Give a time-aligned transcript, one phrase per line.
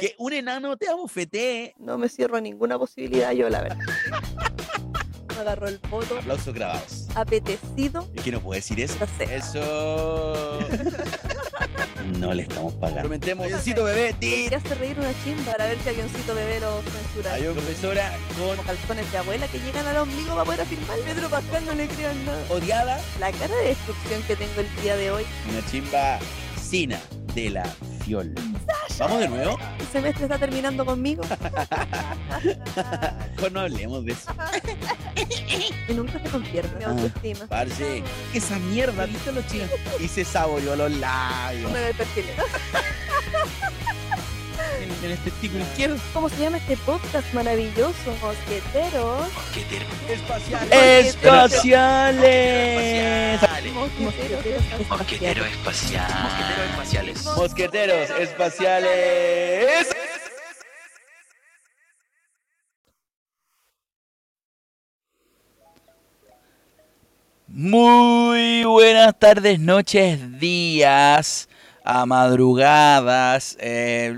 [0.00, 1.74] que un enano te abofetee.
[1.78, 3.78] No me cierro a ninguna posibilidad yo, la verdad.
[5.34, 6.18] Me agarró el foto.
[6.18, 7.08] Aplausos grabados.
[7.14, 8.08] Apetecido.
[8.14, 8.96] ¿Y qué no puedo decir eso?
[9.00, 9.34] No sé.
[9.36, 10.58] Eso.
[12.18, 13.00] No le estamos pagando.
[13.02, 13.46] Prometemos.
[13.46, 14.14] Avioncito bebé.
[14.20, 14.50] tit.
[14.50, 17.32] Te hace reír una chimba para ver si avioncito bebé lo censura.
[17.32, 20.98] Hay una profesora con Como calzones de abuela que llegan al ombligo para poder afirmar.
[20.98, 22.44] Pedro Pascal no le crean nada.
[22.50, 23.00] odiada.
[23.20, 25.24] La cara de destrucción que tengo el día de hoy.
[25.50, 26.18] Una chimba
[26.62, 27.00] sina
[27.34, 27.64] de la
[28.04, 28.34] fiol.
[28.98, 29.58] Vamos de nuevo.
[29.80, 31.22] El semestre está terminando conmigo.
[33.36, 34.30] Mejor no hablemos de eso.
[35.88, 36.88] Y nunca se convierte mi Ah.
[36.90, 37.46] autoestima.
[37.46, 38.02] Parce,
[38.32, 39.68] esa mierda, ¿viste los chinos?
[40.00, 41.70] Y se saboreó los labios.
[41.72, 42.24] Me perfil.
[44.80, 45.96] En, en el testículo izquierdo.
[46.12, 48.14] ¿Cómo se llama este podcast maravilloso?
[48.22, 49.28] Mosqueteros.
[50.08, 51.16] Espaciales.
[51.16, 53.40] Espaciales.
[53.40, 53.53] Mosqueteros.
[53.72, 56.06] Mosquetero espacial.
[56.22, 57.24] Mosqueteros espaciales.
[57.24, 59.88] Mosqueteros espaciales.
[67.46, 71.48] Muy buenas tardes, noches, días,
[71.84, 74.14] a madrugadas, eh,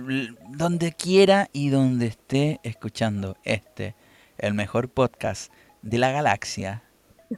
[0.48, 3.94] donde quiera y donde esté escuchando este,
[4.38, 6.82] el mejor podcast de la galaxia,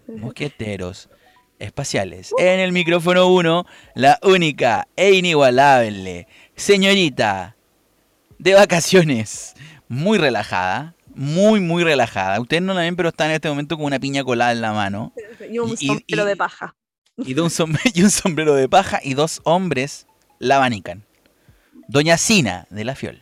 [0.07, 1.11] Mosqueteros
[1.59, 2.33] Espaciales.
[2.39, 7.57] En el micrófono 1, la única e inigualable señorita
[8.39, 9.55] de vacaciones,
[9.89, 12.41] muy relajada, muy, muy relajada.
[12.41, 14.73] Ustedes no la ven, pero está en este momento con una piña colada en la
[14.73, 15.13] mano
[15.51, 16.77] Y un Y- sombrero y- de paja.
[17.17, 20.07] y, de un sombre- y un sombrero de paja y dos hombres
[20.39, 21.05] la abanican.
[21.89, 23.19] Doña Sina de la Fiol.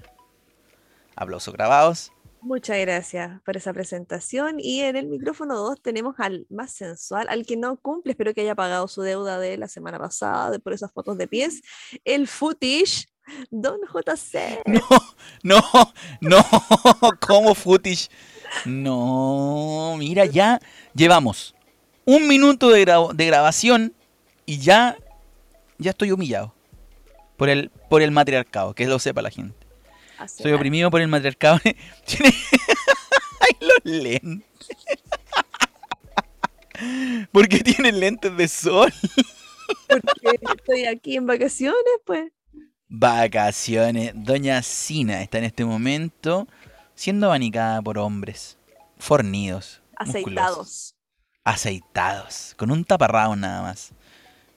[1.14, 2.12] Aplausos grabados.
[2.46, 4.60] Muchas gracias por esa presentación.
[4.60, 8.42] Y en el micrófono 2 tenemos al más sensual, al que no cumple, espero que
[8.42, 11.60] haya pagado su deuda de la semana pasada de por esas fotos de pies,
[12.04, 13.08] el footish,
[13.50, 14.62] Don JC.
[15.42, 15.60] No, no,
[16.20, 16.44] no,
[17.26, 18.08] como footage.
[18.64, 20.60] No, mira, ya
[20.94, 21.52] llevamos
[22.04, 23.92] un minuto de, de grabación
[24.44, 24.96] y ya,
[25.78, 26.54] ya estoy humillado
[27.36, 29.65] por el, por el matriarcado, que lo sepa la gente.
[30.26, 31.58] Soy oprimido por el matriarcado.
[32.06, 32.34] Tiene-
[33.40, 34.46] Ay, los lentes.
[37.32, 38.92] ¿Por qué tienen lentes de sol?
[39.88, 42.30] Porque estoy aquí en vacaciones, pues.
[42.88, 44.12] Vacaciones.
[44.14, 46.46] Doña Sina está en este momento
[46.94, 48.58] siendo abanicada por hombres
[48.98, 50.94] fornidos, Aceitados.
[51.44, 53.90] aceitados, con un taparrao nada más.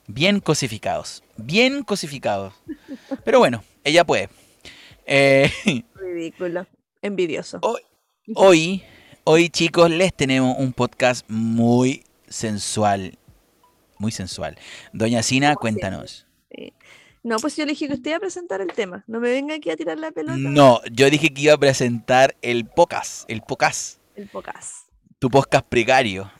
[0.06, 2.54] Bien cosificados, bien cosificados.
[3.24, 4.28] Pero bueno, ella puede.
[5.06, 5.50] Eh,
[5.94, 6.66] Ridículo.
[7.02, 7.60] Envidioso.
[8.34, 8.82] hoy,
[9.24, 13.18] hoy chicos, les tenemos un podcast muy sensual.
[13.98, 14.58] Muy sensual.
[14.92, 16.26] Doña Sina, cuéntanos.
[17.22, 19.04] No, pues yo le dije que usted iba a presentar el tema.
[19.06, 20.36] No me venga aquí a tirar la pelota.
[20.38, 24.86] No, yo dije que iba a presentar el podcast, el podcast, El podcast.
[25.18, 26.30] tu podcast precario.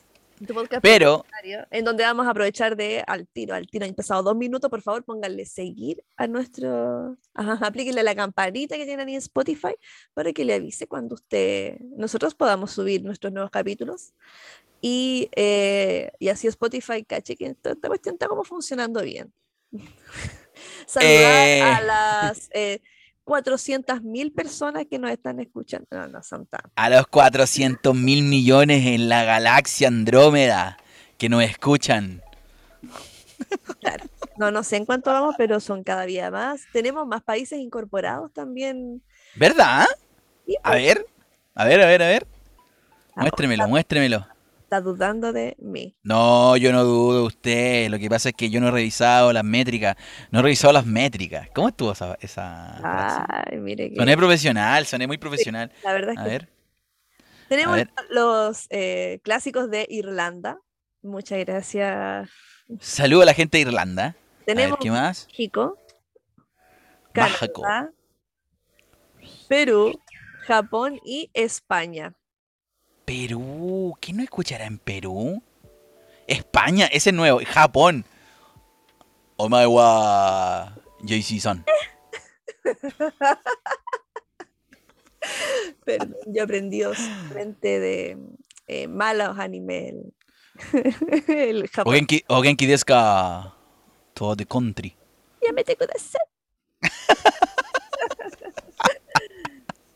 [0.46, 1.24] Tu podcast Pero,
[1.70, 3.84] en donde vamos a aprovechar de al tiro, al tiro.
[3.84, 7.18] Han pasado dos minutos, por favor, pónganle seguir a nuestro.
[7.34, 9.74] Ajá, aplíquenle la campanita que tienen ahí en Spotify
[10.14, 11.78] para que le avise cuando usted.
[11.96, 14.14] Nosotros podamos subir nuestros nuevos capítulos.
[14.80, 19.32] Y, eh, y así Spotify cache que esta, esta cuestión está como funcionando bien.
[20.86, 21.62] Saludar Eh.
[21.62, 22.80] a las eh,
[23.30, 25.86] 400.000 personas que nos están escuchando.
[25.92, 26.62] No, no son tan.
[26.74, 30.76] a los 400 mil millones en la galaxia Andrómeda
[31.16, 32.22] que nos escuchan.
[33.80, 34.04] Claro.
[34.36, 36.62] No, no sé en cuánto vamos, pero son cada día más.
[36.72, 39.02] Tenemos más países incorporados también.
[39.36, 39.86] ¿Verdad?
[40.62, 41.06] A pues, ver,
[41.54, 42.26] a ver, a ver, a ver.
[43.16, 44.26] Muéstremelo, muéstremelo.
[44.70, 45.96] Está dudando de mí.
[46.04, 47.90] No, yo no dudo de usted.
[47.90, 49.96] Lo que pasa es que yo no he revisado las métricas.
[50.30, 51.48] No he revisado las métricas.
[51.52, 52.76] ¿Cómo estuvo esa, esa?
[53.50, 55.72] Ay, mire que Soné profesional, soné muy profesional.
[55.82, 56.48] la verdad es A que ver.
[57.48, 57.90] tenemos ver.
[58.10, 60.56] los eh, clásicos de Irlanda.
[61.02, 62.30] Muchas gracias.
[62.78, 64.14] Saludo a la gente de Irlanda.
[64.46, 65.26] Ver, Tenemos ¿qué más?
[65.26, 65.76] México,
[67.12, 67.62] México.
[67.62, 67.90] Canadá,
[69.48, 69.98] Perú,
[70.46, 72.14] Japón y España.
[73.10, 73.96] Perú.
[74.00, 75.42] ¿Qué no escuchará en Perú?
[76.28, 77.40] España, ese es nuevo.
[77.44, 78.04] Japón.
[79.34, 80.76] Oh my wa.
[81.02, 81.64] JC-san.
[85.84, 86.82] Perdón, yo aprendí
[87.32, 88.16] frente de
[88.68, 89.94] eh, malos animes.
[91.26, 92.06] El Japón.
[92.28, 93.56] o genki desu ka?
[94.14, 94.94] To the country.
[95.42, 95.98] Ya me tengo de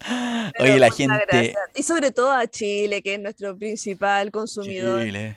[0.60, 1.54] Oye, la gente.
[1.74, 5.02] Y sobre todo a Chile, que es nuestro principal consumidor.
[5.04, 5.36] Chile.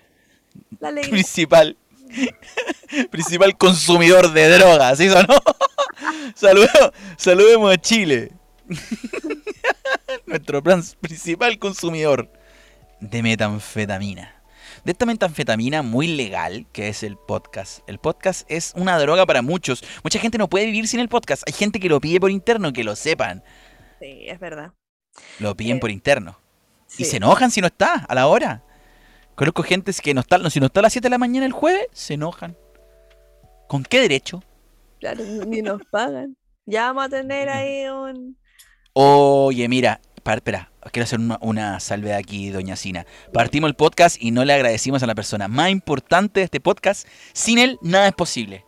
[0.80, 1.12] La alegría.
[1.12, 1.78] Principal.
[3.12, 5.36] Principal consumidor de drogas, ¿sí o no?
[6.36, 8.32] Saludo- saludemos a Chile.
[10.26, 12.32] Nuestro principal consumidor
[13.00, 14.34] de metanfetamina.
[14.84, 17.80] De esta metanfetamina muy legal que es el podcast.
[17.88, 19.84] El podcast es una droga para muchos.
[20.04, 21.44] Mucha gente no puede vivir sin el podcast.
[21.46, 23.44] Hay gente que lo pide por interno, que lo sepan.
[24.00, 24.72] Sí, es verdad.
[25.40, 26.40] Lo piden Eh, por interno.
[26.88, 27.04] Sí.
[27.04, 28.64] Y se enojan si no está a la hora.
[29.36, 31.46] Conozco gente que no está, no, si no está a las 7 de la mañana
[31.46, 32.56] el jueves, se enojan.
[33.68, 34.44] ¿Con qué derecho?
[35.00, 36.36] Claro, ni nos pagan.
[36.66, 38.38] Ya vamos a tener ahí un.
[38.94, 43.06] Oye, mira, pa- espera, quiero hacer una, una salvedad aquí, doña Sina.
[43.34, 47.08] Partimos el podcast y no le agradecimos a la persona más importante de este podcast.
[47.34, 48.66] Sin él, nada es posible.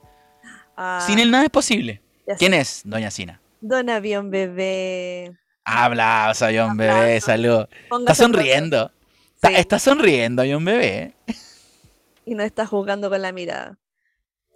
[0.77, 2.01] ah, Sin él, nada es posible.
[2.37, 3.41] ¿Quién es, doña Sina?
[3.61, 5.37] Don Avión Bebé.
[5.65, 7.65] Habla, avión bebé, salud.
[7.99, 8.91] Está sonriendo.
[9.35, 9.55] Está, Sí.
[9.55, 11.13] está sonriendo, avión bebé.
[12.25, 13.77] Y no está jugando con la mirada.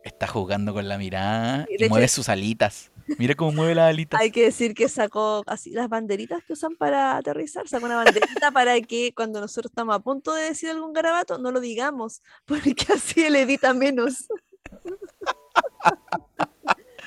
[0.03, 2.89] Está jugando con la mirada Y mueve hecho- sus alitas.
[3.19, 4.19] Mira cómo mueve las alitas.
[4.19, 7.67] Hay que decir que sacó así las banderitas que usan para aterrizar.
[7.67, 11.51] Sacó una banderita para que cuando nosotros estamos a punto de decir algún garabato, no
[11.51, 14.25] lo digamos, porque así él evita menos.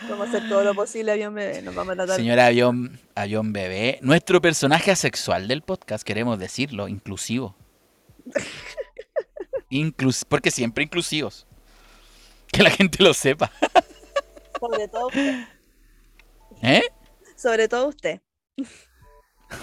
[0.09, 1.63] Vamos a hacer todo lo posible, avión bebé.
[1.63, 2.17] Nos vamos a tratar.
[2.17, 7.57] Señora avión, avión bebé, nuestro personaje asexual del podcast, queremos decirlo, inclusivo.
[9.69, 11.47] Inclus porque siempre inclusivos.
[12.53, 13.51] Que la gente lo sepa.
[14.61, 15.45] Sobre todo usted.
[16.63, 16.83] ¿Eh?
[17.37, 18.21] Sobre todo usted.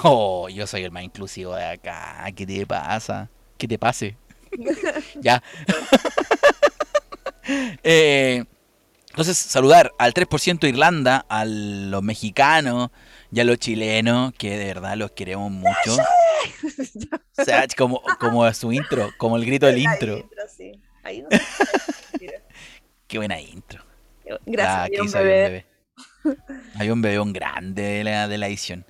[0.04, 2.26] Oh, yo soy el más inclusivo de acá.
[2.36, 3.30] ¿Qué te pasa?
[3.58, 4.18] ¿Qué te pase?
[5.22, 5.42] ya.
[7.84, 8.46] Eh,
[9.14, 12.90] entonces, saludar al 3% de Irlanda, a los mexicanos
[13.32, 15.98] y a los chilenos, que de verdad los queremos mucho.
[17.38, 20.18] O sea, como, como su intro, como el grito del intro.
[20.18, 20.82] entra, sí.
[21.04, 21.44] Ahí no sé.
[22.20, 22.34] Mira.
[23.08, 23.84] Qué buena intro.
[24.48, 25.66] Gracias, Ah, que avión hizo Avión bebé.
[26.24, 26.38] Bebé.
[26.80, 28.84] Hay un bebé un grande de la, de la edición.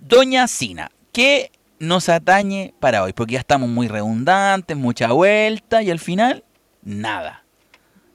[0.00, 3.12] Doña Sina, ¿qué nos atañe para hoy?
[3.12, 6.42] Porque ya estamos muy redundantes, mucha vuelta y al final,
[6.80, 7.39] nada.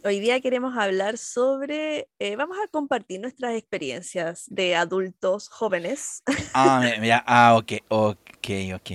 [0.06, 6.22] Hoy día queremos hablar sobre, eh, vamos a compartir nuestras experiencias de adultos jóvenes.
[6.54, 8.92] Ah, mi- mira, ah, ok, ok, ok.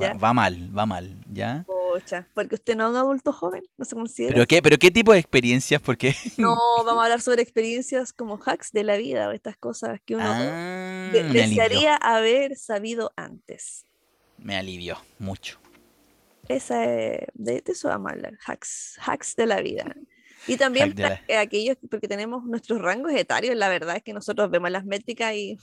[0.00, 1.64] Va, va mal, va mal, ¿ya?
[1.64, 4.34] Pocha, porque usted no es un adulto joven, no se considera.
[4.34, 5.80] ¿Pero qué, pero qué tipo de experiencias?
[5.80, 6.12] Porque...
[6.38, 10.16] No, vamos a hablar sobre experiencias como hacks de la vida o estas cosas que
[10.16, 13.84] uno Ah, de- me alivió, desearía haber sabido antes.
[14.38, 15.60] me alivió mucho.
[16.48, 19.94] Esa es- de, de eso vamos a hablar, hacks, hacks de la vida.
[20.46, 20.94] Y también
[21.38, 25.58] aquellos, porque tenemos nuestros rangos etarios, la verdad es que nosotros vemos las métricas y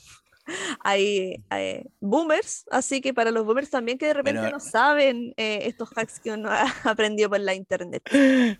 [0.84, 5.34] hay eh, boomers, así que para los boomers también que de repente Pero- no saben
[5.38, 8.04] eh, estos hacks que uno ha aprendido por la internet.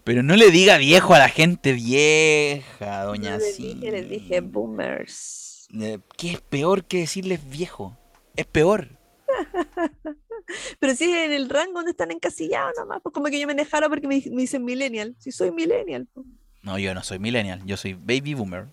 [0.04, 5.68] Pero no le diga viejo a la gente vieja, doña les dije, les dije boomers.
[5.80, 7.98] Eh, ¿Qué es peor que decirles viejo?
[8.36, 8.90] Es peor.
[10.80, 13.90] Pero es en el rango donde están encasillados nomás, pues como que yo me dejara
[13.90, 15.16] porque me, me dicen millennial.
[15.20, 16.08] Si soy millennial.
[16.14, 16.26] pues.
[16.62, 18.68] No, yo no soy millennial, yo soy baby boomer.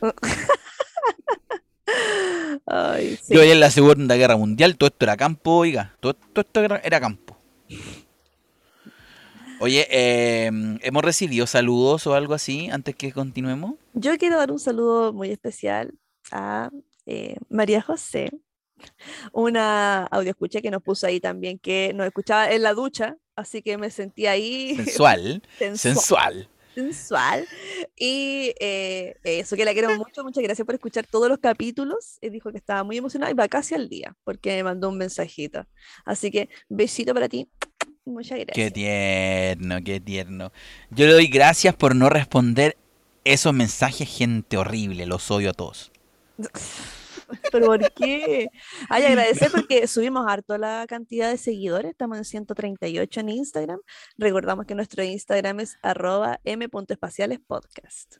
[2.66, 3.34] Ay, sí.
[3.34, 6.76] Yo en la Segunda Guerra Mundial, todo esto era campo, oiga, todo, todo esto era,
[6.78, 7.36] era campo.
[9.60, 10.50] Oye, eh,
[10.82, 13.74] ¿hemos recibido saludos o algo así antes que continuemos?
[13.92, 15.94] Yo quiero dar un saludo muy especial
[16.30, 16.70] a
[17.06, 18.30] eh, María José,
[19.32, 23.78] una audioscucha que nos puso ahí también, que nos escuchaba en la ducha, así que
[23.78, 25.94] me sentí ahí Sensual, sensual.
[25.94, 26.48] sensual.
[26.74, 27.48] sensual.
[27.96, 32.18] Y eh, eso, que la quiero mucho, muchas gracias por escuchar todos los capítulos.
[32.20, 34.98] Eh, dijo que estaba muy emocionada y va casi al día, porque me mandó un
[34.98, 35.66] mensajito.
[36.04, 37.48] Así que besito para ti.
[38.04, 38.72] Muchas Qué gracias.
[38.72, 40.50] tierno, qué tierno.
[40.90, 42.78] Yo le doy gracias por no responder
[43.24, 45.92] esos mensajes, gente horrible, los odio a todos.
[47.52, 48.48] ¿Pero por qué?
[48.88, 51.90] Ay, agradecer porque subimos harto la cantidad de seguidores.
[51.90, 53.80] Estamos en 138 en Instagram.
[54.16, 58.16] Recordamos que nuestro Instagram es arroba m.espacialespodcast.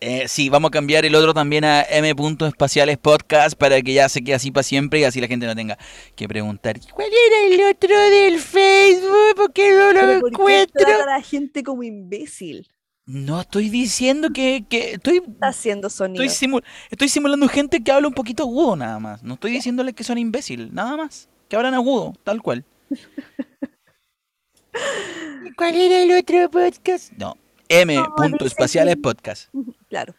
[0.00, 2.14] Eh, sí, vamos a cambiar el otro también a M.
[2.46, 5.56] Espaciales Podcast para que ya se quede así para siempre y así la gente no
[5.56, 5.76] tenga
[6.14, 9.34] que preguntar ¿Cuál era el otro del Facebook?
[9.34, 10.84] ¿Por qué no lo ¿Pero por qué encuentro?
[10.86, 12.68] trata a la gente como imbécil?
[13.10, 16.22] No estoy diciendo que, que estoy, haciendo sonido.
[16.22, 19.22] estoy, simu- estoy simulando gente que habla un poquito agudo nada más.
[19.22, 21.26] No estoy diciéndole que son imbécil, nada más.
[21.48, 22.66] Que hablan agudo, tal cual.
[25.56, 27.12] ¿Cuál era el otro podcast?
[27.12, 27.34] No,
[27.70, 27.96] M.
[28.32, 29.48] dice Espaciales que- Podcast.
[29.88, 30.14] Claro.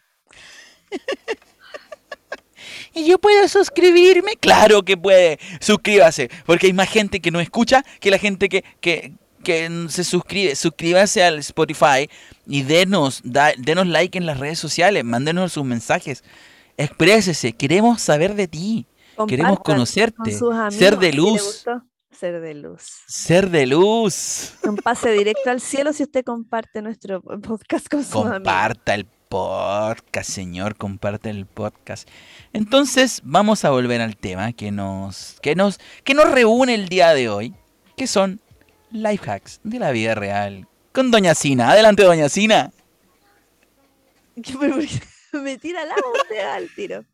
[2.95, 4.31] ¿Y yo puedo suscribirme?
[4.39, 5.37] Claro que puede.
[5.61, 6.31] Suscríbase.
[6.47, 9.13] Porque hay más gente que no escucha que la gente que, que,
[9.49, 10.55] que se suscribe.
[10.55, 12.09] Suscríbase al Spotify
[12.45, 15.03] y denos, da- denos like en las redes sociales.
[15.03, 16.23] Mándenos sus mensajes.
[16.77, 18.85] exprésese, queremos saber de ti,
[19.27, 21.65] queremos conocerte, con sus amigos, ser de luz.
[22.11, 22.81] Ser de luz.
[23.07, 24.53] ser de luz.
[24.63, 28.33] Un pase directo al cielo si usted comparte nuestro podcast con sus amigos.
[28.37, 32.07] Comparta el podcast, señor, comparte el podcast.
[32.51, 37.13] Entonces, vamos a volver al tema que nos, que nos, que nos reúne el día
[37.13, 37.53] de hoy,
[37.95, 38.41] que son
[38.91, 40.67] life hacks de la vida real.
[40.91, 41.71] Con Doña Sina.
[41.71, 42.71] Adelante, Doña Sina.
[45.33, 47.05] Me, me tira al agua usted al tiro.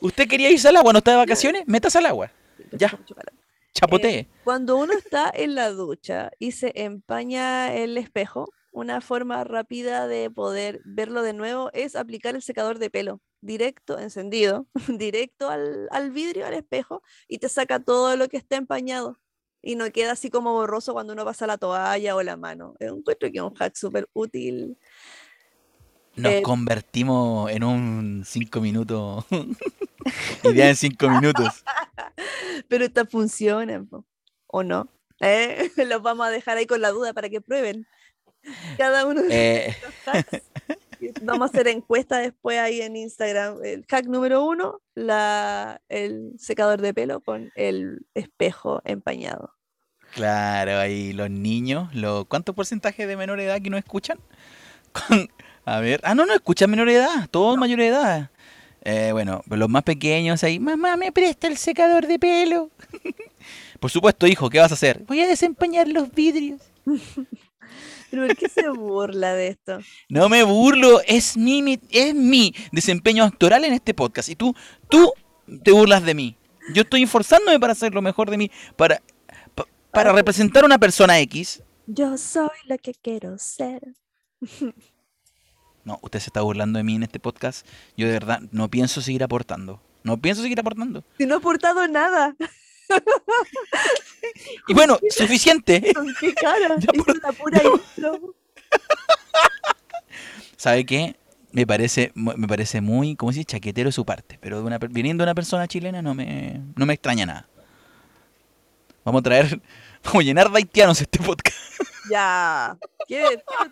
[0.00, 0.92] ¿Usted quería irse al agua?
[0.92, 1.62] ¿No está de vacaciones?
[1.66, 2.30] Métase al agua.
[2.72, 2.88] Ya.
[2.88, 3.32] Mucho calor.
[3.72, 4.28] Chapotee.
[4.44, 10.30] Cuando uno está en la ducha y se empaña el espejo, una forma rápida de
[10.30, 16.10] poder verlo de nuevo es aplicar el secador de pelo directo, encendido, directo al, al
[16.10, 19.18] vidrio, al espejo, y te saca todo lo que está empañado.
[19.62, 22.74] Y no queda así como borroso cuando uno pasa la toalla o la mano.
[22.80, 24.76] Es un encuentro que es un hack súper útil.
[26.16, 29.24] Nos eh, convertimos en un 5 minutos.
[30.44, 31.64] Idea en 5 minutos.
[32.68, 33.88] Pero estas funcionan,
[34.46, 34.88] ¿o no?
[35.20, 35.70] ¿Eh?
[35.76, 37.86] Los vamos a dejar ahí con la duda para que prueben.
[38.76, 40.42] Cada uno de Eh, estos hacks.
[41.22, 43.64] Vamos a hacer encuesta después ahí en Instagram.
[43.64, 49.54] El hack número uno, la, el secador de pelo con el espejo empañado.
[50.14, 54.18] Claro, ahí los niños, lo, ¿cuánto porcentaje de menor edad que no escuchan?
[54.92, 55.28] Con-
[55.64, 58.30] a ver, ah, no, no escuchan menor edad, todos mayor edad.
[58.84, 62.70] Eh, bueno, los más pequeños ahí, mamá, me presta el secador de pelo.
[63.80, 65.04] Por supuesto, hijo, ¿qué vas a hacer?
[65.06, 66.60] Voy a desempañar los vidrios.
[68.12, 69.78] ¿Pero por qué se burla de esto?
[70.08, 74.28] No me burlo, es mi, es mi desempeño actoral en este podcast.
[74.28, 74.54] Y tú,
[74.88, 75.12] tú
[75.64, 76.36] te burlas de mí.
[76.74, 79.02] Yo estoy esforzándome para hacer lo mejor de mí, para,
[79.54, 81.62] pa- para representar a una persona X.
[81.86, 83.80] Yo soy lo que quiero ser.
[85.84, 87.66] No, usted se está burlando de mí en este podcast.
[87.96, 89.82] Yo de verdad no pienso seguir aportando.
[90.04, 91.02] No pienso seguir aportando.
[91.18, 92.36] Si no he aportado nada.
[94.68, 95.92] Y bueno, suficiente.
[95.94, 96.76] ¿Con qué cara?
[96.78, 98.34] Hizo por- la pura intro.
[100.56, 101.16] ¿Sabe qué?
[101.50, 104.38] Me parece, me parece muy, como si chaquetero de su parte.
[104.40, 107.48] Pero de una, viniendo de una persona chilena no me, no me extraña nada.
[109.04, 109.60] Vamos a traer,
[110.04, 111.56] vamos a llenar de haitianos este podcast.
[112.10, 112.78] Ya.
[113.06, 113.22] Qué,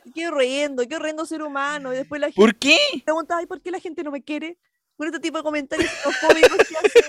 [0.05, 1.93] qué, qué horrendo, qué horrendo ser humano.
[1.95, 2.77] Y después la gente ¿Por qué?
[3.05, 4.59] pregunta, ay, ¿por qué la gente no me quiere?
[4.97, 7.05] Con este tipo de comentarios xenofóbicos que hace.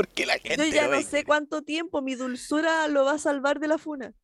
[0.00, 3.18] ¿Por qué la gente Yo ya no sé cuánto tiempo mi dulzura lo va a
[3.18, 4.14] salvar de la funa.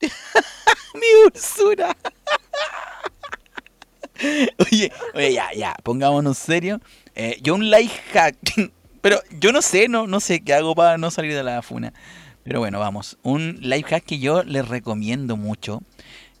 [0.94, 1.94] Mi dulzura.
[4.58, 6.80] Oye, oye, ya, ya, pongámonos serio.
[7.14, 8.34] Eh, yo un life hack,
[9.02, 11.92] pero yo no sé, no, no sé qué hago para no salir de la funa.
[12.42, 13.18] Pero bueno, vamos.
[13.22, 15.82] Un life hack que yo les recomiendo mucho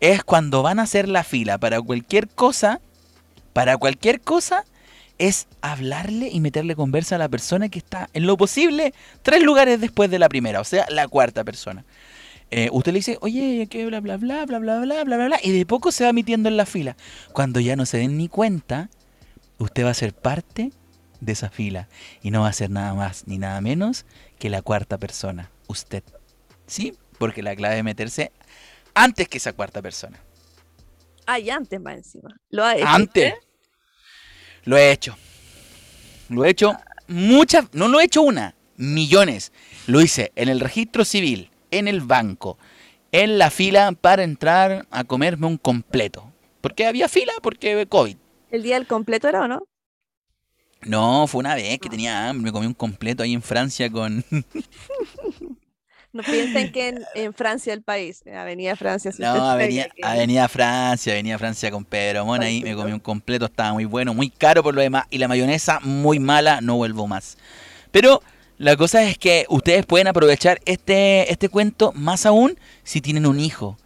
[0.00, 2.80] es cuando van a hacer la fila para cualquier cosa,
[3.52, 4.64] para cualquier cosa,
[5.18, 8.92] es hablarle y meterle conversa a la persona que está en lo posible
[9.22, 11.84] tres lugares después de la primera, o sea, la cuarta persona.
[12.50, 15.38] Eh, usted le dice, oye, que bla, bla, bla, bla, bla, bla, bla, bla, bla,
[15.42, 16.96] y de poco se va metiendo en la fila.
[17.32, 18.88] Cuando ya no se den ni cuenta,
[19.58, 20.70] usted va a ser parte
[21.20, 21.88] de esa fila
[22.22, 24.04] y no va a ser nada más ni nada menos
[24.38, 26.04] que la cuarta persona, usted.
[26.66, 26.94] ¿Sí?
[27.18, 28.32] Porque la clave es meterse
[28.94, 30.20] antes que esa cuarta persona.
[31.26, 32.28] Ay, antes más encima.
[32.50, 32.86] Lo ha hecho.
[32.86, 33.32] Antes.
[33.32, 33.45] usted?
[34.66, 35.16] Lo he hecho.
[36.28, 39.52] Lo he hecho muchas, no lo he hecho una, millones.
[39.86, 42.58] Lo hice en el registro civil, en el banco,
[43.12, 46.32] en la fila para entrar a comerme un completo.
[46.60, 47.32] ¿Por qué había fila?
[47.42, 48.16] Porque COVID.
[48.50, 49.62] ¿El día del completo era o no?
[50.82, 54.24] No, fue una vez que tenía hambre, me comí un completo ahí en Francia con...
[56.16, 59.12] No piensen que en, en Francia el país, en Avenida Francia.
[59.12, 63.00] si No, Avenida, que- Avenida Francia, Avenida Francia con Pedro Mon ahí, me comí un
[63.00, 66.76] completo, estaba muy bueno, muy caro por lo demás, y la mayonesa muy mala, no
[66.76, 67.36] vuelvo más.
[67.90, 68.22] Pero
[68.58, 73.38] la cosa es que ustedes pueden aprovechar este, este cuento más aún si tienen un
[73.38, 73.76] hijo.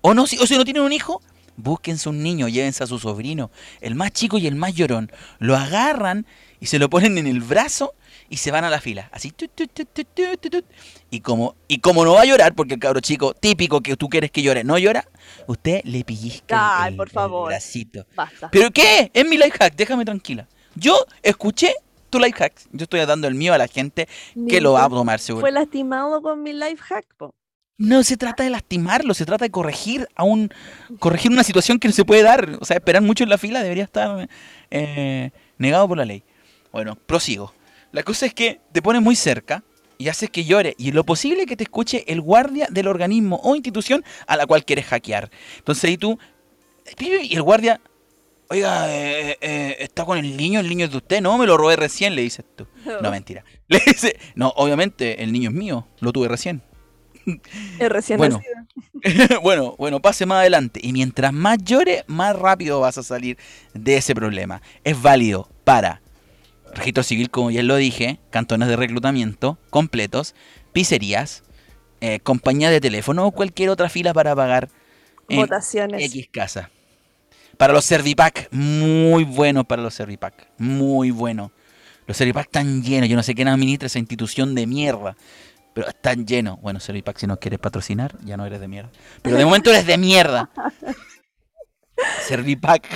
[0.00, 1.22] O no, si, o si no tienen un hijo,
[1.56, 5.56] búsquense un niño, llévense a su sobrino, el más chico y el más llorón, lo
[5.56, 6.24] agarran
[6.60, 7.94] y se lo ponen en el brazo
[8.30, 9.32] y se van a la fila, así.
[11.10, 14.08] Y como, y como no va a llorar, porque el cabro chico típico que tú
[14.08, 15.06] quieres que llore, no llora,
[15.46, 17.48] usted le pellizca el- Ay, el- por el favor.
[17.48, 18.06] bracito.
[18.14, 18.48] Basta.
[18.50, 19.10] ¿Pero qué?
[19.14, 20.46] Es mi life hack, déjame tranquila.
[20.74, 21.74] Yo escuché
[22.10, 22.52] tu life hack.
[22.72, 24.08] Yo estoy dando el mío a la gente
[24.48, 25.42] que lo va a tomar seguro.
[25.42, 27.34] Fue lastimado con mi life hack, po.
[27.80, 30.50] No se trata de lastimarlo, se trata de corregir a un
[30.98, 32.58] corregir una situación que no se puede dar.
[32.60, 34.28] O sea, esperar mucho en la fila debería estar
[34.70, 36.24] eh, negado por la ley.
[36.72, 37.54] Bueno, prosigo.
[37.92, 39.64] La cosa es que te pones muy cerca
[39.96, 40.74] y haces que llore.
[40.78, 44.64] Y lo posible que te escuche el guardia del organismo o institución a la cual
[44.64, 45.30] quieres hackear.
[45.58, 46.18] Entonces ahí tú.
[46.98, 47.80] Y el guardia
[48.50, 50.60] Oiga, eh, eh, ¿está con el niño?
[50.60, 51.20] ¿El niño es de usted?
[51.20, 52.66] No, me lo robé recién, le dices tú.
[53.02, 53.44] No, mentira.
[53.68, 56.62] Le dice, no, obviamente el niño es mío, lo tuve recién.
[57.78, 58.40] Es recién Bueno.
[59.02, 59.40] nacido.
[59.42, 60.80] bueno, bueno, pase más adelante.
[60.82, 63.36] Y mientras más llore, más rápido vas a salir
[63.74, 64.62] de ese problema.
[64.82, 66.00] Es válido para
[66.74, 70.34] registro civil, como ya lo dije, cantones de reclutamiento completos,
[70.72, 71.42] pizzerías,
[72.00, 74.68] eh, compañía de teléfono o cualquier otra fila para pagar
[75.28, 76.02] en Votaciones.
[76.04, 76.70] X casa.
[77.56, 81.50] Para los Servipack, muy bueno para los Servipack, muy bueno.
[82.06, 85.16] Los Servipack están llenos, yo no sé quién administra esa institución de mierda,
[85.74, 86.60] pero están llenos.
[86.60, 88.90] Bueno, Servipack, si nos quieres patrocinar, ya no eres de mierda.
[89.22, 90.50] Pero de momento eres de mierda.
[92.26, 92.86] Servipack.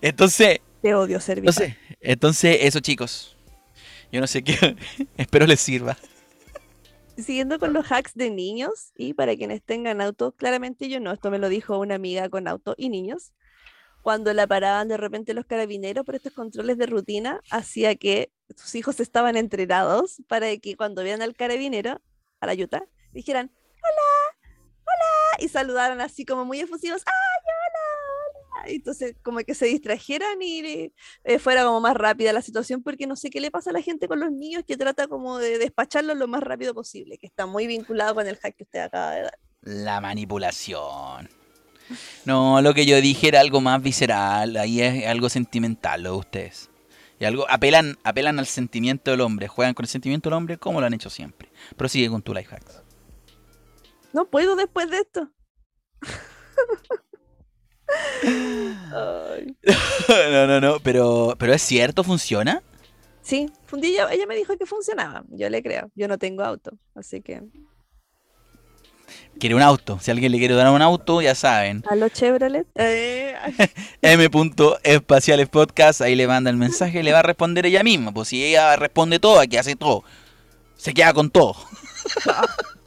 [0.00, 1.54] Entonces, Te odio, Servipack.
[1.56, 3.36] entonces, entonces, eso chicos.
[4.10, 4.76] Yo no sé qué,
[5.16, 5.96] espero les sirva.
[7.16, 11.30] Siguiendo con los hacks de niños y para quienes tengan auto, claramente yo no, esto
[11.30, 13.32] me lo dijo una amiga con auto y niños.
[14.02, 18.74] Cuando la paraban de repente los carabineros por estos controles de rutina, hacía que sus
[18.74, 22.00] hijos estaban entrenados para que cuando vean al carabinero,
[22.40, 27.42] a la yuta, dijeran, hola, hola, y saludaran así como muy efusivos, ay,
[28.66, 30.92] Entonces, como que se distrajeran y
[31.24, 33.82] eh, fuera como más rápida la situación, porque no sé qué le pasa a la
[33.82, 37.46] gente con los niños que trata como de despacharlos lo más rápido posible, que está
[37.46, 39.38] muy vinculado con el hack que usted acaba de dar.
[39.62, 41.28] La manipulación.
[42.24, 46.16] No, lo que yo dije era algo más visceral, ahí es algo sentimental lo de
[46.16, 46.70] ustedes.
[47.18, 50.80] Y algo, apelan, apelan al sentimiento del hombre, juegan con el sentimiento del hombre como
[50.80, 51.50] lo han hecho siempre.
[51.76, 52.82] Prosigue con tu life hacks.
[54.12, 55.30] No puedo después de esto.
[60.08, 62.62] No, no, no, pero, pero es cierto, funciona.
[63.22, 65.24] Sí, Fundilla, ella me dijo que funcionaba.
[65.30, 65.90] Yo le creo.
[65.94, 67.42] Yo no tengo auto, así que.
[69.38, 69.98] Quiere un auto.
[70.00, 71.82] Si alguien le quiere dar un auto, ya saben.
[71.88, 72.66] ¿A los Chevrolet?
[72.76, 73.34] Eh,
[74.02, 78.12] M.espaciales podcast, ahí le manda el mensaje y le va a responder ella misma.
[78.12, 80.04] Pues si ella responde todo, aquí hace todo.
[80.76, 81.56] Se queda con todo.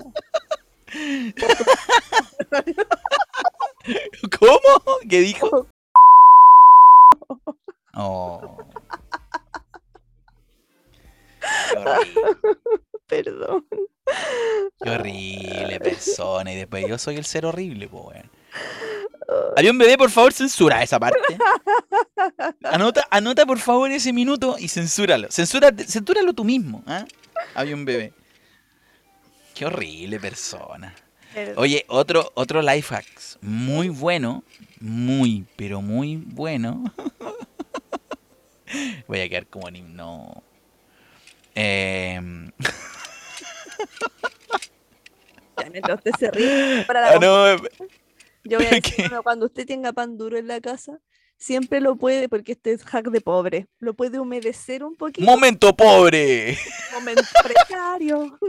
[4.39, 4.59] ¿Cómo?
[5.09, 5.67] ¿Qué dijo?
[7.95, 8.57] Oh.
[11.71, 12.37] Qué horrible,
[13.07, 13.65] perdón.
[14.83, 16.51] qué horrible persona.
[16.51, 18.31] Y después yo soy el ser horrible, pues weón.
[19.57, 21.19] Avión bebé, por favor, censura esa parte.
[22.63, 25.31] Anota, anota por favor ese minuto y censúralo.
[25.31, 27.05] Censura, censúralo tú mismo, ¿ah?
[27.55, 28.13] Avión bebé.
[29.55, 30.93] Qué horrible persona.
[31.55, 33.39] Oye, otro, otro life hacks.
[33.41, 34.43] Muy bueno.
[34.81, 36.83] Muy, pero muy bueno.
[39.07, 40.43] Voy a quedar como en himno.
[45.57, 46.83] Ya, mientras usted se ríe.
[46.85, 47.55] Para la ah, no,
[48.43, 50.99] Yo voy a decir, bueno, cuando usted tenga pan duro en la casa,
[51.37, 55.25] siempre lo puede, porque este es hack de pobre, lo puede humedecer un poquito.
[55.25, 56.57] momento pobre.
[56.93, 58.39] momento precario.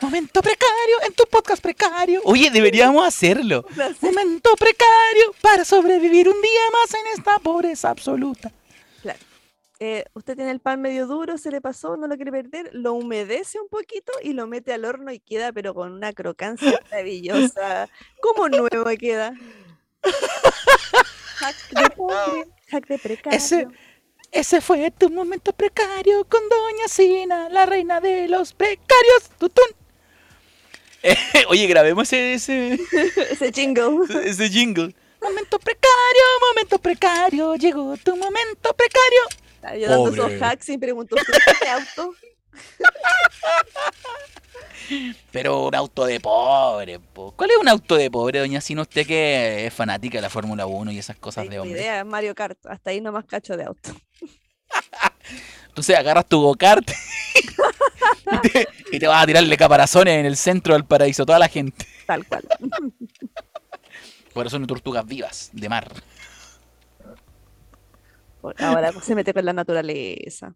[0.00, 2.20] Momento precario en tu podcast precario.
[2.24, 3.64] Oye, deberíamos hacerlo.
[4.02, 8.52] Momento precario para sobrevivir un día más en esta pobreza absoluta.
[9.78, 12.94] Eh, usted tiene el pan medio duro, se le pasó, no lo quiere perder, lo
[12.94, 17.88] humedece un poquito y lo mete al horno y queda, pero con una crocancia maravillosa.
[18.22, 19.34] ¿Cómo nuevo queda?
[21.40, 23.36] Hack de pobre, hack de precario.
[23.38, 23.66] Ese,
[24.32, 29.30] ese fue tu momento precario con Doña Sina, la reina de los precarios.
[29.38, 29.64] Tutún.
[31.02, 31.16] Eh,
[31.48, 32.74] oye, grabemos ese, ese,
[33.30, 34.06] Ese jingle.
[34.24, 34.94] ese jingle.
[35.22, 39.20] Momento precario, momento precario, llegó tu momento precario.
[39.56, 40.34] Estaba Yo dando Pobre.
[40.36, 42.14] esos hacks y pregunto, ¿usted tiene auto?
[45.32, 47.32] Pero un auto de pobre, po.
[47.32, 48.82] ¿Cuál es un auto de pobre, doña Sina?
[48.82, 51.80] Usted que es fanática de la Fórmula 1 y esas cosas de hombre.
[51.80, 52.58] idea, Mario Kart.
[52.66, 53.90] Hasta ahí nomás cacho de auto.
[55.68, 56.88] Entonces agarras tu go-kart
[58.32, 61.38] y, te, y te vas a tirarle caparazones en el centro del paraíso a toda
[61.38, 61.86] la gente.
[62.06, 62.44] Tal cual.
[64.32, 65.90] Por eso son tortugas vivas de mar.
[68.58, 70.54] Ahora se mete con la naturaleza.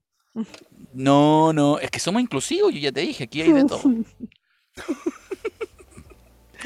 [0.92, 3.82] No, no, es que somos inclusivos, yo ya te dije, aquí hay de todo.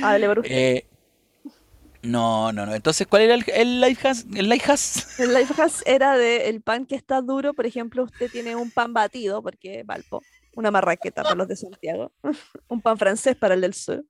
[0.02, 0.28] Hable.
[0.44, 0.86] Eh,
[2.02, 2.74] no, no, no.
[2.74, 4.18] Entonces, ¿cuál era el, el life hack?
[4.36, 4.80] El life hack?
[5.18, 8.70] El life hack era de el pan que está duro, por ejemplo, usted tiene un
[8.70, 10.22] pan batido, porque Valpo,
[10.54, 12.12] una marraqueta para los de Santiago,
[12.68, 14.04] un pan francés para el del sur,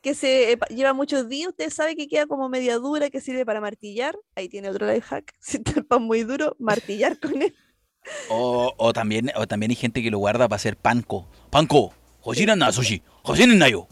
[0.00, 3.46] que se eh, lleva muchos días, usted sabe que queda como media dura, que sirve
[3.46, 7.40] para martillar, ahí tiene otro life hack, si está el pan muy duro, martillar con
[7.40, 7.54] él.
[8.28, 11.28] O, o también, o también hay gente que lo guarda para hacer panko.
[11.50, 11.94] Panko.
[12.22, 13.02] Hoshinan na sushi.
[13.22, 13.86] Hoshinan na yo.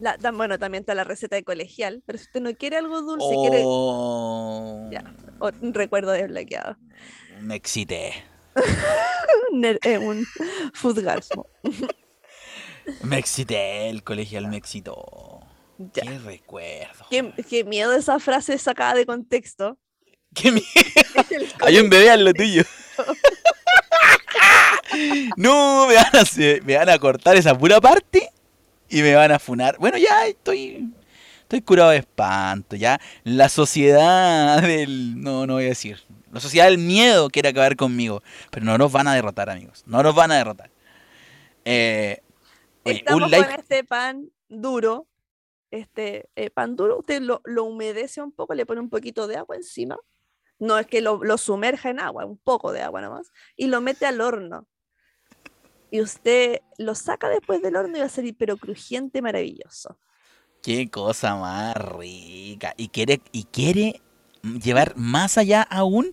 [0.00, 3.00] La- tam- bueno, también está la receta de colegial, pero si usted no quiere algo
[3.02, 4.88] dulce, quiere Oh.
[4.90, 5.14] Ya.
[5.38, 6.76] O- un recuerdo desbloqueado.
[7.40, 8.12] Me excité.
[9.52, 10.24] Un, eh, un
[10.74, 11.46] fuzgasmo.
[13.02, 15.40] Me excité, el colegial me excitó.
[15.78, 16.02] Ya.
[16.02, 17.06] Qué recuerdo.
[17.08, 19.78] Qué, qué miedo esa frase sacada de contexto.
[20.34, 20.66] Qué miedo.
[21.60, 22.62] Hay un bebé al lo tuyo.
[25.36, 28.30] No, me van, a, hacer- me van a cortar esa pura parte
[28.88, 29.76] y me van a funar.
[29.78, 30.92] Bueno, ya estoy.
[31.42, 33.00] Estoy curado de espanto, ya.
[33.22, 35.20] La sociedad del.
[35.20, 36.02] No, no voy a decir.
[36.32, 38.22] La sociedad del miedo quiere acabar conmigo.
[38.50, 39.84] Pero no nos van a derrotar, amigos.
[39.86, 40.70] No nos van a derrotar.
[41.64, 42.20] Eh,
[42.84, 43.46] oye, Estamos un like.
[43.46, 45.06] con este pan duro.
[45.70, 49.36] Este eh, pan duro, usted lo, lo humedece un poco, le pone un poquito de
[49.36, 49.96] agua encima.
[50.60, 53.32] No es que lo, lo sumerja en agua, un poco de agua nomás.
[53.56, 54.66] Y lo mete al horno.
[55.90, 59.98] Y usted lo saca después del horno y va a salir pero crujiente, maravilloso.
[60.62, 62.74] Qué cosa más rica.
[62.76, 64.00] Y quiere, y quiere
[64.42, 66.12] llevar más allá aún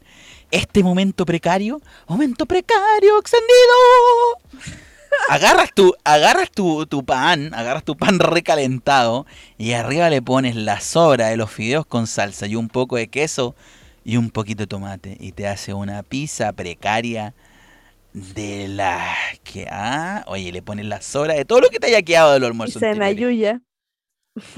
[0.52, 1.82] este momento precario.
[2.08, 4.78] Momento precario extendido.
[5.30, 9.26] Agarras tu, agarras tu, tu pan, agarras tu pan recalentado
[9.58, 13.10] y arriba le pones la sobra de los fideos con salsa y un poco de
[13.10, 13.56] queso
[14.04, 17.34] y un poquito de tomate y te hace una pizza precaria
[18.14, 22.02] de la que ah, oye, le pones la sobra de todo lo que te haya
[22.02, 22.80] quedado del almuerzo.
[22.80, 23.16] se anteriores.
[23.16, 23.62] mayuya.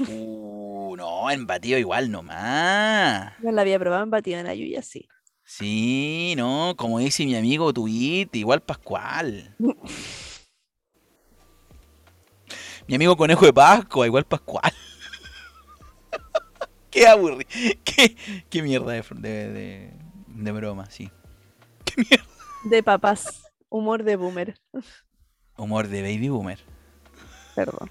[0.08, 3.32] Uh, no, en batido igual nomás.
[3.40, 5.08] No la había probado en batido en ayuya, sí.
[5.44, 9.54] Sí, no, como dice mi amigo Tuit, igual Pascual.
[12.86, 14.72] Mi amigo Conejo de Pascua, igual Pascual.
[16.90, 17.48] qué aburrido.
[17.84, 18.16] Qué,
[18.50, 19.92] qué mierda de, de, de-
[20.28, 21.10] de broma, sí.
[21.84, 22.24] Qué mierda.
[22.64, 23.42] De papás.
[23.68, 24.58] Humor de boomer.
[25.56, 26.58] Humor de baby boomer.
[27.54, 27.90] Perdón.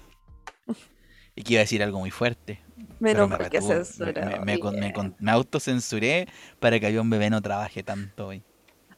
[1.36, 2.60] Y que iba a decir algo muy fuerte.
[3.00, 4.12] Menos me mal que retuve,
[4.44, 6.28] me- me, me me autocensuré
[6.60, 8.42] para que un bebé no trabaje tanto hoy.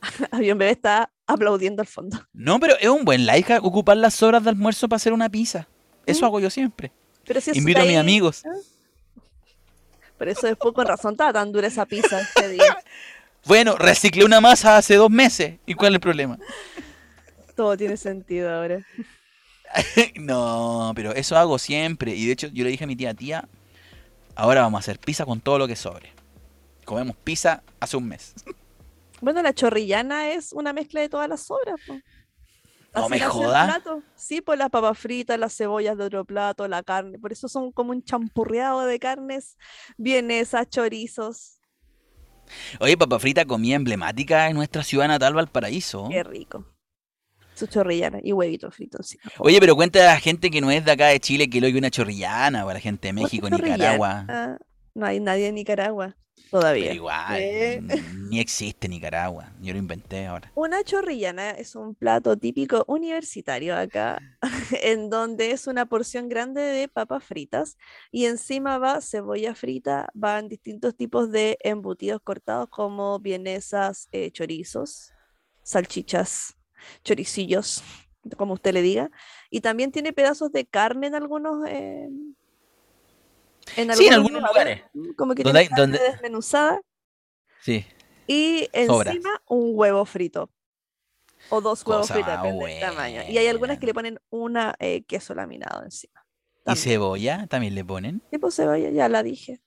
[0.31, 2.19] Avión bebé está aplaudiendo al fondo.
[2.33, 5.67] No, pero es un buen hack ocupar las horas de almuerzo para hacer una pizza.
[6.05, 6.25] Eso Mm.
[6.27, 6.93] hago yo siempre.
[7.25, 8.43] Pero si Invito a mis ahí- amigos.
[10.19, 12.77] Por eso después con razón estaba tan dura esa pizza ese día.
[13.47, 15.59] Bueno, reciclé una masa hace dos meses.
[15.67, 16.39] ¿Y cuál es el problema?
[17.55, 18.85] Todo tiene sentido ahora.
[20.17, 22.15] no, pero eso hago siempre.
[22.15, 23.49] Y de hecho, yo le dije a mi tía, tía,
[24.35, 26.13] ahora vamos a hacer pizza con todo lo que sobre.
[26.85, 28.35] Comemos pizza hace un mes.
[29.21, 31.77] Bueno, la chorrillana es una mezcla de todas las sobras.
[31.87, 31.95] po.
[31.95, 32.03] No
[33.05, 33.83] Así me jodas.
[34.15, 37.19] Sí, pues las papas fritas, las cebollas de otro plato, la carne.
[37.19, 39.57] Por eso son como un champurreado de carnes,
[39.99, 41.56] vienesas, chorizos.
[42.81, 46.09] Oye, papa frita, comida emblemática en nuestra ciudad natal, Valparaíso.
[46.11, 46.65] Qué rico.
[47.55, 49.25] Su chorrillana y huevito frito encima.
[49.39, 51.67] Oye, pero cuenta a la gente que no es de acá de Chile que lo
[51.67, 53.49] oye una chorrillana, o a la gente de ¿Otra México?
[53.49, 54.27] Nicaragua.
[54.29, 54.59] Ah,
[54.95, 56.17] no hay nadie en Nicaragua
[56.51, 56.93] Pero todavía.
[56.93, 57.83] igual, Eh.
[58.31, 59.53] ni existe Nicaragua.
[59.61, 60.51] Yo lo inventé ahora.
[60.55, 64.21] Una chorrillana es un plato típico universitario acá,
[64.83, 67.77] en donde es una porción grande de papas fritas
[68.13, 75.13] y encima va cebolla frita, van distintos tipos de embutidos cortados como vienesas, eh, chorizos,
[75.63, 76.57] salchichas,
[77.03, 77.83] choricillos,
[78.37, 79.11] como usted le diga,
[79.51, 82.09] y también tiene pedazos de carne en algunos, eh,
[83.77, 84.83] en Sí, en algunos lugares.
[84.95, 86.81] mm, como que tiene carne donde- desmenuzada
[87.61, 87.85] Sí.
[88.27, 89.11] y Sobra.
[89.13, 90.51] encima un huevo frito.
[91.51, 93.23] O dos huevos fritos, depende del tamaño.
[93.29, 96.25] Y hay algunas que le ponen una eh, queso laminado encima.
[96.61, 96.85] ¿Y También.
[96.85, 98.21] cebolla también le ponen?
[98.31, 99.61] Tipo cebolla, ya la dije.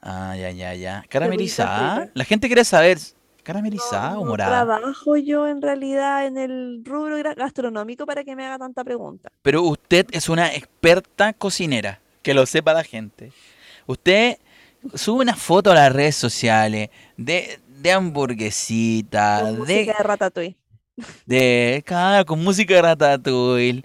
[0.00, 1.04] Ah, ya, ya, ya.
[1.08, 2.10] ¿Caramelizada?
[2.14, 2.98] La gente quiere saber,
[3.44, 4.64] ¿caramelizada No, o no morada?
[4.66, 9.30] trabajo yo en realidad en el rubro gastronómico para que me haga tanta pregunta.
[9.42, 13.32] Pero usted es una experta cocinera, que lo sepa la gente.
[13.86, 14.38] Usted
[14.94, 20.56] sube una foto a las redes sociales de, de hamburguesita, Con música de, de ratatouille.
[21.26, 23.84] de, claro, con música de ratatouille.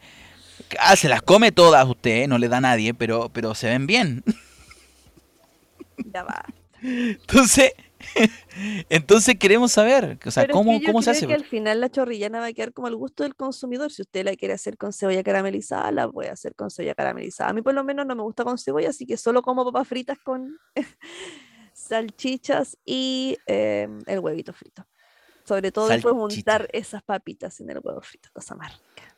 [0.80, 3.88] Ah, se las come todas usted, no le da a nadie, pero, pero se ven
[3.88, 4.24] bien.
[6.14, 6.44] Ya va.
[6.82, 7.72] Entonces,
[8.90, 11.28] entonces queremos saber, o sea, Pero es ¿cómo, que yo cómo se creo hace?
[11.28, 13.92] que al final la chorrillana va a quedar como al gusto del consumidor.
[13.92, 17.50] Si usted la quiere hacer con cebolla caramelizada, la voy a hacer con cebolla caramelizada.
[17.50, 19.88] A mí por lo menos no me gusta con cebolla, así que solo como papas
[19.88, 20.58] fritas con
[21.74, 24.86] salchichas y eh, el huevito frito.
[25.44, 26.40] Sobre todo después Salchicha.
[26.40, 29.16] untar esas papitas en el huevo frito, cosa más rica.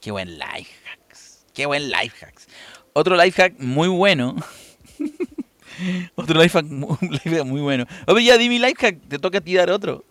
[0.00, 1.44] Qué buen life hacks.
[1.52, 2.46] Qué buen life hacks.
[2.94, 4.36] Otro life hack muy bueno.
[6.14, 6.66] otro life hack,
[7.02, 7.84] life muy bueno.
[8.06, 10.04] Oye, ya di mi life hack, te toca a ti dar otro.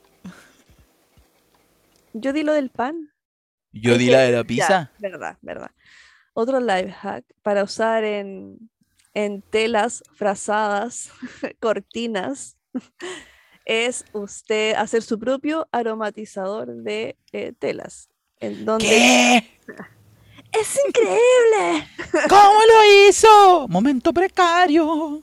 [2.14, 3.12] Yo di lo del pan.
[3.72, 4.92] Yo Es di que- la de la ya, pizza.
[5.00, 5.72] verdad, verdad.
[6.34, 8.70] Otro life hack para usar en,
[9.14, 11.12] en telas frazadas,
[11.60, 12.58] cortinas,
[13.66, 18.10] es usted hacer su propio aromatizador de eh, telas.
[18.40, 19.60] En donde ¿Qué?
[20.54, 21.88] ¡Es increíble!
[22.30, 23.68] ¿Cómo lo hizo?
[23.68, 25.22] Momento precario.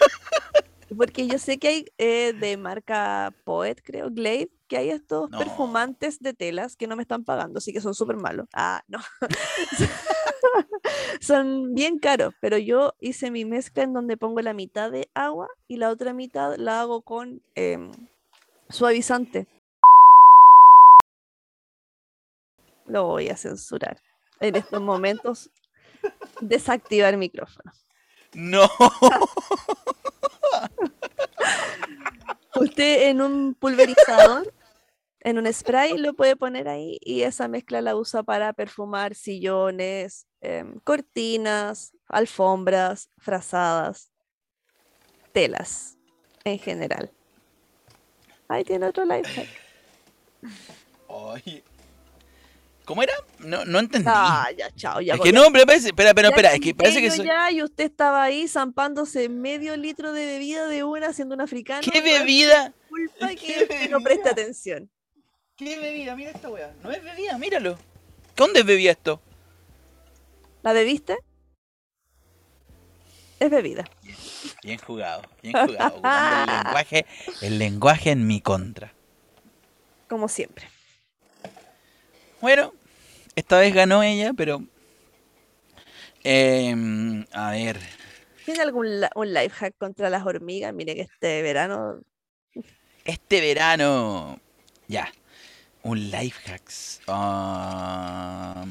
[0.96, 5.38] Porque yo sé que hay eh, de marca Poet, creo, Glade, que hay estos No.
[5.38, 8.46] perfumantes de telas que no me están pagando, así que son súper malos.
[8.52, 8.98] Ah, no.
[11.20, 15.48] son bien caros, pero yo hice mi mezcla en donde pongo la mitad de agua
[15.68, 17.90] y la otra mitad la hago con em,
[18.68, 19.48] suavizante.
[22.86, 23.98] Lo voy a censurar.
[24.40, 25.50] En estos momentos,
[26.40, 27.72] desactivar micrófono.
[28.34, 28.68] No.
[32.56, 34.52] Usted en un pulverizador,
[35.20, 40.26] en un spray, lo puede poner ahí y esa mezcla la usa para perfumar sillones,
[40.40, 44.12] em, cortinas, alfombras, frazadas,
[45.32, 45.96] telas
[46.44, 47.10] en general.
[48.48, 49.48] Ahí tiene otro life hack.
[51.08, 51.64] Oye.
[52.84, 53.14] ¿Cómo era?
[53.38, 54.10] No, no entendí.
[54.12, 55.14] Ah, ya, chao, ya.
[55.14, 57.26] es que no, pero parece, espera, pero ya espera, es que parece que soy...
[57.26, 61.80] ya y usted estaba ahí zampándose medio litro de bebida de una haciendo un africano.
[61.82, 62.74] ¿Qué bebida?
[62.88, 64.30] culpa ¿Qué que usted no preste bebida?
[64.30, 64.90] atención.
[65.56, 66.14] ¿Qué bebida?
[66.14, 66.74] Mira esta weá.
[66.82, 67.78] No es bebida, míralo.
[68.36, 69.20] ¿Dónde es bebida esto?
[70.62, 71.16] ¿La bebiste?
[73.40, 73.84] Es bebida.
[74.62, 75.96] Bien jugado, bien jugado.
[75.96, 77.06] El lenguaje,
[77.40, 78.92] el lenguaje en mi contra.
[80.08, 80.73] Como siempre.
[82.44, 82.74] Bueno,
[83.36, 84.62] esta vez ganó ella, pero.
[86.22, 87.80] em, a ver.
[88.44, 90.74] ¿Tiene algún un life hack contra las hormigas?
[90.74, 92.02] Mire que este verano
[93.06, 94.38] Este verano.
[94.88, 95.10] Ya.
[95.84, 97.00] Un life hacks.
[97.08, 98.68] Um,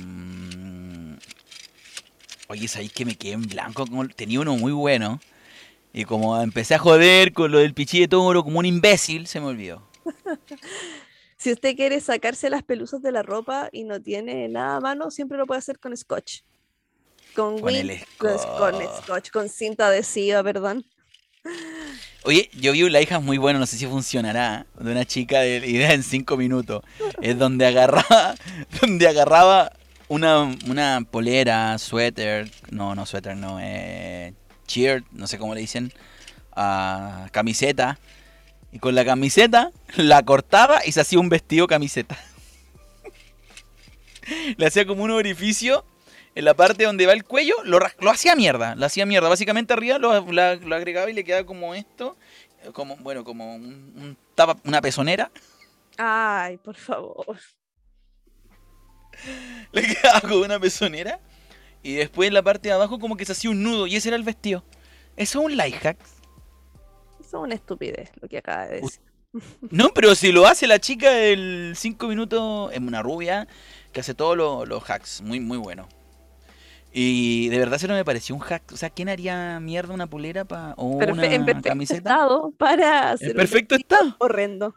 [2.50, 3.88] oye, sabéis que me quedé en blanco.
[4.16, 5.20] Tenía uno muy bueno.
[5.94, 9.40] Y como empecé a joder con lo del pichí de toro como un imbécil, se
[9.40, 9.82] me olvidó.
[11.44, 15.12] Si usted quiere sacarse las pelusas de la ropa y no tiene nada a mano,
[15.12, 16.40] siempre lo puede hacer con scotch.
[17.36, 17.74] Con, Con
[18.18, 19.30] con, scotch.
[19.30, 20.86] con cinta adhesiva, perdón.
[22.24, 25.42] Oye, yo vi un life hack muy bueno, no sé si funcionará, de una chica
[25.42, 26.82] de idea en 5 minutos.
[27.22, 28.36] Es donde agarraba,
[28.82, 29.74] donde agarraba
[30.08, 34.34] una, una polera, suéter, no, no suéter, no, eh,
[34.66, 35.92] cheer, no sé cómo le dicen,
[36.56, 38.00] ah, camiseta.
[38.74, 42.18] Y con la camiseta la cortaba y se hacía un vestido camiseta.
[44.58, 45.86] Le hacía como un orificio
[46.36, 49.30] en la parte donde va el cuello, lo, lo hacía mierda, lo hacía mierda.
[49.30, 52.18] Básicamente arriba lo, la- lo agregaba y le quedaba como esto,
[52.74, 53.64] como, bueno, como un,
[53.96, 55.32] un tapa- una pezonera.
[55.98, 57.38] Ay, por favor.
[59.72, 61.20] Le quedaba como una pezonera.
[61.84, 64.08] Y después en la parte de abajo como que se hacía un nudo y ese
[64.10, 64.64] era el vestido.
[65.18, 65.98] Eso es un life hack.
[67.39, 69.00] Es una estupidez lo que acaba de decir.
[69.72, 73.48] No, pero si lo hace la chica del 5 minutos, es una rubia
[73.91, 75.24] que hace todos los, los hacks.
[75.24, 75.89] Muy, muy bueno.
[76.91, 78.72] Y de verdad se no me pareció un hack.
[78.72, 81.98] O sea, ¿quién haría mierda una polera pa, o Perfe- una en perfecto camiseta?
[82.12, 84.15] estado para hacer En perfecto estado.
[84.19, 84.76] horrendo.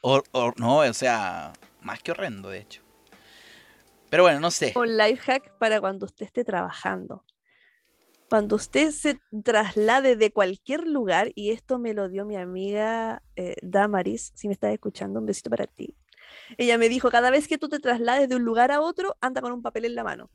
[0.00, 2.80] O- o- no, o sea, más que horrendo, de hecho.
[4.08, 4.72] Pero bueno, no sé.
[4.76, 7.22] Un life hack para cuando usted esté trabajando.
[8.30, 13.56] Cuando usted se traslade de cualquier lugar, y esto me lo dio mi amiga eh,
[13.60, 15.96] Damaris, si me estás escuchando, un besito para ti.
[16.56, 19.40] Ella me dijo, cada vez que tú te traslades de un lugar a otro, anda
[19.40, 20.30] con un papel en la mano.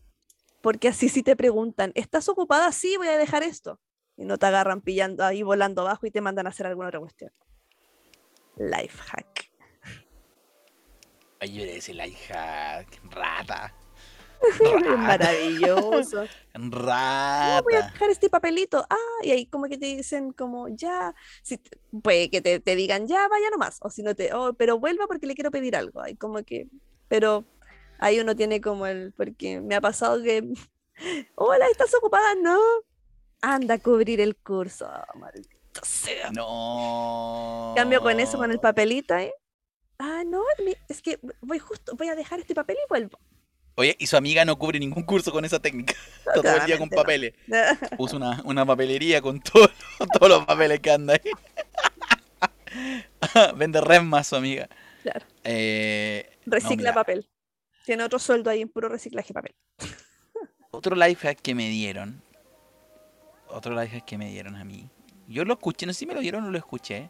[0.59, 2.69] Porque así si te preguntan, ¿estás ocupada?
[2.73, 3.79] Sí, voy a dejar esto.
[4.17, 6.99] Y no te agarran pillando ahí volando abajo y te mandan a hacer alguna otra
[6.99, 7.31] cuestión.
[8.57, 9.49] Life hack.
[11.39, 12.99] Ay, yo decía life hack.
[13.09, 13.73] Rata.
[14.59, 14.97] Rata.
[14.97, 16.25] maravilloso.
[16.53, 17.57] Rata.
[17.57, 18.85] "No, voy a dejar este papelito.
[18.89, 21.59] Ah, y ahí como que te dicen como ya, si
[22.03, 25.07] puede que te, te digan ya, vaya nomás, o si no te, oh, pero vuelva
[25.07, 26.01] porque le quiero pedir algo.
[26.01, 26.67] Ahí como que,
[27.07, 27.45] pero
[27.99, 30.43] ahí uno tiene como el, porque me ha pasado que,
[31.35, 32.35] hola, ¿estás ocupada?
[32.35, 32.59] No,
[33.41, 34.87] anda a cubrir el curso.
[34.87, 36.31] Oh, maldito sea.
[36.31, 37.73] No.
[37.75, 39.33] Cambio con eso, con el papelito, ¿eh?
[39.97, 40.43] Ah, no,
[40.89, 43.17] es que voy justo, voy a dejar este papel y vuelvo.
[43.77, 45.93] Oye, y su amiga no cubre ningún curso con esa técnica.
[46.19, 47.01] Está todo el día con Claramente no.
[47.01, 47.33] papeles.
[47.97, 49.69] Puso una, una papelería con todo-
[50.19, 51.31] todos los papeles que anda ahí.
[53.55, 54.69] Vende resmas su amiga.
[55.03, 55.25] Claro.
[55.43, 57.27] Eh, no, Recicla papel.
[57.85, 59.55] Tiene otro sueldo ahí en puro reciclaje de papel.
[60.71, 62.21] Otro life hack que me dieron.
[63.47, 64.89] Otro life hack que me dieron a mí.
[65.27, 67.09] Yo lo escuché, no sé si me lo dieron o lo escuché.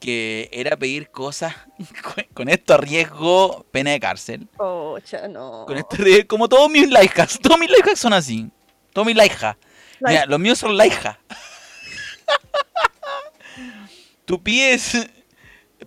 [0.00, 1.54] Que era pedir cosas.
[2.34, 4.48] con- esto arriesgo pena de cárcel.
[4.58, 5.64] Oh, cha, no.
[5.66, 7.38] Con esto arrie- como todos mis life hacks.
[7.38, 8.50] Todos mis life hacks son así.
[8.92, 9.58] Todos mis life hacks.
[10.00, 11.18] Mira, los míos son life hacks.
[14.24, 15.08] Tú pides,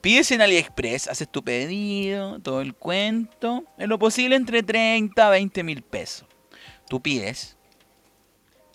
[0.02, 5.30] pides en AliExpress, haces tu pedido, todo el cuento, en lo posible entre 30 a
[5.30, 6.28] 20 mil pesos.
[6.90, 7.56] Tú pides,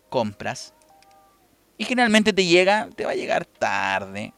[0.09, 0.73] compras,
[1.77, 4.33] y generalmente te llega, te va a llegar tarde,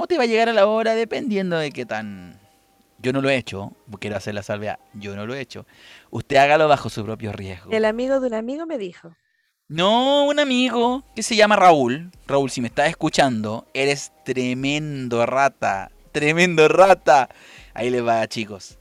[0.00, 2.38] o te va a llegar a la hora, dependiendo de qué tan...
[2.98, 5.66] Yo no lo he hecho, quiero hacer la salvedad, yo no lo he hecho.
[6.10, 7.70] Usted hágalo bajo su propio riesgo.
[7.70, 9.16] El amigo de un amigo me dijo.
[9.68, 12.10] No, un amigo que se llama Raúl.
[12.26, 15.90] Raúl, si me estás escuchando, eres tremendo rata.
[16.12, 17.28] Tremendo rata.
[17.72, 18.78] Ahí le va, chicos.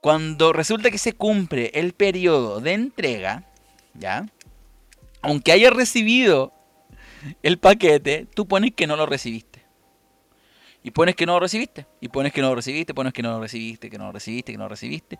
[0.00, 3.44] Cuando resulta que se cumple el periodo de entrega,
[3.94, 4.26] ¿ya?
[5.22, 6.52] Aunque hayas recibido
[7.42, 9.51] el paquete, tú pones que no lo recibiste.
[10.82, 11.86] Y pones que no lo recibiste.
[12.00, 14.52] Y pones que no lo recibiste, pones que no lo recibiste, que no lo recibiste,
[14.52, 15.18] que no lo recibiste.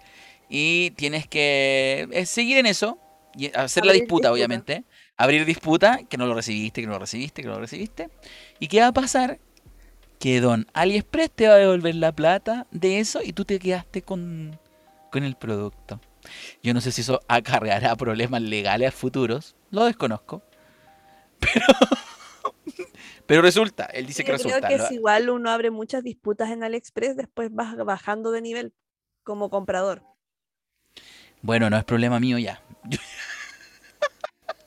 [0.48, 2.98] Y tienes que eh, seguir en eso.
[3.34, 4.32] Y hacer la disputa, disputa.
[4.32, 4.84] obviamente.
[5.16, 8.10] Abrir disputa, que no lo recibiste, que no lo recibiste, que no lo recibiste.
[8.58, 9.38] ¿Y qué va a pasar?
[10.18, 14.02] Que Don AliExpress te va a devolver la plata de eso y tú te quedaste
[14.02, 14.58] con,
[15.10, 16.00] con el producto.
[16.62, 19.56] Yo no sé si eso acarreará problemas legales futuros.
[19.70, 20.42] Lo desconozco.
[21.38, 21.66] Pero,
[23.26, 24.68] pero resulta, él dice que Yo creo resulta.
[24.68, 28.72] que lo- es igual uno abre muchas disputas en AliExpress, después vas bajando de nivel
[29.22, 30.02] como comprador.
[31.40, 32.62] Bueno, no es problema mío ya.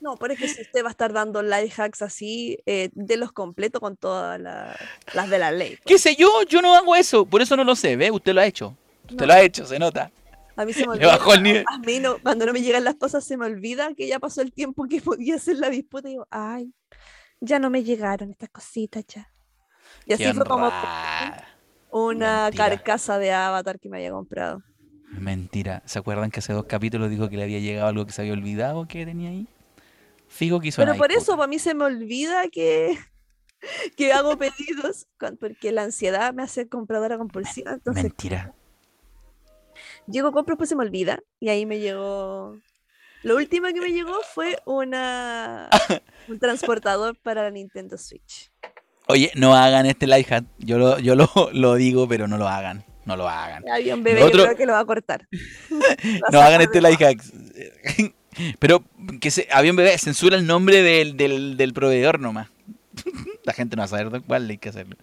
[0.02, 3.18] No, pero es que si usted va a estar dando life hacks así, eh, de
[3.18, 4.78] los completos con todas la-
[5.14, 5.80] las de la ley.
[5.86, 6.44] ¿Qué sé yo?
[6.48, 7.26] Yo no hago eso.
[7.26, 7.96] Por eso no lo sé.
[7.96, 8.12] ¿Ve?
[8.12, 8.78] Usted lo ha hecho.
[9.10, 9.26] Usted No.
[9.28, 10.12] lo ha hecho, se nota.
[10.58, 11.08] A mí se me olvida.
[11.08, 11.66] bajó el nivel.
[11.68, 14.42] A mí no, cuando no me llegan las cosas se me olvida que ya pasó
[14.42, 16.72] el tiempo que podía hacer la disputa y digo, ay,
[17.42, 19.32] ya no me llegaron estas cositas ya.
[20.06, 20.72] Y así fue como
[21.92, 22.50] una Mentira.
[22.52, 24.62] carcasa de avatar que me había comprado.
[25.12, 25.82] Mentira.
[25.86, 28.34] ¿Se acuerdan que hace dos capítulos dijo que le había llegado algo que se había
[28.34, 29.48] olvidado que tenía ahí?
[30.28, 32.98] Fijo que hizo Pero por eso, para mí se me olvida que,
[33.98, 35.08] que hago pedidos,
[35.40, 37.74] porque la ansiedad me hace compradora compulsiva.
[37.74, 38.54] Entonces, Mentira.
[40.08, 41.20] llego, compro, pues se me olvida.
[41.40, 42.58] Y ahí me llegó.
[43.26, 45.70] Lo último que me llegó fue una,
[46.28, 48.52] un transportador para la Nintendo Switch.
[49.08, 50.46] Oye, no hagan este life hack.
[50.60, 52.84] Yo lo, yo lo, lo digo, pero no lo hagan.
[53.06, 53.64] No lo hagan.
[53.70, 55.28] Había un bebé, Lo otro- yo creo que lo va a cortar.
[55.32, 57.22] Va a No hagan este life hack.
[58.60, 58.84] Pero
[59.22, 62.50] que se, avión bebé, censura el nombre del, del, del proveedor nomás.
[63.44, 64.98] La gente no va a saber cuál hay que hacerlo.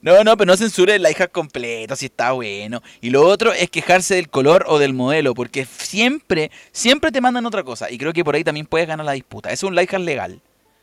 [0.00, 2.82] No, no, pero no censure el life hack completo, si está bueno.
[3.00, 7.46] Y lo otro es quejarse del color o del modelo, porque siempre, siempre te mandan
[7.46, 7.90] otra cosa.
[7.90, 9.50] Y creo que por ahí también puedes ganar la disputa.
[9.50, 10.40] Es un life hack legal.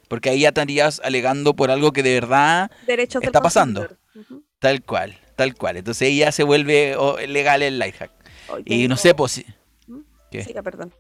[0.07, 3.87] Porque ahí ya estarías alegando por algo que de verdad Derechos está pasando.
[4.59, 5.77] Tal cual, tal cual.
[5.77, 8.11] Entonces ahí ya se vuelve oh, legal el life hack.
[8.49, 9.31] Hoy Y no sé, pues...
[9.31, 9.45] si-
[9.87, 9.99] ¿Mm?
[10.29, 10.43] ¿Qué?
[10.43, 10.93] Siga, perdón.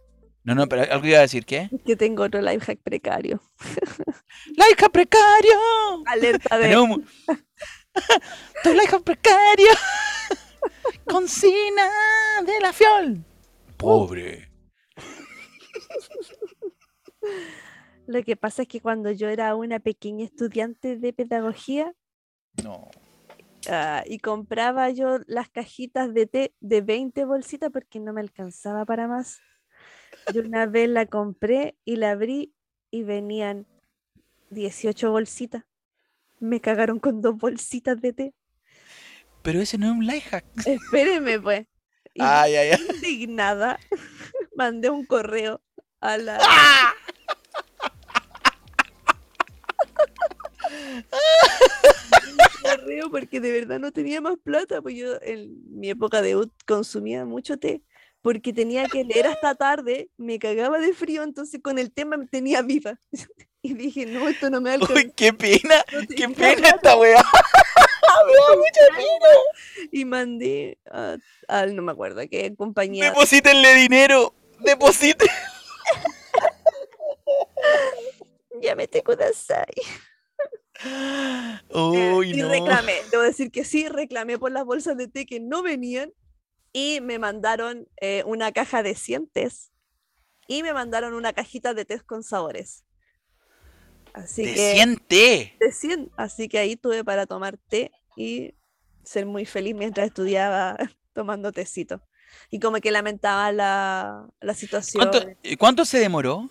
[0.43, 1.69] No, no, pero algo iba a decir, ¿qué?
[1.85, 3.41] Que tengo otro life hack precario.
[4.57, 5.57] ¡Life hack precario!
[6.05, 6.63] Alerta de.
[6.63, 6.99] Tenemos...
[8.63, 9.69] ¡Tu life hack precario!
[11.05, 11.89] ¡Concina
[12.45, 13.23] de la fiol!
[13.77, 14.49] Pobre.
[18.05, 21.93] Lo que pasa es que cuando yo era una pequeña estudiante de pedagogía
[22.61, 22.89] No.
[23.69, 28.85] ah, y compraba yo las cajitas de té de 20 bolsitas porque no me alcanzaba
[28.85, 29.39] para más,
[30.31, 32.53] yo una vez la compré y la abrí
[32.91, 33.67] y venían
[34.51, 35.63] 18 bolsitas.
[36.39, 38.33] Me cagaron con dos bolsitas de té.
[39.41, 40.45] Pero ese no es un life hack.
[40.65, 41.67] Espérenme, pues.
[42.13, 42.87] Y Ay, ay, ay.
[42.95, 43.79] indignada,
[44.55, 45.61] mandé un correo
[45.99, 46.39] a la.
[52.23, 56.35] Un correo porque de verdad no tenía más plata, pues yo en mi época de
[56.35, 57.83] UT consumía mucho té,
[58.23, 62.25] porque tenía que leer hasta tarde, me cagaba de frío, entonces con el tema me
[62.25, 62.99] tenía viva.
[63.65, 64.93] Y dije, no, esto no me alcanza.
[64.95, 65.85] Uy, qué pena.
[65.93, 66.75] no Qué pena plata".
[66.75, 67.15] esta weá.
[68.27, 69.89] Me da mucha pena.
[69.89, 71.15] Y mandé a,
[71.47, 73.05] al- no me acuerdo a qué compañía.
[73.05, 74.35] Deposítenle dinero.
[74.59, 75.29] Depositen.
[78.61, 79.73] Ya me te kudasai.
[81.69, 82.49] Uy, y no.
[82.49, 86.11] reclamé, debo decir que sí, reclamé por las bolsas de té que no venían
[86.73, 89.71] y me mandaron eh, una caja de 100 tés
[90.47, 92.83] y me mandaron una cajita de tés con sabores.
[94.13, 95.57] Así Te que siente.
[95.59, 98.53] de 100, así que ahí tuve para tomar té y
[99.03, 100.77] ser muy feliz mientras estudiaba
[101.13, 102.01] tomando tecito.
[102.49, 105.07] Y como que lamentaba la, la situación.
[105.07, 106.49] ¿Cuánto, eh, ¿Cuánto se demoró?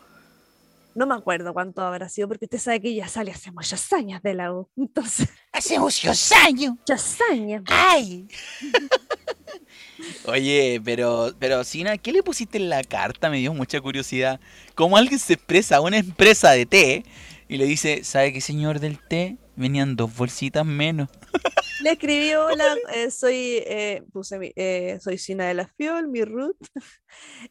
[0.94, 4.22] No me acuerdo cuánto habrá sido, porque usted sabe que ya sale hace muchos años
[4.22, 4.68] de la U.
[4.76, 6.74] Entonces, Hace muchos años.
[6.76, 7.62] muchos años.
[7.66, 8.26] ¡Ay!
[10.26, 13.30] Oye, pero, pero Sina, ¿qué le pusiste en la carta?
[13.30, 14.40] Me dio mucha curiosidad.
[14.74, 17.04] ¿Cómo alguien se expresa a una empresa de té
[17.48, 19.36] y le dice, ¿sabe qué señor del té?
[19.56, 21.08] Venían dos bolsitas menos.
[21.82, 26.22] Le escribí, hola, eh, soy, eh, puse mi- eh, soy Sina de la Fiol, mi
[26.24, 26.56] root,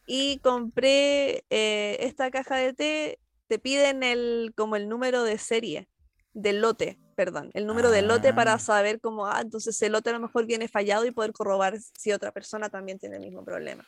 [0.06, 3.18] y compré eh, esta caja de té,
[3.52, 5.86] te piden el, como el número de serie,
[6.32, 8.34] del lote, perdón, el número del lote Ah.
[8.34, 11.78] para saber cómo, ah, entonces el lote a lo mejor viene fallado y poder corroborar
[11.78, 13.86] si otra persona también tiene el mismo problema.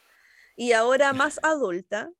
[0.55, 2.11] Y ahora más adulta,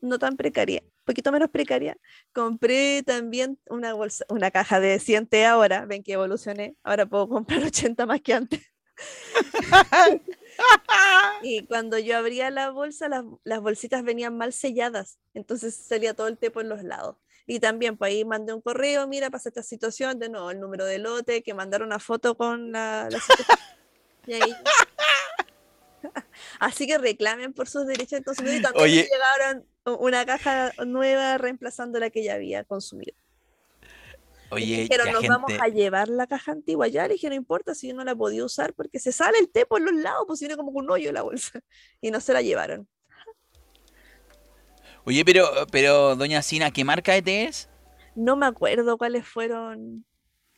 [0.00, 1.96] no tan precaria, poquito menos precaria,
[2.32, 7.28] compré también una bolsa, una caja de 100 té ahora, ven que evolucioné, ahora puedo
[7.28, 8.60] comprar 80 más que antes.
[11.42, 16.28] Y cuando yo abría la bolsa, las, las bolsitas venían mal selladas, entonces salía todo
[16.28, 17.16] el té por los lados.
[17.46, 20.84] Y también, pues ahí mandé un correo, mira, pasa esta situación, de nuevo, el número
[20.84, 23.58] de lote, que mandaron una foto con la, la situación.
[24.26, 24.54] Y ahí-
[26.60, 29.08] Así que reclamen por sus derechos de consumidor y también Oye.
[29.10, 29.66] llegaron
[30.00, 33.16] una caja nueva reemplazando la que ya había consumido.
[34.52, 36.86] Oye, dijeron, nos vamos a llevar la caja antigua.
[36.86, 39.50] Ya le dije, no importa si yo no la podía usar porque se sale el
[39.50, 41.60] té por los lados, pues viene como con un hoyo en la bolsa.
[42.02, 42.86] Y no se la llevaron.
[45.04, 47.70] Oye, pero, pero, doña Sina, ¿qué marca de té es?
[48.14, 50.04] No me acuerdo cuáles fueron.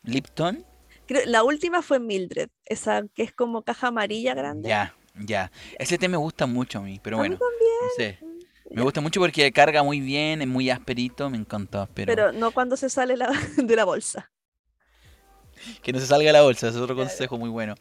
[0.03, 0.67] ¿Lipton?
[1.07, 4.69] Creo, la última fue Mildred, esa que es como caja amarilla grande.
[4.69, 5.53] Ya, ya.
[5.79, 8.34] Ese té me gusta mucho a mí, pero A mí bueno, también, no sé.
[8.71, 12.51] Me gusta mucho porque carga muy bien, es muy asperito, me encantó, pero, Pero no
[12.51, 14.31] cuando se sale la- de la bolsa.
[15.83, 17.09] que no se salga la bolsa, es otro Claro.
[17.09, 17.75] consejo muy bueno.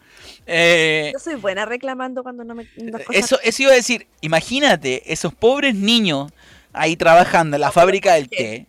[0.45, 2.65] Eh, Yo soy buena reclamando cuando no me.
[2.91, 6.31] cosas- eso, eso iba a decir, imagínate esos pobres niños
[6.71, 8.67] ahí trabajando en la fábrica del té,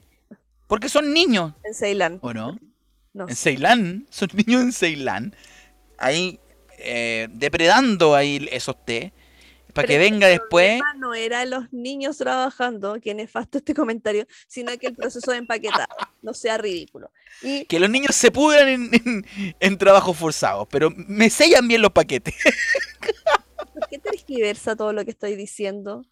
[0.66, 2.18] porque son niños, En Ceilán.
[2.22, 2.58] ¿o no?
[3.12, 3.36] No En.
[3.36, 5.36] Ceilán, son niños en Ceilán,
[5.98, 6.40] ahí
[6.78, 9.12] eh, depredando ahí esos té,
[9.74, 10.80] para que venga el después.
[10.96, 15.94] No era los niños trabajando, que nefasto este comentario, sino que el proceso de empaquetado
[16.22, 17.10] no sea ridículo.
[17.42, 19.26] Y Que los niños se pudran en, en,
[19.60, 22.34] en trabajos forzados, pero me sellan bien los paquetes.
[23.74, 26.04] ¿por qué tergiversa todo lo que estoy diciendo?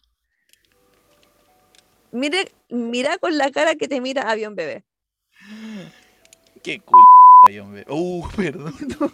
[2.11, 4.83] Mire, mira con la cara que te mira avión bebé.
[6.61, 7.03] Qué culo,
[7.43, 7.85] avión bebé.
[7.89, 8.75] Uh, perdón.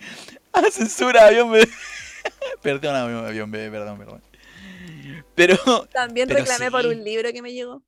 [0.52, 1.68] ah, censura, avión bebé.
[2.62, 4.22] perdón, avión, avión bebé, perdón, perdón.
[5.34, 5.56] Pero
[5.92, 7.82] También Pero reclamé por un libro que me llegó.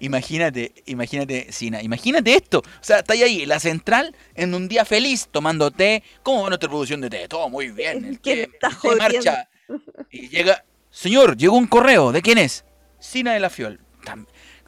[0.00, 2.58] imagínate, imagínate, Sina, imagínate esto.
[2.60, 6.02] O sea, está ahí la central en un día feliz tomando té.
[6.22, 7.28] ¿Cómo va nuestra producción de té?
[7.28, 8.04] Todo muy bien.
[8.04, 9.02] El ¿Quién té, está el té jodiendo?
[9.04, 9.48] marcha.
[10.10, 12.10] Y llega, señor, llegó un correo.
[12.12, 12.64] ¿De quién es?
[12.98, 13.78] Sina de la Fiol.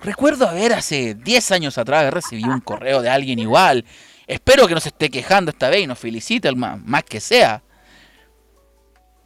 [0.02, 3.84] Recuerdo haber hace 10 años atrás recibido un correo de alguien igual.
[4.26, 7.20] Espero que no se esté quejando esta vez y nos felicite el más, más que
[7.20, 7.62] sea.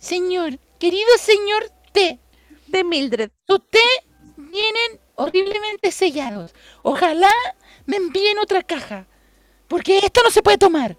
[0.04, 2.20] Señor, querido señor T,
[2.66, 3.30] De Mildred.
[3.48, 3.62] sus
[4.36, 6.54] vienen horriblemente sellados.
[6.82, 7.30] Ojalá
[7.86, 9.06] me envíen otra caja,
[9.66, 10.98] porque esta no se puede tomar.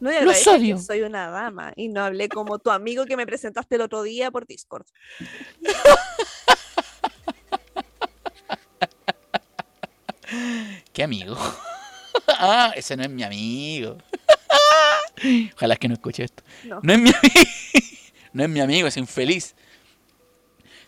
[0.00, 0.78] No, y Los agradece que odio.
[0.78, 4.32] soy una dama y no hablé como tu amigo que me presentaste el otro día
[4.32, 4.84] por Discord.
[10.92, 11.36] ¿Qué amigo?
[12.26, 13.96] ah, ese no es mi amigo.
[15.54, 16.42] Ojalá que no escuche esto.
[16.64, 16.80] No.
[16.82, 17.50] No es mi amigo.
[18.32, 19.54] No es mi amigo, es infeliz.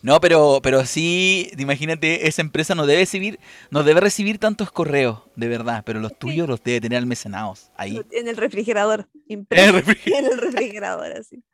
[0.03, 3.39] No, pero, pero sí, imagínate, esa empresa no debe recibir,
[3.71, 8.03] no debe recibir tantos correos, de verdad, pero los tuyos los debe tener almacenados ahí.
[8.11, 9.09] En el refrigerador.
[9.29, 11.45] En impreso el refri- En el refrigerador, así.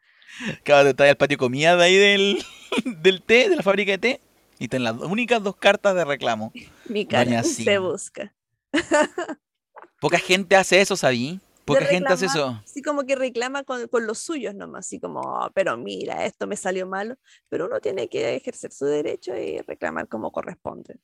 [0.61, 2.43] Acabas de estar al patio comida de ahí del,
[3.03, 4.21] del té, de la fábrica de té,
[4.59, 6.53] y están las únicas dos cartas de reclamo.
[6.87, 8.35] Mi cara se busca.
[10.01, 11.39] Poca gente hace eso, ¿sabí?
[11.69, 12.61] Poca gente hace eso.
[12.65, 16.47] Así como que reclama con, con los suyos nomás, así como, "Oh, pero mira, esto
[16.47, 17.17] me salió malo.
[17.49, 20.97] Pero uno tiene que ejercer su derecho y reclamar como corresponde.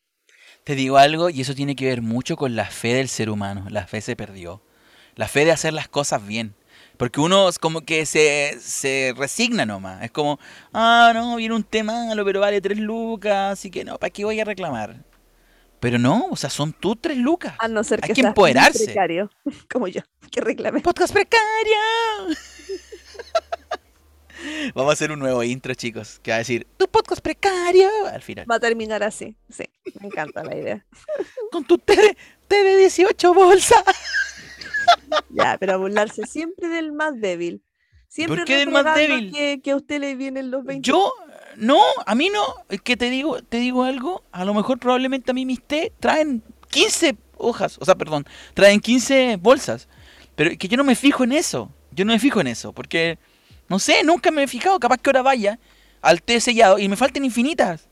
[0.65, 3.67] Te digo algo, y eso tiene que ver mucho con la fe del ser humano.
[3.71, 4.63] La fe se perdió.
[5.15, 6.55] La fe de hacer las cosas bien.
[6.97, 10.03] Porque uno es como que se, se resigna nomás.
[10.03, 10.39] Es como,
[10.73, 14.25] ah, no, viene un tema malo, pero vale tres lucas, así que no, ¿para qué
[14.25, 15.05] voy a reclamar?
[15.81, 17.55] Pero no, o sea, son tus tres lucas.
[17.59, 18.85] A no ser Hay que seas empoderarse.
[18.87, 19.31] precario,
[19.71, 20.01] como yo,
[20.31, 20.81] que reclame.
[20.81, 21.45] Podcast precario.
[24.75, 28.21] Vamos a hacer un nuevo intro, chicos, que va a decir, tu podcast precario, al
[28.21, 28.51] final.
[28.51, 29.37] Va a terminar así.
[29.49, 29.65] Sí,
[30.01, 30.85] me encanta la idea.
[31.53, 32.17] Con tu té de,
[32.49, 33.83] té de 18 bolsas.
[35.31, 37.63] Ya, pero burlarse siempre del más débil.
[38.09, 39.33] Siempre qué del más débil?
[39.33, 40.87] Que, que a usted le vienen los 20.
[40.87, 41.13] Yo,
[41.57, 42.43] no, a mí no.
[42.69, 44.23] Es que te digo, te digo algo.
[44.33, 47.79] A lo mejor probablemente a mí mis té traen 15 hojas.
[47.81, 49.89] O sea, perdón, traen 15 bolsas.
[50.35, 51.71] Pero es que yo no me fijo en eso.
[51.93, 52.73] Yo no me fijo en eso.
[52.73, 53.19] Porque,
[53.69, 54.79] no sé, nunca me he fijado.
[54.81, 55.59] Capaz que ahora vaya
[56.03, 57.89] al té sellado y me falten infinitas.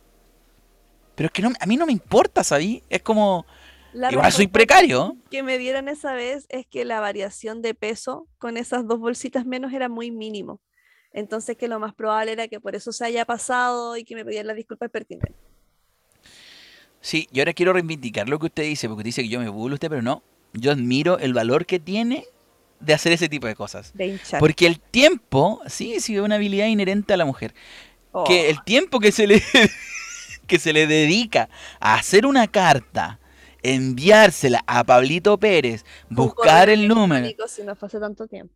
[1.14, 2.82] Pero es que no, a mí no me importa, ¿sabí?
[2.88, 3.46] Es como,
[3.92, 5.16] La Igual soy precario.
[5.30, 9.44] que me dieron esa vez es que la variación de peso con esas dos bolsitas
[9.46, 10.60] menos era muy mínimo.
[11.12, 14.24] Entonces que lo más probable era que por eso se haya pasado y que me
[14.24, 15.34] pedían las disculpas pertinentes.
[17.00, 19.48] Sí, yo ahora quiero reivindicar lo que usted dice, porque usted dice que yo me
[19.48, 20.22] burlo usted, pero no.
[20.52, 22.24] Yo admiro el valor que tiene
[22.80, 23.92] de hacer ese tipo de cosas.
[23.94, 24.40] De hinchar.
[24.40, 27.54] Porque el tiempo, sí, sí, es una habilidad inherente a la mujer.
[28.12, 29.42] Oh, Que el tiempo que se le
[30.46, 31.48] que se le dedica
[31.80, 33.18] a hacer una carta,
[33.62, 37.26] enviársela a Pablito Pérez, buscar el número.
[37.48, 38.54] Si no fue hace tanto tiempo.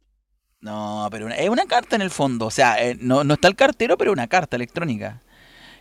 [0.66, 2.46] No, pero una- es una carta en el fondo.
[2.46, 5.22] O sea, eh, no, no está el cartero, pero una carta electrónica.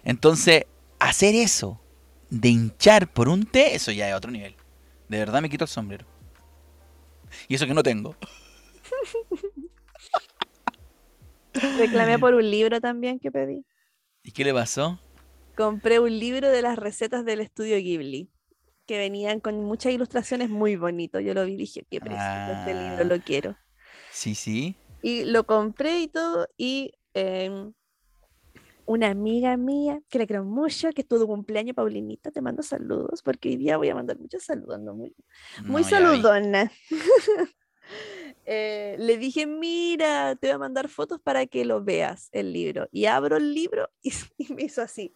[0.04, 0.66] Entonces,
[1.00, 1.82] hacer eso,
[2.30, 4.56] de hinchar por un té, eso ya es otro nivel.
[5.10, 6.06] De verdad me quito el sombrero.
[7.48, 8.16] Y eso que no tengo.
[11.78, 13.66] Reclamé por un libro también que pedí.
[14.24, 15.00] ¿Y qué le pasó?
[15.56, 18.30] Compré un libro de las recetas del estudio Ghibli,
[18.86, 21.24] que venían con muchas ilustraciones muy bonitos.
[21.24, 23.04] Yo lo vi y dije, qué precioso este libro, Ah.
[23.06, 23.56] lo quiero.
[24.16, 24.78] Sí, sí.
[25.02, 27.74] Y lo compré y todo, y em,
[28.86, 33.22] una amiga mía, que le creo mucho, que estuvo de cumpleaños, Paulinita, te mando saludos,
[33.22, 35.14] porque hoy día voy a mandar muchos saludos, ando muy,
[35.64, 36.72] muy No, saludona.
[38.48, 42.88] Eh, le dije, mira, te voy a mandar fotos para que lo veas, el libro.
[42.92, 45.16] Y abro el libro y, y me hizo así.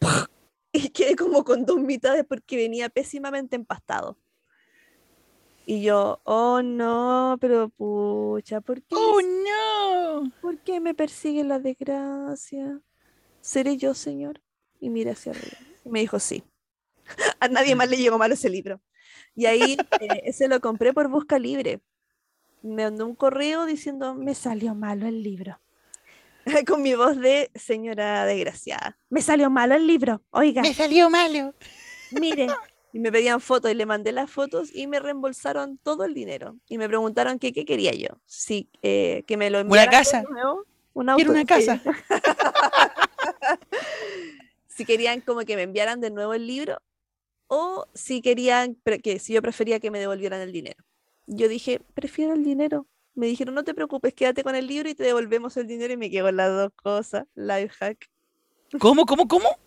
[0.72, 4.18] Y quedé como con dos mitades porque venía pésimamente empastado.
[5.68, 10.32] Y yo, oh no, pero pucha, ¿por qué, ¡Oh, no!
[10.40, 12.80] ¿por qué me persigue la desgracia?
[13.40, 14.40] ¿Seré yo, señor?
[14.78, 15.56] Y mira hacia arriba.
[15.84, 16.44] Y me dijo, sí.
[17.40, 18.80] A nadie más le llegó mal ese libro.
[19.34, 21.80] Y ahí eh, ese lo compré por Busca Libre.
[22.62, 25.60] Me mandó un correo diciendo, me salió malo el libro.
[26.68, 28.96] Con mi voz de señora desgraciada.
[29.10, 30.22] Me salió malo el libro.
[30.30, 31.54] Oiga, Me salió malo.
[32.12, 32.46] mire.
[32.96, 36.56] Y me pedían fotos y le mandé las fotos y me reembolsaron todo el dinero.
[36.66, 38.08] Y me preguntaron que qué quería yo.
[38.24, 40.22] Si eh, que me lo enviaran de casa.
[40.22, 41.18] nuevo, un auto.
[41.18, 41.82] Quiero una casa.
[44.66, 46.78] si querían como que me enviaran de nuevo el libro
[47.48, 50.82] o si querían que si yo prefería que me devolvieran el dinero.
[51.26, 52.86] Yo dije, prefiero el dinero.
[53.14, 55.98] Me dijeron, no te preocupes, quédate con el libro y te devolvemos el dinero y
[55.98, 57.26] me quedo con las dos cosas.
[57.34, 58.08] Life hack.
[58.80, 59.58] ¿Cómo, cómo, cómo?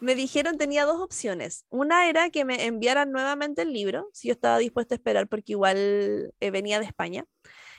[0.00, 1.64] Me dijeron tenía dos opciones.
[1.70, 5.52] Una era que me enviaran nuevamente el libro, si yo estaba dispuesta a esperar porque
[5.52, 7.24] igual eh, venía de España.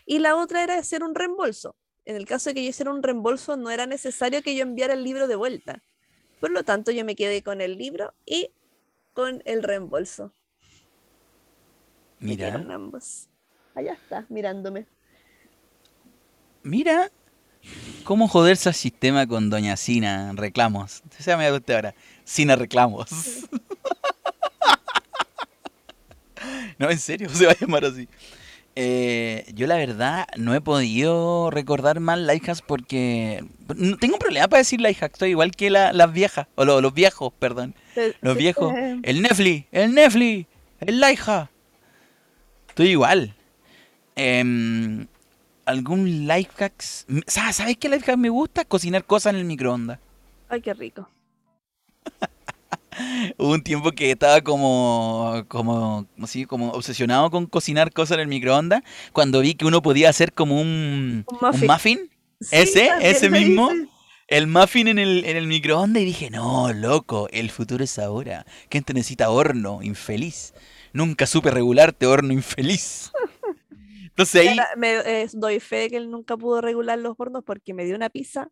[0.06, 1.76] Y la otra era hacer un reembolso.
[2.06, 4.94] En el caso de que yo hiciera un reembolso, no era necesario que yo enviara
[4.94, 5.84] el libro de vuelta.
[6.40, 8.52] Por lo tanto, yo me quedé con el libro y
[9.14, 10.34] con el reembolso.
[12.20, 13.30] Me Mira, ambos.
[13.76, 14.88] Allá está, mirándome.
[16.64, 17.12] mira.
[18.04, 20.32] ¿Cómo joderse al sistema con Doña Sina?
[20.36, 21.04] Reclamos.
[21.18, 21.96] Se llama usted ahora.
[22.24, 23.10] Sina reclamos.
[26.78, 28.08] no, en serio, se va a llamar así.
[28.80, 33.44] Eh, yo la verdad no he podido recordar más life hacks porque
[34.00, 35.16] tengo un problema para decir life hacks.
[35.16, 37.74] Estoy igual que la- las viejas, o lo- los viejos, perdón.
[38.22, 38.74] Los viejos.
[38.76, 40.46] eh, El Netflix, el Netflix,
[40.82, 41.50] el life hack.
[42.70, 43.34] Estoy igual.
[44.16, 45.08] Em,
[45.68, 47.06] ¿Algún life hacks?
[47.28, 48.64] ¿Sabes qué life hack me gusta?
[48.64, 50.00] Cocinar cosas en el microondas.
[50.48, 51.10] Ay, qué rico.
[53.38, 58.28] Hubo un tiempo que estaba como, como, así, como obsesionado con cocinar cosas en el
[58.30, 58.82] microondas.
[59.12, 62.10] Cuando vi que uno podía hacer como un, Un un muffin.
[62.40, 62.90] Sí, ¿Ese?
[63.02, 63.70] ¿Ese mismo?
[63.70, 63.90] hice.
[64.30, 68.46] el muffin en el, en el microondas y dije, no, loco, el futuro es ahora.
[68.72, 70.54] Gente necesita horno, infeliz.
[70.94, 73.12] Nunca supe regularte, horno infeliz.
[74.18, 77.76] Entonces ahí, me eh, doy fe de que él nunca pudo regular los hornos porque
[77.76, 78.50] me dio una pizza.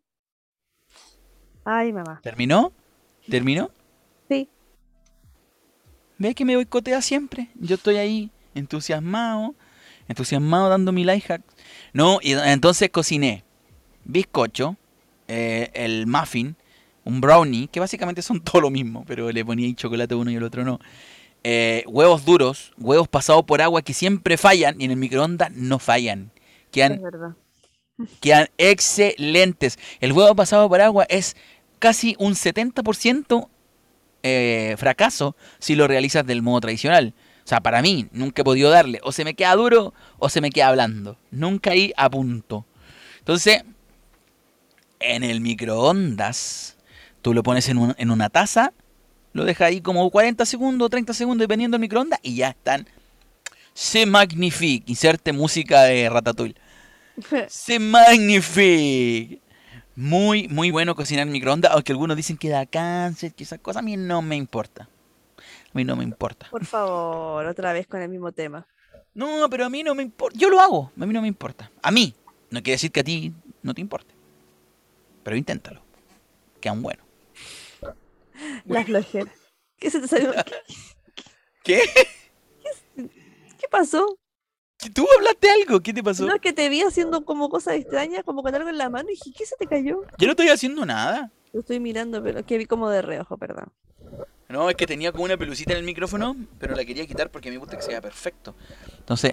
[1.64, 2.20] Ay, mamá.
[2.22, 2.72] ¿terminó?
[3.28, 3.72] ¿Terminó?
[4.28, 4.48] Sí.
[6.18, 7.48] Ve que me boicotea siempre.
[7.56, 9.56] Yo estoy ahí entusiasmado,
[10.06, 11.42] entusiasmado dando mi life hack.
[11.92, 13.42] No, y entonces cociné
[14.04, 14.76] bizcocho,
[15.26, 16.54] eh, el muffin,
[17.02, 20.36] un brownie, que básicamente son todo lo mismo, pero le ponía ahí chocolate uno y
[20.36, 20.78] el otro no.
[21.44, 25.78] Eh, huevos duros, huevos pasados por agua que siempre fallan y en el microondas no
[25.78, 26.32] fallan.
[26.36, 27.36] Es Quedan, verdad.
[28.20, 29.78] quedan excelentes.
[30.00, 31.36] El huevo pasado por agua es
[31.78, 33.48] casi un 70%
[34.22, 37.14] eh, fracaso si lo realizas del modo tradicional.
[37.44, 39.00] O sea, para mí, nunca he podido darle.
[39.04, 41.16] O se me queda duro o se me queda blando.
[41.30, 42.66] Nunca ahí a punto.
[43.20, 43.62] Entonces,
[45.00, 46.76] en el microondas,
[47.22, 48.72] tú lo pones en, un- en una taza,
[49.36, 52.88] lo dejas ahí como 40 segundos, 30 segundos, dependiendo del microondas, y ya están.
[53.74, 54.90] Se magnifique.
[54.90, 56.56] Inserte música de Ratatouille.
[57.48, 59.42] Se magnifique.
[59.94, 63.80] Muy, muy bueno cocinar en microondas, aunque algunos dicen que da cáncer, que esas cosas
[63.80, 64.88] a mí no me importa.
[65.72, 66.48] mí no me importa.
[66.50, 68.66] Por favor, otra vez con el mismo tema.
[69.14, 70.38] No, pero a mí no me importa.
[70.38, 71.70] Yo lo hago, a mí no me importa.
[71.82, 72.14] A mí.
[72.50, 74.14] No quiere decir que a ti no te importe.
[75.22, 75.82] Pero inténtalo.
[76.60, 77.05] Quedan buenos.
[78.66, 79.32] La flojera.
[79.78, 80.32] ¿Qué se te salió?
[81.62, 81.82] ¿Qué?
[82.96, 84.18] ¿Qué pasó?
[84.94, 85.80] ¿Tú hablaste algo?
[85.80, 86.26] ¿Qué te pasó?
[86.26, 89.08] No, es que te vi haciendo como cosas extrañas, como con algo en la mano
[89.10, 90.02] y dije, ¿qué se te cayó?
[90.18, 91.30] Yo no estoy haciendo nada.
[91.52, 93.72] Lo estoy mirando, pero que vi como de reojo, perdón.
[94.48, 97.50] No, es que tenía como una pelucita en el micrófono, pero la quería quitar porque
[97.50, 98.54] me gusta que sea perfecto.
[98.98, 99.32] Entonces,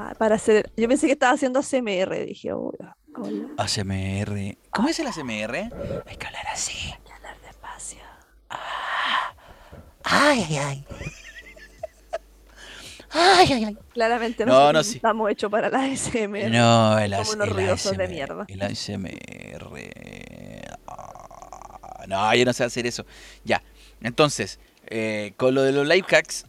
[0.00, 0.70] Ah, para hacer.
[0.76, 2.76] Yo pensé que estaba haciendo ASMR, dije, "Uy,
[3.16, 3.52] hola.
[3.56, 4.56] ASMR.
[4.70, 5.56] ¿Cómo es el ASMR?
[6.06, 6.92] Hay que hablar así.
[6.92, 7.98] Hay que hablar despacio.
[10.10, 10.84] Ay, ay, ay.
[13.10, 13.78] Ay, ay, ay.
[13.92, 14.96] Claramente No, nosotros no, sí.
[14.96, 16.50] estamos hechos para la ASMR.
[16.50, 18.44] No, el, Somos unos el ruidosos de ASMR, mierda.
[18.48, 19.70] El ASMR.
[20.86, 23.04] Ah, No, yo no sé hacer eso.
[23.44, 23.62] Ya.
[24.02, 26.46] Entonces, eh, con lo de los life hacks,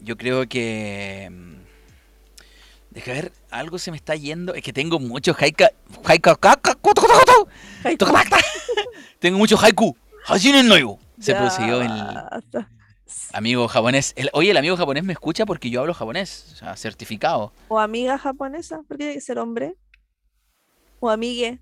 [0.00, 1.28] yo creo que.
[1.30, 1.56] mm,
[2.90, 4.54] Deja ver, algo se me está yendo.
[4.54, 5.64] Es que tengo mucho haiku.
[6.04, 6.30] haiku
[9.18, 9.94] tengo mucho haiku.
[10.26, 10.98] Hajinen no yo.
[11.20, 12.70] Se Ya prosiguió el basta.
[13.32, 14.12] Amigo japonés.
[14.16, 16.50] El- oye, el amigo japonés me escucha porque yo hablo japonés.
[16.52, 17.52] O sea, certificado.
[17.68, 19.74] O amiga japonesa, porque tiene que ser hombre.
[21.00, 21.60] O amigue.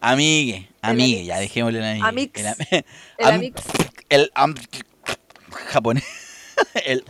[0.00, 2.06] Amigue, amigue, ya dejémosle la amigue.
[2.06, 2.40] Amix.
[3.18, 3.54] El, am- El
[4.10, 4.54] el am-
[5.50, 6.04] japonés.
[6.84, 7.04] El,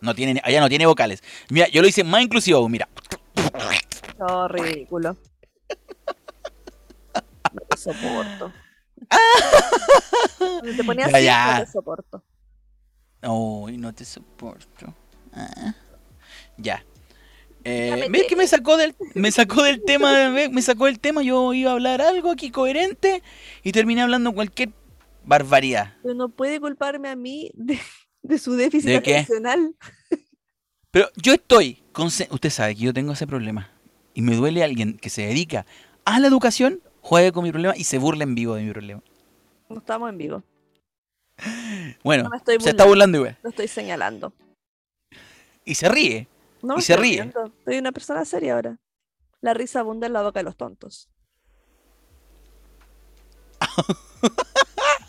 [0.00, 1.22] no tiene, allá no tiene vocales.
[1.48, 2.88] Mira, yo lo hice más inclusivo, mira.
[4.18, 5.16] No, ridículo.
[7.52, 8.52] No soporto.
[10.38, 11.58] Cuando te ponías así, ya.
[11.58, 12.24] no te soporto.
[13.24, 14.94] Uy, no te soporto.
[15.32, 15.74] Ah.
[16.56, 16.84] Ya.
[17.64, 20.30] Eh, ¿Ves que me sacó del me sacó del tema?
[20.30, 21.22] Me sacó del tema.
[21.22, 23.22] Yo iba a hablar algo aquí coherente
[23.62, 24.70] y terminé hablando cualquier
[25.24, 25.94] barbaridad.
[26.02, 27.78] Pero no puede culparme a mí de,
[28.22, 29.76] de su déficit ¿De atencional.
[30.90, 33.70] Pero yo estoy, conce- usted sabe que yo tengo ese problema
[34.12, 35.64] y me duele alguien que se dedica
[36.04, 39.02] a la educación, juegue con mi problema y se burle en vivo de mi problema.
[39.68, 40.42] No estamos en vivo.
[42.04, 43.36] Bueno, No me estoy se está burlando igual.
[43.42, 44.32] Lo estoy señalando.
[45.64, 46.28] Y se ríe.
[46.62, 47.22] No Y me se estoy ríe.
[47.22, 47.52] riendo.
[47.64, 48.78] Soy una persona seria ahora.
[49.40, 51.08] La risa abunda en la boca de los tontos.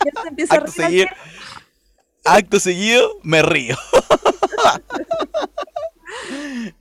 [0.06, 1.10] Ya se empieza a Acto reír seguido,
[2.26, 3.78] acto seguido, me río.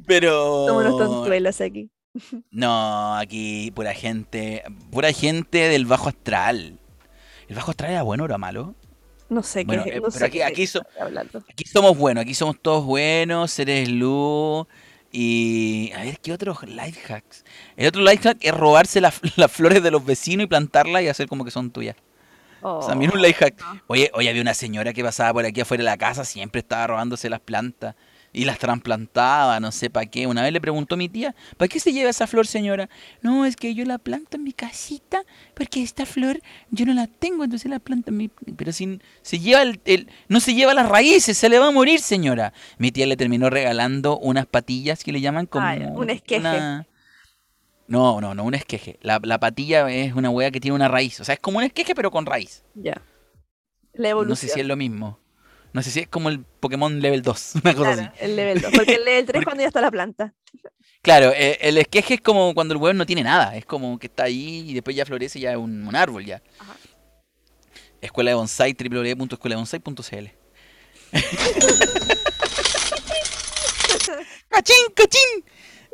[0.07, 0.67] Pero...
[0.69, 1.91] Como unos tontuelos aquí.
[2.51, 6.79] No, aquí pura gente, pura gente del bajo astral.
[7.49, 8.75] ¿El bajo astral era bueno o era malo?
[9.29, 9.91] No sé Bueno, qué.
[9.97, 10.83] eh, no pero aquí- qué aquí so-
[11.73, 14.67] somos buenos, aquí somos todos buenos, seres luz.
[15.11, 17.45] Y a ver, ¿qué otros life hacks?
[17.77, 21.09] El otro life hack es robarse las, las flores de los vecinos y plantarlas y
[21.09, 21.97] hacer como que son tuyas.
[22.63, 23.61] Oh, También un life hack.
[23.61, 23.81] no.
[23.89, 26.87] Oye, hoy había una señora que pasaba por aquí afuera de la casa, siempre estaba
[26.87, 27.95] robándose las plantas
[28.33, 30.27] y las trasplantaba, no sé para qué.
[30.27, 32.89] Una vez le preguntó a mi tía, ¿para qué se lleva esa flor, señora?
[33.21, 35.23] No, es que yo la planto en mi casita
[35.55, 38.29] porque esta flor yo no la tengo, entonces la planto en mi...
[38.29, 41.71] Pero sin, se lleva el, el- no se lleva las raíces, se le va a
[41.73, 42.53] morir, señora.
[42.79, 45.67] Mi tía le terminó regalando unas patillas que le llaman como...
[45.99, 46.41] Un esqueje.
[46.41, 46.87] una-
[47.87, 48.99] No, no, no, un esqueje.
[49.03, 51.21] La, la patilla es una hueá que tiene una raíz.
[51.21, 52.65] O sea, es como un esqueje pero con raíz.
[52.75, 53.03] Ya.
[53.93, 54.37] La No evolución.
[54.49, 55.19] sé si es lo mismo.
[55.73, 58.25] No sé si es como el Pokémon level 2, una cosa Claro, así.
[58.25, 58.73] el level 2.
[58.75, 60.35] Porque el level 3 Porque- cuando ya está la planta.
[61.03, 63.57] Claro, eh, el esqueje es como cuando el huevo no tiene nada.
[63.57, 66.41] Es como que está ahí y después ya florece ya es un, un árbol ya.
[66.61, 66.77] Ajá.
[68.01, 70.27] Escuela de Bonsai, www.escueladebonsai.cl
[74.49, 75.45] ¡Cachín, cachín!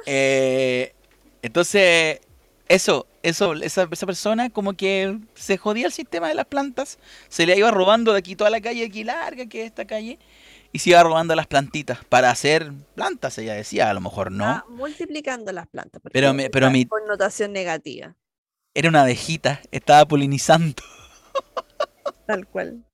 [0.06, 0.94] Eh,
[1.42, 2.20] entonces,
[2.68, 6.98] eso, eso, esa, esa persona como que se jodía el sistema de las plantas,
[7.28, 10.18] se le iba robando de aquí toda la calle, aquí larga que es esta calle,
[10.72, 14.64] y se iba robando las plantitas para hacer plantas, ella decía, a lo mejor no.
[14.68, 16.00] Multiplicando las plantas.
[16.12, 18.14] Pero me- pero mi- Connotación negativa.
[18.74, 20.82] Era una abejita, estaba polinizando.
[22.26, 22.84] Tal cual.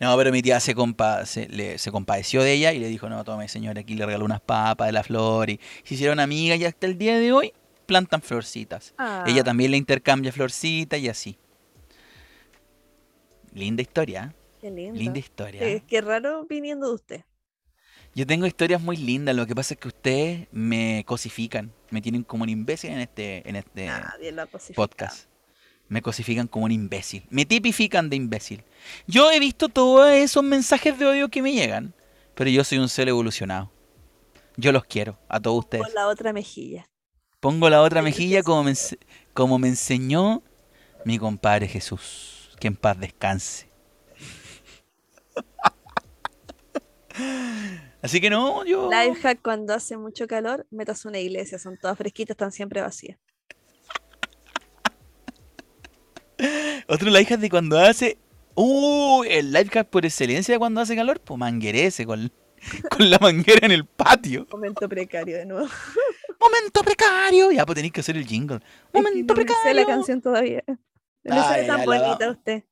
[0.00, 3.08] No, pero mi tía se, compa se, le- se compadeció de ella y le dijo,
[3.08, 6.58] no, tome señora, aquí le regaló unas papas de la flor y se hicieron amigas
[6.58, 7.52] y hasta el día de hoy
[7.86, 8.94] plantan florcitas.
[9.26, 11.38] Ella Ah, también le intercambia florcitas y así.
[13.52, 14.36] Linda historia, ¿eh?
[14.60, 14.98] Qué lindo.
[14.98, 15.62] linda historia.
[15.64, 17.24] Sí, qué raro viniendo de usted.
[18.14, 22.22] Yo tengo historias muy lindas, lo que pasa es que ustedes me cosifican, me tienen
[22.22, 23.90] como un imbécil en este, en este
[24.74, 25.28] podcast.
[25.88, 28.64] Me cosifican como un imbécil, me tipifican de imbécil.
[29.06, 31.94] Yo he visto todos esos mensajes de odio que me llegan,
[32.34, 33.70] pero yo soy un ser evolucionado.
[34.56, 35.84] Yo los quiero, a todos ustedes.
[35.84, 36.88] Con la otra mejilla.
[37.46, 38.64] Pongo la otra mejilla como
[39.60, 40.42] me, enseñó
[41.04, 42.50] mi compadre Jesús.
[42.58, 43.70] Que en paz descanse.
[48.02, 48.90] Así que no, yo.
[48.90, 53.16] Lifehack cuando hace mucho calor, metas una iglesia, son todas fresquitas, están siempre vacías.
[56.88, 58.18] Otro lifehack de cuando hace.
[58.56, 59.22] ¡Uh!
[59.22, 62.32] El lifehack por excelencia cuando hace calor, pues manguerece con,
[62.90, 64.48] con la manguera en el patio.
[64.50, 65.68] Momento precario de nuevo.
[66.50, 67.50] Momento precario.
[67.52, 68.56] Ya, pues tenéis que hacer el jingle.
[68.56, 69.80] Es que Momento no me sé precario.
[69.80, 70.62] la canción todavía.
[70.66, 70.76] No
[71.34, 72.62] Ah, ya, tan bonita usted.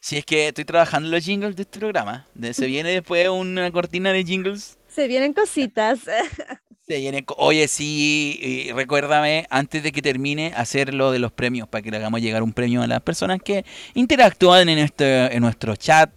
[0.00, 2.26] Si es que estoy trabajando los jingles de este programa.
[2.52, 4.78] Se viene después una cortina de jingles.
[4.88, 6.00] Se vienen cositas.
[6.86, 11.68] Se viene co- Oye, sí, recuérdame antes de que termine hacer lo de los premios
[11.68, 15.40] para que le hagamos llegar un premio a las personas que interactúan en nuestro, en
[15.40, 16.10] nuestro chat.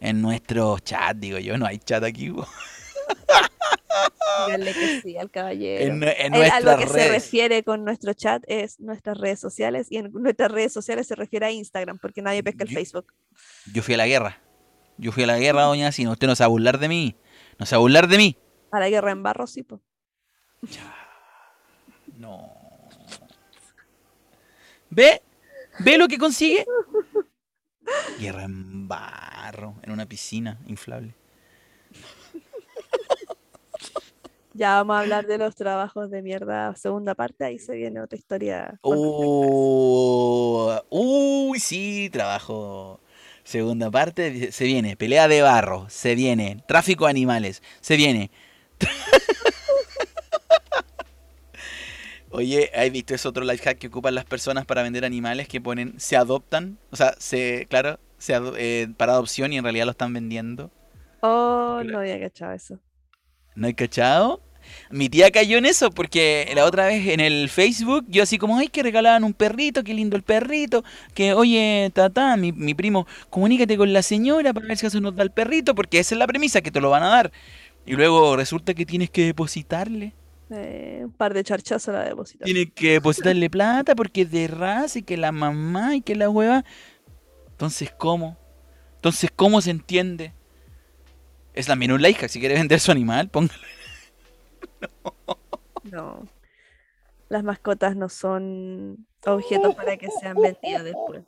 [0.00, 2.30] En nuestro chat, digo yo, no hay chat aquí.
[4.46, 5.84] Díganle que sí al caballero.
[5.84, 9.88] En, en Eh, a lo que se refiere con nuestro chat es nuestras redes sociales
[9.90, 13.12] y en nuestras redes sociales se refiere a Instagram porque nadie pesca el Facebook.
[13.72, 14.40] Yo fui a la guerra.
[14.96, 16.12] Yo fui a la guerra, doña Sina.
[16.12, 17.16] Usted no se va a burlar de mí.
[17.58, 18.36] No se va a burlar de mí.
[18.70, 19.80] A la guerra en barro, sí, po.
[22.16, 22.52] No.
[24.90, 25.22] ¿Ve?
[25.80, 26.66] ¿Ve lo que consigue?
[28.20, 31.14] Guerra en barro, en una piscina inflable.
[34.58, 38.18] Ya vamos a hablar de los trabajos de mierda, segunda parte, ahí se viene otra
[38.18, 38.76] historia.
[38.82, 42.98] Oh, uy, sí, trabajo.
[43.44, 44.96] Segunda parte, se viene.
[44.96, 46.64] Pelea de barro, se viene.
[46.66, 48.32] Tráfico de animales, se viene.
[52.30, 55.60] Oye, ¿has visto ese otro life hack que ocupan las personas para vender animales que
[55.60, 56.78] ponen, se adoptan?
[56.90, 60.72] O sea, se, claro, se ado- eh, para adopción y en realidad lo están vendiendo.
[61.22, 62.80] Oh, no había cachado eso.
[63.54, 64.42] ¿No hay cachado?
[64.90, 68.58] Mi tía cayó en eso porque la otra vez en el Facebook yo así como,
[68.58, 73.06] ay, que regalaban un perrito, qué lindo el perrito, que oye, tata, mi, mi primo,
[73.30, 76.18] comunícate con la señora para ver si eso nos da el perrito, porque esa es
[76.18, 77.32] la premisa, que te lo van a dar.
[77.86, 80.14] Y luego resulta que tienes que depositarle.
[80.50, 82.46] Eh, un par de charchazos a la depositar.
[82.46, 86.30] Tienes que depositarle plata porque es de raza y que la mamá y que la
[86.30, 86.64] hueva.
[87.50, 88.38] Entonces, ¿cómo?
[88.96, 90.32] Entonces, ¿cómo se entiende?
[91.54, 93.60] Es también un like hack, si quiere vender su animal, póngalo.
[95.84, 96.26] No.
[97.28, 101.22] Las mascotas no son objetos para que sean vendidos después.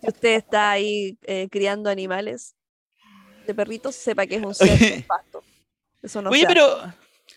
[0.00, 2.54] Si usted está ahí eh, criando animales
[3.46, 5.42] de perritos, sepa que es un ser con pasto.
[6.02, 6.80] Eso no Oye, pero,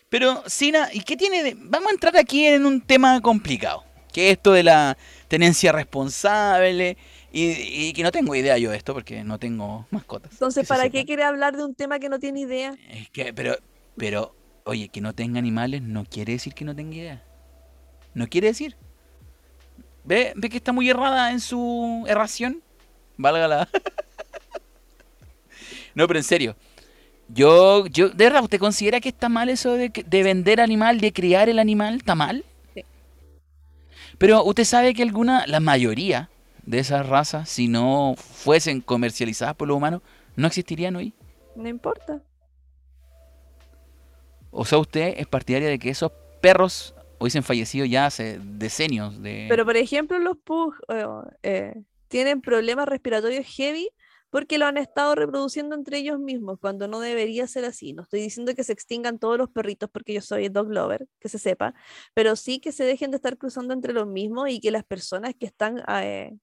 [0.08, 1.54] pero, Sina, ¿y qué tiene de...?
[1.56, 4.96] Vamos a entrar aquí en un tema complicado, que es esto de la
[5.28, 6.96] tenencia responsable,
[7.30, 7.50] y,
[7.88, 10.32] y que no tengo idea yo de esto, porque no tengo mascotas.
[10.32, 12.74] Entonces, ¿para qué quiere hablar de un tema que no tiene idea?
[12.88, 13.56] Es que, pero,
[13.96, 17.22] pero, oye, que no tenga animales no quiere decir que no tenga idea.
[18.14, 18.76] No quiere decir.
[20.04, 22.62] ¿Ve, ve que está muy errada en su erración?
[23.16, 23.68] Valga la...
[25.94, 26.56] no, pero en serio.
[27.28, 31.12] Yo, yo, ¿de verdad usted considera que está mal eso de, de vender animal, de
[31.12, 31.96] criar el animal?
[31.96, 32.44] ¿Está mal?
[32.74, 32.84] Sí.
[34.18, 36.28] Pero usted sabe que alguna, la mayoría
[36.64, 40.02] de esas razas, si no fuesen comercializadas por los humanos,
[40.36, 41.14] no existirían hoy.
[41.56, 42.20] No importa.
[44.56, 49.46] O sea, usted es partidaria de que esos perros hubiesen fallecido ya hace decenios de...
[49.48, 51.04] Pero, por ejemplo, los pug eh,
[51.42, 53.90] eh, tienen problemas respiratorios heavy
[54.30, 57.92] porque lo han estado reproduciendo entre ellos mismos, cuando no debería ser así.
[57.94, 61.28] No estoy diciendo que se extingan todos los perritos porque yo soy dog lover, que
[61.28, 61.74] se sepa,
[62.14, 65.34] pero sí que se dejen de estar cruzando entre los mismos y que las personas
[65.38, 66.36] que están eh,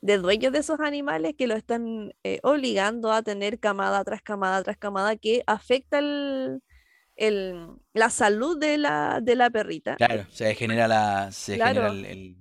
[0.00, 4.78] de dueños de esos animales, que lo están obligando a tener camada tras camada tras
[4.78, 6.62] camada, que afecta el,
[7.20, 9.96] el- la salud de la, de la perrita.
[9.96, 11.30] Claro, se genera la...
[11.32, 12.36] Se genera el, el,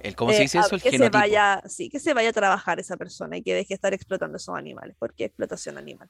[0.00, 0.74] el- ¿Cómo se eh, dice eso?
[0.76, 1.18] El que se genotipo.
[1.18, 4.36] vaya, sí, que se vaya a trabajar esa persona y que deje de estar explotando
[4.36, 6.08] esos animales, porque explotación animal.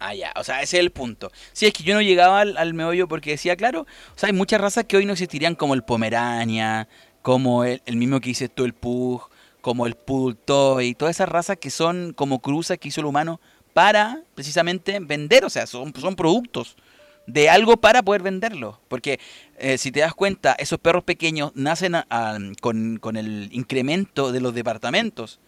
[0.00, 1.30] Ah, ya, o sea, ese es el punto.
[1.52, 4.32] Sí, es que yo no llegaba al, al meollo porque decía, claro, o sea, hay
[4.34, 6.88] muchas razas que hoy no existirían como el Pomerania,
[7.22, 9.30] como el, el mismo que dices tú, el Pug,
[9.62, 13.40] como el Poodle Toy, todas esas razas que son como cruzas que hizo el humano
[13.74, 16.76] para precisamente vender, o sea, son, son productos
[17.26, 18.80] de algo para poder venderlo.
[18.88, 19.18] Porque
[19.58, 24.32] eh, si te das cuenta, esos perros pequeños nacen a- a- con, con el incremento
[24.32, 25.40] de los departamentos.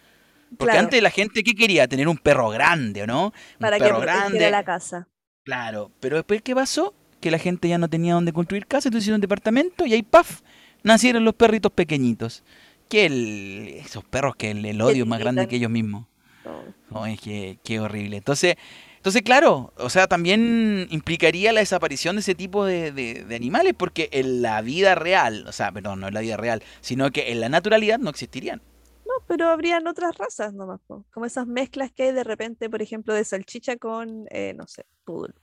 [0.59, 0.81] Porque Claro.
[0.87, 1.89] antes la gente, ¿qué quería?
[1.89, 3.27] Tener un perro grande, ¿o no?
[3.27, 4.51] Un Para que perro protegiera grande.
[4.51, 5.09] la casa.
[5.45, 6.95] Claro, pero después, ¿qué pasó?
[7.21, 10.03] Que la gente ya no tenía dónde construir casa, entonces hicieron un departamento y ahí,
[10.03, 10.41] ¡paf!
[10.83, 12.43] Nacieron los perritos pequeñitos.
[12.89, 16.07] Que el, esos perros que el, el odio es más grande que ellos mismos.
[16.47, 16.75] No.
[16.95, 18.17] Ay, qué, qué horrible.
[18.19, 18.57] Entonces,
[18.97, 23.75] entonces, claro, o sea, también implicaría la desaparición de ese tipo de, de- de animales,
[23.77, 27.33] porque en la vida real, o sea, perdón, no en la vida real, sino que
[27.33, 28.63] en la naturalidad no existirían.
[29.27, 30.81] pero habrían otras razas nomás,
[31.11, 34.85] como esas mezclas que hay de repente, por ejemplo, de salchicha con, eh, no sé,
[35.05, 35.35] poodle,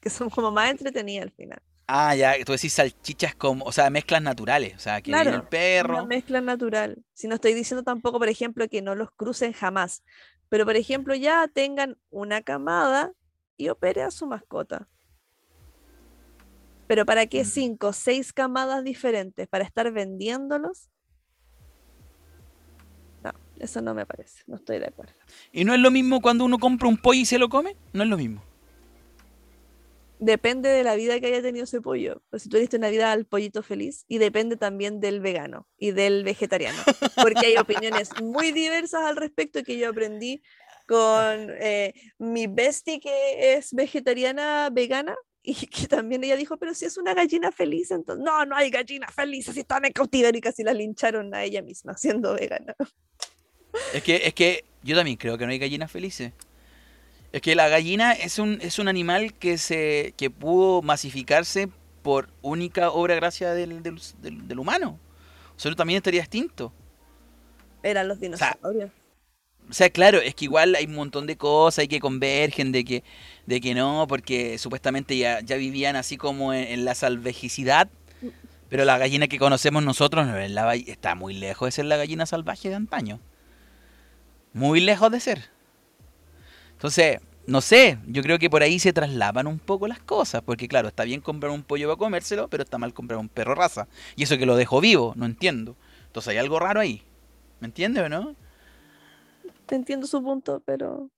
[0.00, 1.62] que son como más entretenidas al final.
[1.86, 5.42] Ah, ya, tú decís salchichas como, o sea, mezclas naturales, o sea, que viene el
[5.42, 6.06] Una perro.
[6.06, 7.02] mezcla natural.
[7.14, 10.02] Si no estoy diciendo tampoco, por ejemplo, que no los crucen jamás,
[10.50, 13.12] pero por ejemplo, ya tengan una camada
[13.56, 14.88] y opere a su mascota.
[16.86, 17.46] Pero ¿para qué Mm.
[17.46, 19.46] cinco o seis camadas diferentes?
[19.48, 20.90] ¿Para estar vendiéndolos?
[23.22, 25.14] No, eso no me parece, no estoy de acuerdo.
[25.52, 28.02] Y no es lo mismo cuando uno compra un pollo y se lo come, no
[28.02, 28.42] es lo mismo.
[30.20, 32.22] Depende de la vida que haya tenido ese pollo.
[32.28, 35.92] Pues si tú diste una vida al pollito feliz y depende también del vegano y
[35.92, 36.78] del vegetariano.
[37.16, 40.42] Porque hay opiniones muy diversas al respecto que yo aprendí
[40.86, 46.84] con eh, mi bestie que es vegetariana vegana y que también ella dijo, pero si
[46.84, 50.42] es una gallina feliz, entonces no, no hay gallinas felices, si están en cautiverio y
[50.42, 52.74] casi la lincharon a ella misma siendo vegana.
[53.94, 56.32] Es que, es que yo también creo que no hay gallinas felices.
[57.32, 61.68] Es que la gallina es un, es un animal que se que pudo masificarse
[62.02, 64.98] por única obra gracia del, del, del- del humano.
[65.56, 66.72] O sea, también estaría extinto.
[67.82, 68.90] Eran los dinosaurios.
[69.68, 72.84] O sea, claro, es que igual hay un montón de cosas hay que convergen de
[72.84, 73.04] que,
[73.46, 77.88] de que no, porque supuestamente ya, ya vivían así como en, en la salvajicidad.
[78.68, 81.84] Pero la gallina que conocemos nosotros no es la, va- está muy lejos de ser
[81.84, 83.20] la gallina salvaje de antaño.
[84.52, 85.50] Muy lejos de ser.
[86.80, 90.66] Entonces, no sé, yo creo que por ahí se traslapan un poco las cosas, porque
[90.66, 93.86] claro, está bien comprar un pollo para comérselo, pero está mal comprar un perro raza.
[94.16, 95.76] Y eso que lo dejo vivo, no entiendo.
[96.06, 97.02] Entonces hay algo raro ahí.
[97.60, 98.34] ¿Me entiendes o no?
[99.66, 101.10] Te entiendo su punto, pero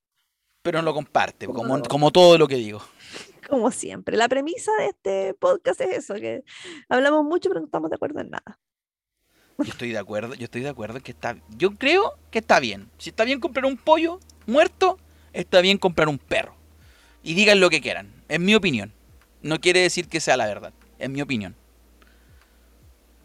[0.62, 2.82] Pero no lo comparte, como, Como- como todo lo que digo.
[3.48, 6.42] como siempre, la premisa de este podcast es eso, que
[6.88, 8.58] hablamos mucho pero no estamos de acuerdo en nada.
[9.58, 12.90] Yo estoy de acuerdo, yo estoy de acuerdo que está, yo creo que está bien.
[12.98, 14.98] Si está bien comprar un pollo muerto,
[15.32, 16.54] está bien comprar un perro.
[17.22, 18.92] Y digan lo que quieran, es mi opinión.
[19.42, 21.56] No quiere decir que sea la verdad, es mi opinión.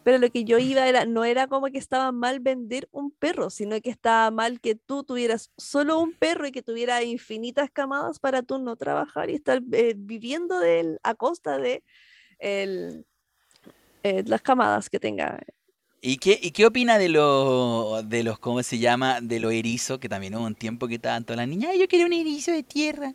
[0.08, 3.50] Pero lo que yo iba era, no era como que estaba mal vender un perro,
[3.50, 8.18] sino que estaba mal que tú tuvieras solo un perro y que tuviera infinitas camadas
[8.18, 11.84] para tú no trabajar y estar eh, viviendo del, a costa de
[12.38, 13.04] el,
[14.02, 15.40] eh, las camadas que tenga.
[16.00, 19.98] ¿Y qué, y qué opina de los, de los, cómo se llama, de los erizos?
[19.98, 22.52] Que también hubo un tiempo que estaban todas las niñas, "Ay, yo quería un erizo
[22.52, 23.14] de tierra.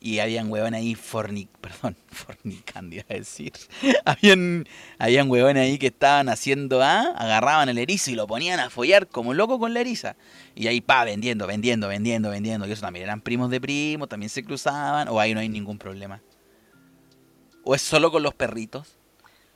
[0.00, 3.52] Y habían huevón ahí forni, perdón, fornicando, iba a decir.
[4.04, 4.66] habían,
[4.98, 9.08] habían huevón ahí que estaban haciendo, ah, agarraban el erizo y lo ponían a follar
[9.08, 10.16] como loco con la eriza.
[10.54, 12.66] Y ahí, pa, vendiendo, vendiendo, vendiendo, vendiendo.
[12.66, 15.78] Y eso también eran primos de primos, también se cruzaban, o ahí no hay ningún
[15.78, 16.20] problema.
[17.62, 18.98] ¿O es solo con los perritos?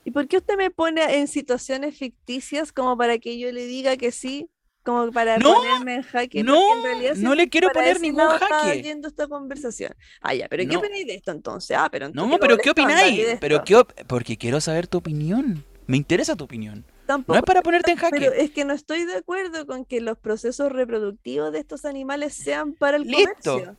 [0.05, 3.97] ¿Y por qué usted me pone en situaciones ficticias como para que yo le diga
[3.97, 4.49] que sí?
[4.83, 6.43] Como para No, ponerme en jaque.
[6.43, 8.83] No, en realidad no le quiero poner ningún jaque.
[8.83, 9.95] yendo esta conversación.
[10.23, 10.79] Ah, ya, pero ¿qué No.
[10.79, 11.77] opináis de esto entonces?
[11.79, 13.27] Ah, pero No, entonces pero doble ¿qué opináis?
[13.41, 15.63] Pero qué op- porque quiero saber tu opinión.
[15.87, 16.85] Me interesa tu opinión.
[17.07, 18.43] Tampoco, No es para ponerte en pero jaque.
[18.45, 22.73] es que no estoy de acuerdo con que los procesos reproductivos de estos animales sean
[22.75, 23.53] para el Listo.
[23.55, 23.77] comercio.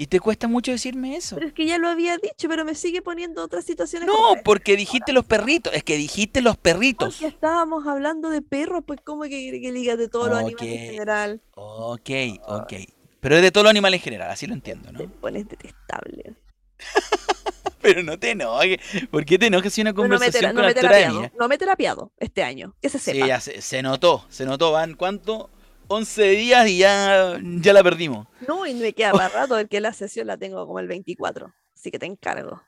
[0.00, 1.34] Y te cuesta mucho decirme eso.
[1.34, 4.06] Pero es que ya lo había dicho, pero me sigue poniendo otras situaciones.
[4.06, 5.74] No, como porque dijiste los perritos.
[5.74, 7.16] Es que dijiste los perritos.
[7.16, 10.90] Porque estábamos hablando de perros, pues ¿cómo que que diga de todos los animales en
[10.92, 11.42] general?
[11.56, 12.10] Ok,
[12.46, 12.72] ok.
[13.20, 15.12] Pero es de todos los animales en general, así lo entiendo, Te ¿no?
[15.14, 16.34] pones detestable.
[17.80, 18.78] Pero no te enojes.
[19.10, 21.30] ¿Por qué te enojas si una No, no me, tera- conversación no con me terapiado.
[21.38, 22.74] No me he terapiado este año.
[22.82, 23.26] Que se Sí, sepa.
[23.26, 24.72] ya se, se notó, se notó.
[24.72, 25.50] Van, ¿cuánto?
[25.88, 28.26] 11 días y ya, ya la perdimos.
[28.40, 31.52] No, y me queda para rato porque la sesión la tengo como el 24.
[31.74, 32.62] Así que te encargo.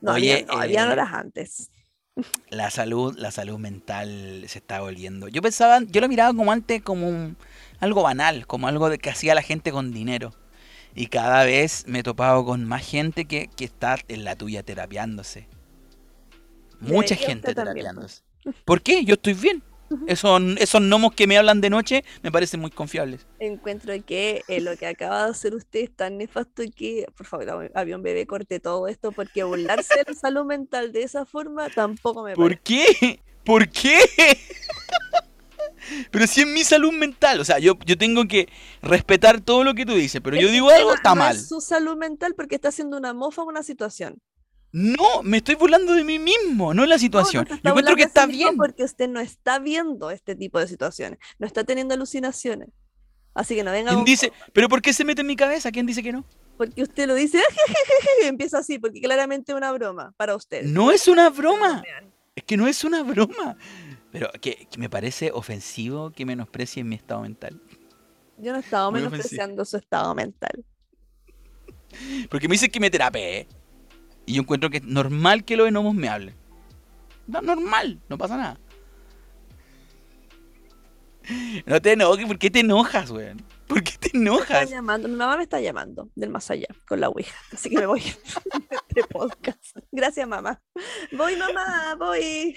[0.00, 1.70] No, Oye, había, no, habían eh, horas antes.
[2.50, 5.28] La salud, la salud mental se está volviendo.
[5.28, 7.36] Yo pensaba, yo lo miraba como antes como un-
[7.80, 10.32] algo banal, como algo de que hacía la gente con dinero.
[10.94, 14.62] Y cada vez me he topado con más gente que, que está en la tuya
[14.62, 15.48] terapiándose.
[16.80, 18.22] Mucha gente también, terapiándose.
[18.64, 19.04] ¿Por qué?
[19.04, 19.62] Yo estoy bien.
[20.06, 23.26] Esos, esos gnomos que me hablan de noche me parecen muy confiables.
[23.38, 27.46] Encuentro que eh, lo que acaba de hacer usted es tan nefasto que, por favor,
[27.48, 31.68] avi- avión bebé, corte todo esto porque burlarse de la salud mental de esa forma
[31.70, 32.62] tampoco me ¿Por parece.
[32.62, 33.20] qué?
[33.44, 33.98] ¿Por qué?
[36.10, 38.48] Pero si es mi salud mental, o sea, yo, yo tengo que
[38.82, 41.36] respetar todo lo que tú dices, pero yo digo algo, está no mal.
[41.36, 44.20] Es su salud mental porque está haciendo una mofa una situación.
[44.72, 47.46] No, me estoy burlando de mí mismo, no de la No, no situación.
[47.48, 48.56] yo encuentro que está bien.
[48.56, 51.18] Porque usted no está viendo este tipo de situaciones.
[51.38, 52.68] No está teniendo alucinaciones.
[53.34, 54.32] Así que no venga ¿Quién dice?
[54.52, 55.70] ¿Pero por qué se mete en mi cabeza?
[55.70, 56.24] ¿Quién dice que no?
[56.56, 57.38] Porque usted lo dice
[58.22, 60.64] y empieza así, porque claramente es una broma para usted.
[60.64, 61.82] No es una broma.
[62.34, 63.56] Es que no es una broma.
[64.10, 67.60] Pero que, que me parece ofensivo que menosprecien mi estado mental.
[68.38, 69.10] Yo no estaba Muy ofensivo.
[69.10, 70.64] menospreciando su estado mental.
[72.30, 73.46] Porque me dicen que me terapee.
[74.26, 76.34] Y yo encuentro que es normal que los enomos me hablen.
[77.26, 78.60] No, normal, no pasa nada.
[81.66, 83.42] No te enojes, ¿por qué te enojas, weón?
[83.66, 84.70] ¿Por qué te Me está enojas?
[84.70, 87.34] llamando, mi mamá me está llamando del más allá con la Ouija.
[87.52, 89.76] Así que me voy de este podcast.
[89.90, 90.62] Gracias, mamá.
[91.10, 92.56] Voy, mamá, voy.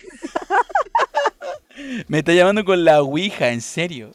[2.07, 4.11] Me está llamando con la Ouija, en serio.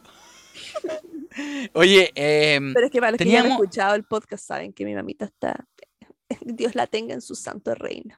[1.72, 4.84] Oye, em, Pero es que para los que ya han escuchado el podcast saben que
[4.84, 5.66] mi mamita está.
[6.44, 8.16] Dios la tenga en su santo reino.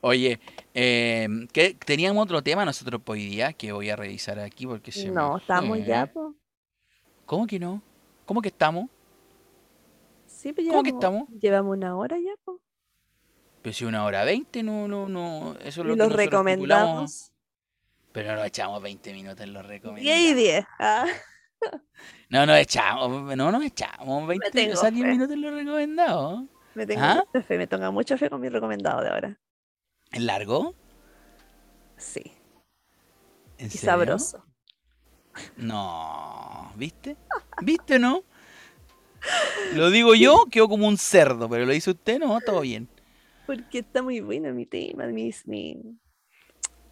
[0.00, 0.40] oye,
[0.74, 5.06] em, ¿qué- teníamos otro tema nosotros hoy día que voy a revisar aquí porque se
[5.08, 6.34] me No, estamos ya, po.
[7.26, 7.82] ¿Cómo que no?
[8.24, 8.88] ¿Cómo que estamos?
[10.26, 11.40] Sí, pues ¿Cómo que llevamos- estamos?
[11.42, 12.60] Llevamos una hora ya, po.
[13.62, 15.54] Pues si una hora veinte, no, no, no.
[15.64, 16.16] Eso es lo que los estipulamos.
[16.16, 17.32] recomendamos.
[18.12, 20.36] Pero no echamos 20 minutos en los 10 y recomendados.
[20.36, 20.64] 10.
[20.78, 21.06] Ah,
[22.30, 25.10] No nos echamos, no nos echamos 20 tengo o sea, 10 fe.
[25.12, 26.42] minutos en los recomendados.
[26.74, 27.24] me tengo ¿Ah?
[27.32, 29.38] mucha fe, me tenga mucha fe con mi recomendado de ahora.
[30.12, 30.74] ¿Es largo?
[31.96, 32.22] Sí.
[33.58, 33.86] ¿En Y serio?
[33.86, 34.44] sabroso.
[35.56, 37.16] No, ¿viste?
[37.62, 38.22] ¿Viste o no?
[39.74, 42.88] Lo digo yo, quedo como un cerdo, pero lo dice usted, no, todo bien.
[43.46, 45.76] Porque está muy bueno mi tema, mi, mi,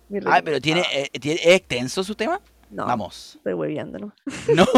[0.09, 1.11] mi Ah, pero tiene, recomendado.
[1.15, 2.41] eh, tiene- ¿es extenso su tema?
[2.71, 3.35] No, Vamos.
[3.37, 4.13] estoy hueviando, ¿no?
[4.55, 4.67] No.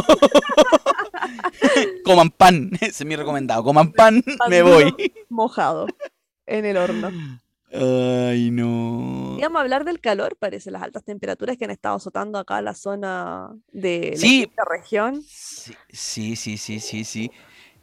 [2.05, 3.63] Coman pan, ese es mi recomendado.
[3.63, 4.95] Coman pan, Pan me voy.
[5.29, 5.87] Mojado
[6.47, 7.11] en el horno.
[7.73, 9.37] Ay, no.
[9.39, 12.75] Íbamos a hablar del calor, parece, las altas temperaturas que han estado azotando acá la
[12.75, 14.51] zona de la Sí.
[14.71, 15.23] región.
[15.27, 17.31] Sí, sí, sí, sí, sí, sí.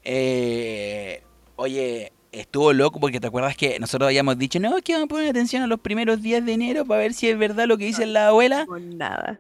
[0.04, 1.24] Eh,
[1.56, 5.30] oye, estuvo loco porque te acuerdas que nosotros habíamos dicho, no, que vamos a poner
[5.30, 8.14] atención a los primeros días de enero para ver si es verdad lo que dicen
[8.14, 8.66] la abuela.
[8.66, 9.40] Con nada.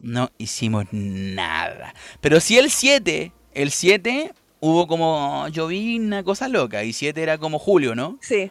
[0.00, 1.94] No hicimos nada.
[2.20, 7.58] Pero sí el 7, el 7 hubo como llovina, cosa loca, y 7 era como
[7.58, 8.18] julio, ¿no?
[8.20, 8.50] Sí.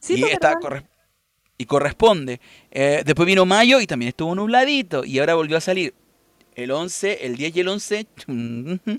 [0.00, 0.58] Sí, y, está
[1.56, 2.40] y corresponde.
[2.70, 5.04] Eh, después vino mayo y también estuvo nubladito.
[5.04, 5.92] Y ahora volvió a salir
[6.54, 8.06] el 11, el 10 y el 11.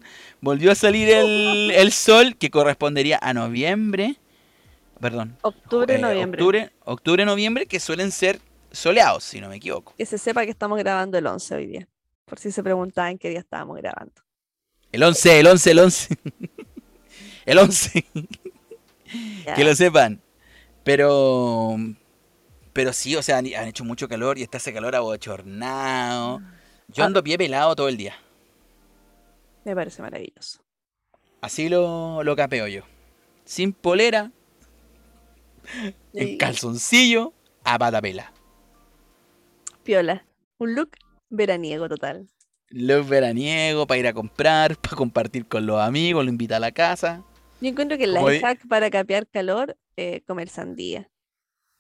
[0.42, 4.18] volvió a salir el, el sol que correspondería a noviembre.
[5.00, 5.38] Perdón.
[5.42, 6.42] Octubre, eh, noviembre.
[6.42, 8.42] Octubre, octubre, noviembre, que suelen ser
[8.72, 9.94] soleados, si no me equivoco.
[9.98, 11.88] Que se sepa que estamos grabando el 11 hoy día.
[12.26, 14.14] Por si se preguntaban qué día estábamos grabando.
[14.92, 16.18] El 11, el 11, el 11.
[17.46, 18.06] el 11.
[19.46, 19.54] Ya.
[19.56, 20.22] Que lo sepan.
[20.84, 21.78] Pero.
[22.74, 26.42] Pero sí, o sea, han, han hecho mucho calor y está ese calor abochornado.
[26.88, 27.08] Yo Ah.
[27.08, 28.16] ando pie pelado todo el día.
[29.66, 30.60] Me parece maravilloso.
[31.42, 32.84] Así lo, lo capeo yo.
[33.46, 34.32] Sin polera,
[36.14, 38.32] en calzoncillo, a patapela.
[39.84, 40.26] Piola.
[40.58, 40.92] Un look
[41.30, 42.28] veraniego total.
[42.70, 46.72] Look veraniego para ir a comprar, para compartir con los amigos, lo invita a la
[46.72, 47.24] casa.
[47.62, 51.10] Yo encuentro que el life hack para capear calor, eh, comer sandía.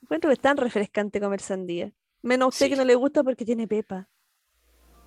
[0.01, 1.91] Encuentro que es tan refrescante comer sandía.
[2.21, 2.69] Menos a usted Sí.
[2.71, 4.09] que no le gusta porque tiene pepa.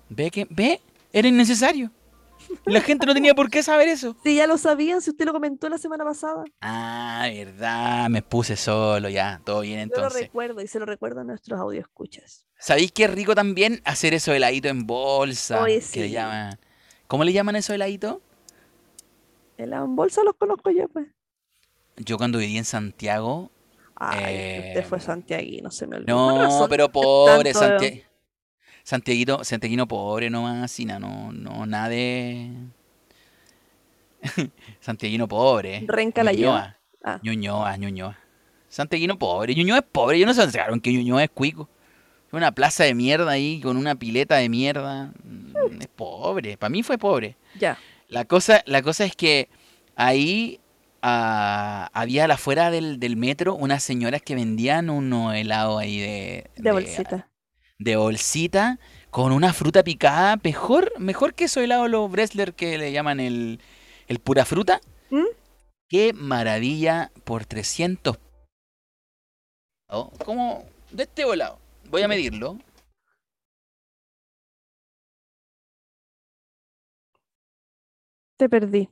[0.09, 0.47] ¿Ve que?
[0.49, 0.79] ¿Ve?
[1.11, 1.91] Era innecesario.
[2.65, 4.15] La gente no tenía por qué saber eso.
[4.23, 6.43] Si ya lo sabían, si usted lo comentó la semana pasada.
[6.61, 10.21] Ah, verdad, me puse solo ya, todo bien Yo lo entonces.
[10.23, 12.45] recuerdo y se lo recuerdo a nuestros audio escuchas.
[12.57, 15.61] ¿Sabéis qué rico también hacer eso heladito en bolsa?
[15.61, 16.11] Oye, Que le sí.
[16.13, 16.57] llaman.
[17.07, 18.21] ¿Cómo le llaman eso heladito?
[19.57, 21.07] En la bolsa los conozco yo, pues.
[21.97, 23.51] Yo cuando viví en Santiago.
[23.95, 26.49] Ay, usted fue Eh, santiaguino, se me olvidó.
[26.49, 28.03] No, pero que pobre, tanto- Santi-
[28.83, 32.51] Santiaguito, Santiaguino pobre nomás, Sina, no, no, nada de.
[34.79, 35.83] Santiaguino pobre.
[35.87, 36.31] Renca la.
[36.33, 37.19] Ñuñoa, Ah.
[37.21, 38.17] Ñuñoa, Ñuñoa.
[38.69, 39.53] Santiaguino pobre.
[39.55, 40.19] Ñuñoa es pobre.
[40.19, 41.69] Yo no sé sacaron que Ñuñoa es cuico.
[42.27, 45.11] Es una plaza de mierda ahí con una pileta de mierda.
[45.23, 46.57] Mm, Es pobre.
[46.57, 47.35] Para mí fue pobre.
[47.59, 47.77] Ya.
[48.07, 49.49] La cosa, la cosa es que
[49.95, 50.59] ahí
[51.01, 55.99] ah, había a la afuera del, del metro unas señoras que vendían unos helados ahí
[55.99, 57.27] de, De bolsita.
[57.83, 58.79] De bolsita
[59.09, 60.39] con una fruta picada.
[60.43, 63.59] Mejor, mejor que esos helados los Bresler que le llaman el,
[64.07, 64.81] el pura fruta.
[65.09, 65.25] ¿Mm?
[65.89, 68.17] Qué maravilla por 300.
[69.89, 71.59] Oh, Como de este volado.
[71.89, 72.57] Voy a medirlo.
[78.37, 78.89] Te perdí.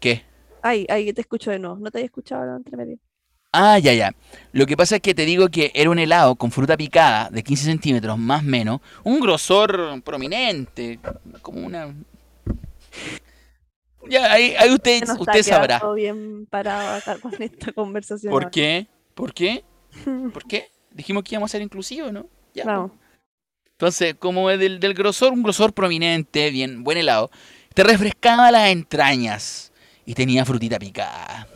[0.00, 0.24] ¿Qué?
[0.62, 1.76] Ay, ay, te escucho de nuevo.
[1.76, 2.98] No te había escuchado ahora entre medio.
[3.52, 4.14] Ah, ya, ya.
[4.52, 7.42] Lo que pasa es que te digo que era un helado con fruta picada de
[7.42, 8.80] 15 centímetros más o menos.
[9.04, 10.98] Un grosor prominente.
[11.42, 11.94] Como una...
[14.08, 15.80] Ya, ahí, ahí usted, está usted sabrá.
[15.94, 18.30] bien parado acá con esta conversación.
[18.30, 18.50] ¿Por ahora.
[18.50, 18.86] qué?
[19.14, 19.64] ¿Por qué?
[20.32, 20.68] ¿Por qué?
[20.92, 22.26] Dijimos que íbamos a ser inclusivos, ¿no?
[22.54, 22.92] Ya, pues.
[23.72, 27.30] Entonces, como es del, del grosor, un grosor prominente, bien, buen helado,
[27.74, 29.72] te refrescaba las entrañas
[30.06, 31.46] y tenía frutita picada.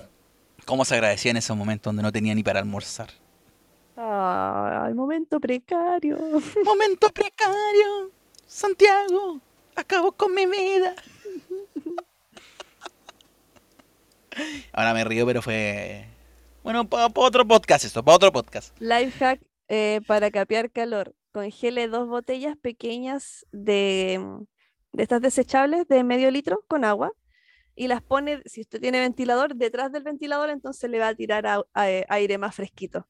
[0.64, 3.10] ¿Cómo se agradecía en esos momentos donde no tenía ni para almorzar?
[3.96, 6.16] Ay, momento precario.
[6.64, 8.10] Momento precario,
[8.46, 9.40] Santiago,
[9.76, 10.94] acabo con mi vida.
[14.72, 16.06] Ahora me río, pero fue...
[16.62, 18.74] Bueno, para otro podcast esto, para otro podcast.
[18.80, 21.14] Life hack eh, para capear calor.
[21.32, 24.20] Congele dos botellas pequeñas de,
[24.92, 27.12] de estas desechables de medio litro con agua
[27.82, 31.46] y las pone, si usted tiene ventilador, detrás del ventilador, entonces le va a tirar
[31.46, 33.06] a- a- aire más fresquito.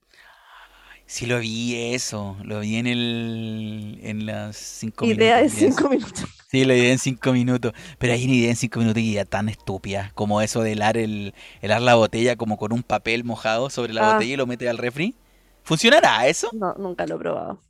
[1.07, 3.99] Sí lo vi eso, lo vi en el...
[4.03, 5.61] en las cinco Idea de minutos.
[5.61, 5.77] vi eso.
[5.77, 6.25] cinco minutos.
[6.51, 7.73] Sí, la idea en cinco minutos.
[7.99, 10.97] Pero hay una idea en cinco minutos y ya tan estúpida como eso de helar,
[10.97, 14.12] el, helar la botella como con un papel mojado sobre la Ah.
[14.14, 15.14] botella y lo mete al refri.
[15.62, 16.49] ¿Funcionará eso?
[16.53, 17.61] No, nunca lo he probado.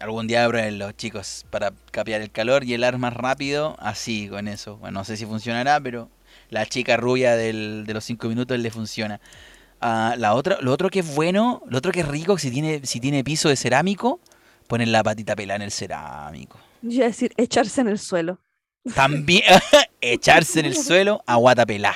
[0.00, 4.76] Algún día los chicos para capear el calor y helar más rápido, así con eso.
[4.78, 6.08] Bueno, no sé si funcionará, pero
[6.48, 9.20] la chica rubia del- de los cinco minutos le funciona.
[9.80, 12.84] Ah, la otra, lo otro que es bueno, lo otro que es rico, si tiene,
[12.84, 14.20] si tiene piso de cerámico,
[14.66, 16.58] ponen la patita pelada en el cerámico.
[16.82, 18.38] Yo decir, echarse en el suelo.
[18.94, 19.42] También
[20.00, 21.94] echarse en el suelo a guata pelá.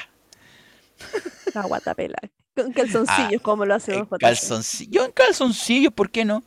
[1.55, 2.19] Agua tapela.
[2.55, 4.19] Con calzoncillos, como lo hace En Don JC.
[4.21, 4.91] calzoncillo.
[4.93, 6.43] Yo en calzoncillos, ¿por qué no?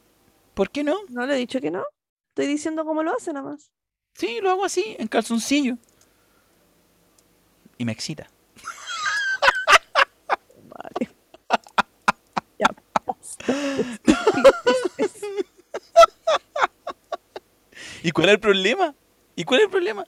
[0.58, 0.98] ¿Por qué no?
[1.10, 1.86] No le he dicho que no.
[2.30, 3.72] Estoy diciendo cómo lo hace nada más.
[4.16, 5.78] Sí, lo hago así, en calzoncillo.
[7.78, 8.28] Y me excita.
[10.64, 11.12] Vale.
[12.58, 12.66] ya.
[13.06, 13.54] basta.
[18.02, 18.96] ¿Y cuál es el problema?
[19.36, 20.08] ¿Y cuál es el problema?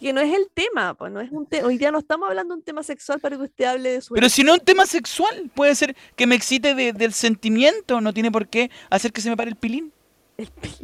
[0.00, 1.68] Que no es el tema, pues no es un tema.
[1.68, 4.14] Hoy día no estamos hablando de un tema sexual para que usted hable de su
[4.14, 8.00] Pero si no es un tema sexual, puede ser que me excite de- del sentimiento,
[8.00, 9.92] no tiene por qué hacer que se me pare el pilín.
[10.38, 10.74] el peli.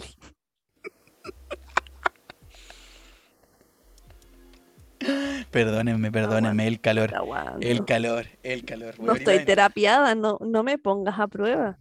[5.51, 7.13] Perdónenme, perdónenme, el calor.
[7.61, 8.99] El calor, el calor.
[8.99, 11.79] No estoy terapiada, no, no me pongas a prueba.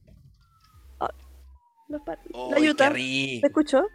[1.00, 1.10] Ah,
[1.88, 2.00] la
[2.58, 3.48] ¡Uy, Yuta, qué ¿te rico!
[3.48, 3.88] escuchó?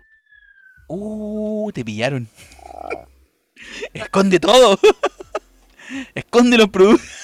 [0.88, 2.28] Uh, te pillaron.
[3.92, 4.78] Esconde todo.
[6.14, 7.08] Esconde los productos.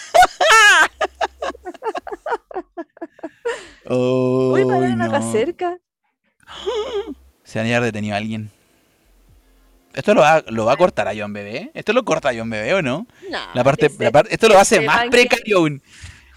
[3.89, 5.33] Uy, Uy, acá no.
[5.33, 5.79] cerca.
[7.45, 8.51] Se van a llevar detenido a alguien.
[9.95, 11.71] ¿Esto lo va, lo va a cortar a John Bebé?
[11.73, 13.07] ¿Esto lo corta a John Bebé o no?
[13.31, 15.83] No, La parte, la esto lo hace más precario aún.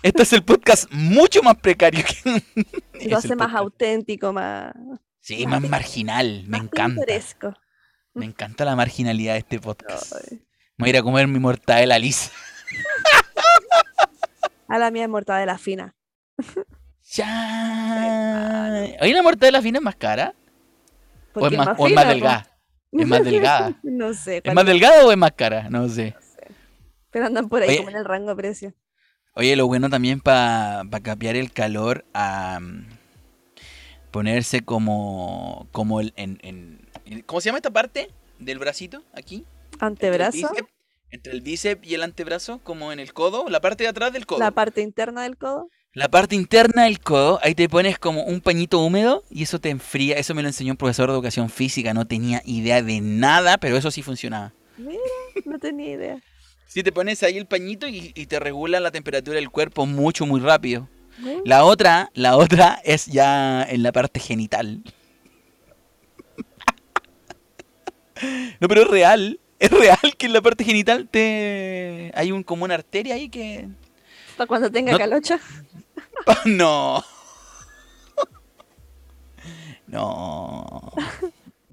[0.02, 2.42] Esto es el podcast mucho más precario que.
[3.10, 4.72] Lo hace más auténtico, más,
[5.20, 6.46] Sí, más marginal.
[6.48, 7.02] Me encanta.
[7.02, 7.54] pintoresco.
[8.20, 10.14] Me encanta la marginalidad de este podcast.
[10.14, 10.38] Ay.
[10.78, 12.32] Me voy a ir a comer mi mortadela lisa.
[14.68, 15.96] A la mía es mortadela fina.
[17.14, 18.96] Ya.
[19.02, 20.34] Oye, la mortadela fina es más cara.
[21.34, 22.48] ¿O es más, o es más delgada?
[22.92, 23.74] ¿Es más delgada?
[23.84, 25.70] no sé, ¿Es más delgada o es más cara?
[25.70, 26.16] No sé.
[27.12, 27.78] pero andan por ahí Oye.
[27.80, 28.74] como en el rango de precio.
[29.36, 32.60] Oye, lo bueno también para capear el calor a
[34.12, 36.89] ponerse como como el, en- en-
[37.26, 39.46] ¿cómo se llama esta parte del bracito aquí?
[39.74, 40.68] Entre el Antebrazo, bíceps-
[41.12, 44.26] Entre el bíceps y el antebrazo, como en el codo, la parte de atrás del
[44.26, 44.40] codo.
[44.40, 45.70] la parte interna del codo.
[45.94, 49.70] La parte interna del codo, ahí te pones como un pañito húmedo y eso te
[49.72, 50.18] enfría.
[50.18, 53.76] Eso me lo enseñó un profesor de educación física, no tenía idea de nada, pero
[53.76, 54.54] eso sí funcionaba.
[54.78, 55.00] Mira,
[55.46, 56.18] no tenía idea.
[56.68, 60.28] Si te pones ahí el pañito y, y te regula la temperatura del cuerpo mucho,
[60.28, 60.88] muy rápido.
[61.44, 64.84] La otra, la otra es ya en la parte genital.
[68.60, 69.40] No, pero es real.
[69.60, 73.68] Es real que en la parte genital te hay un como una arteria ahí que
[74.38, 75.40] Para cuando tenga no- calocha.
[76.46, 77.04] no.
[79.88, 80.92] No.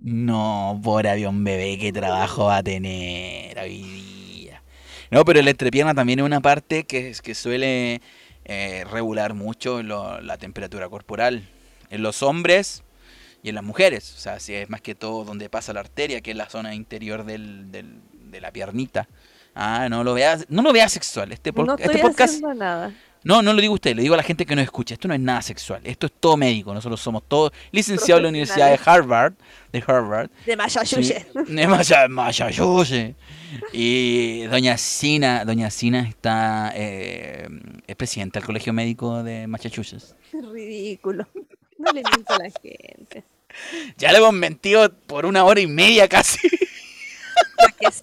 [0.00, 4.62] No, por avión bebé, qué trabajo va a tener hoy día.
[5.10, 8.00] No, pero la entrepierna también es una parte que, es- que suele
[8.44, 11.48] eh, regular mucho lo- la temperatura corporal.
[11.90, 12.82] En los hombres
[13.46, 14.12] y en las mujeres.
[14.16, 16.74] O sea, si es más que todo donde pasa la arteria, que es la zona
[16.74, 19.08] interior del, del- de la piernita.
[19.54, 21.30] Ah, no lo veas, no lo veas sexual.
[21.32, 22.42] Este, No pod- estoy este podcast.
[22.42, 22.92] nada.
[23.22, 24.94] No, no lo digo a usted, le digo a la gente que nos escucha.
[24.94, 26.72] Esto no es nada sexual, esto es todo médico.
[26.74, 29.34] Nosotros somos todos licenciados en la Universidad de Harvard,
[29.72, 30.30] de Harvard.
[30.44, 31.26] De Massachusetts.
[31.46, 33.16] Sí, de Massa- Massachusetts.
[33.72, 37.48] Y doña Sina, doña Sina está eh,
[37.86, 40.14] es presidenta del Colegio Médico de Massachusetts.
[40.32, 41.26] Ridículo.
[41.78, 43.24] No le miento a la gente.
[43.98, 46.38] Ya le hemos mentido por una hora y media casi.
[47.58, 48.00] Para que sí,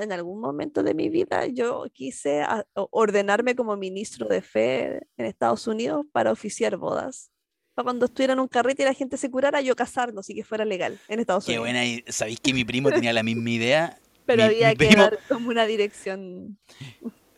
[0.00, 5.00] en algún momento de mi vida yo quise a- o- ordenarme como ministro de fe
[5.16, 7.30] en Estados Unidos para oficiar bodas.
[7.74, 10.44] Para cuando estuviera en un carrete y la gente se curara, yo casarnos y que
[10.44, 11.64] fuera legal en Estados Qué Unidos.
[11.64, 11.84] buena.
[11.86, 13.98] y- ¿Sabéis que mi primo tenía la misma idea?
[14.26, 16.58] Pero mi- había mi que primo- dar como una dirección.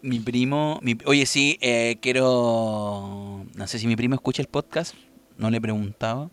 [0.02, 4.94] Mi primo, mi- oye sí, eh, quiero, no sé si mi primo escucha el podcast,
[5.38, 6.30] no le he preguntado,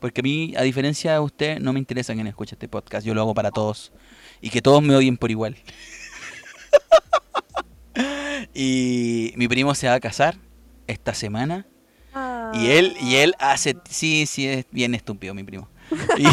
[0.00, 3.14] porque a mí, a diferencia de usted, no me interesa quién escucha este podcast, yo
[3.14, 3.92] lo hago para todos
[4.40, 5.56] y que todos me odien por igual.
[8.54, 10.36] y mi primo se va a casar
[10.86, 11.66] esta semana
[12.52, 15.68] y él, y él hace, sí, sí, es bien estúpido mi primo.
[16.16, 16.30] Y no,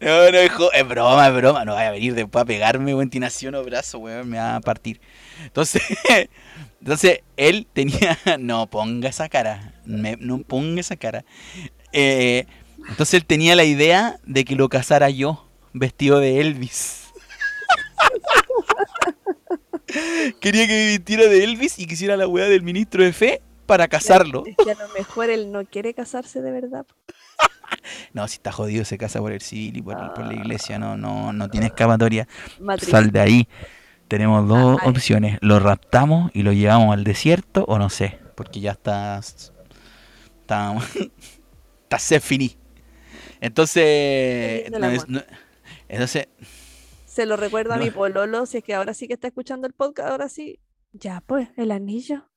[0.00, 1.64] no, no, es, jo- es broma, es broma.
[1.64, 4.60] No vaya a venir después a pegarme, weón, tinación o brazo, weón, me va a
[4.60, 5.00] partir.
[5.44, 5.82] Entonces,
[6.80, 11.24] entonces él tenía, no ponga esa cara, me- no ponga esa cara.
[11.92, 12.46] Eh,
[12.88, 17.04] entonces él tenía la idea de que lo casara yo, vestido de Elvis.
[20.40, 23.88] Quería que me vistiera de Elvis y quisiera la weá del ministro de fe para
[23.88, 24.44] casarlo.
[24.46, 26.86] Es que a lo mejor él no quiere casarse de verdad.
[28.12, 30.96] No, si está jodido se casa por el civil y por, por la iglesia, no,
[30.96, 32.26] no, no tiene escapatoria.
[32.90, 33.48] Sal de ahí.
[34.08, 34.90] Tenemos dos Ah, ay.
[34.90, 35.38] opciones.
[35.42, 38.18] Lo raptamos y lo llevamos al desierto o no sé.
[38.34, 39.18] Porque ya está...
[39.18, 40.76] Está...
[41.84, 42.56] Está se finí.
[43.40, 44.70] Entonces...
[44.70, 45.22] no es- no-
[45.88, 46.28] entonces...
[47.06, 49.72] Se lo recuerdo a mi pololo, si es que ahora sí que está escuchando el
[49.72, 50.60] podcast, ahora sí.
[50.92, 52.28] Ya, pues, el anillo.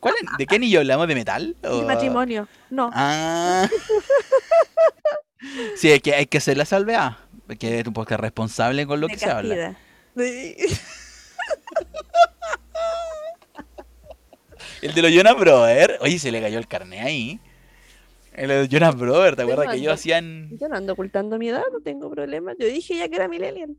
[0.00, 1.06] ¿cuál es- ¿De qué anillo hablamos?
[1.08, 1.56] ¿De metal?
[1.64, 2.48] O- matrimonio.
[2.70, 2.90] No.
[2.94, 3.68] Ah.
[5.76, 7.18] sí, es que hay que hacer la salvedad.
[7.52, 9.76] Porque es un podcast responsable con lo de que se habla.
[14.80, 15.94] El de los Jonas Brothers.
[16.00, 17.38] Oye, se le cayó el carné ahí.
[18.32, 20.48] El de los Jonas Brothers, ¿te acuerdas que ellos hacían.
[20.58, 22.52] Yo no ando ocultando mi edad, no tengo problema.
[22.58, 23.76] Yo dije ya que era millennial.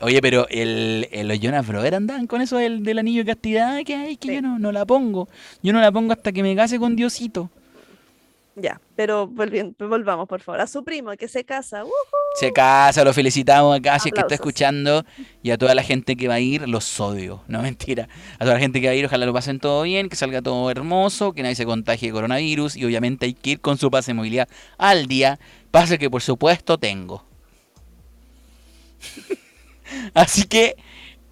[0.00, 3.82] Oye, pero el, el- los Jonas Brothers andaban con eso del, del anillo de castidad
[3.84, 4.34] que hay, que Sí.
[4.34, 5.28] yo no, no la pongo.
[5.62, 7.50] Yo no la pongo hasta que me case con Diosito.
[8.58, 10.62] Ya, pero volvamos, por favor.
[10.62, 11.84] A su primo que se casa.
[11.84, 11.90] ¡uh!
[12.40, 14.46] Se casa, lo felicitamos acá, si es que está Aplausos.
[14.46, 15.04] escuchando.
[15.42, 17.42] Y a toda la gente que va a ir, los odio.
[17.48, 18.08] No, mentira.
[18.36, 20.40] A toda la gente que va a ir, ojalá lo pasen todo bien, que salga
[20.40, 22.76] todo hermoso, que nadie se contagie de coronavirus.
[22.76, 25.38] Y obviamente hay que ir con su pase de movilidad al día.
[25.70, 27.26] Pase que por supuesto tengo.
[30.14, 30.76] Así que,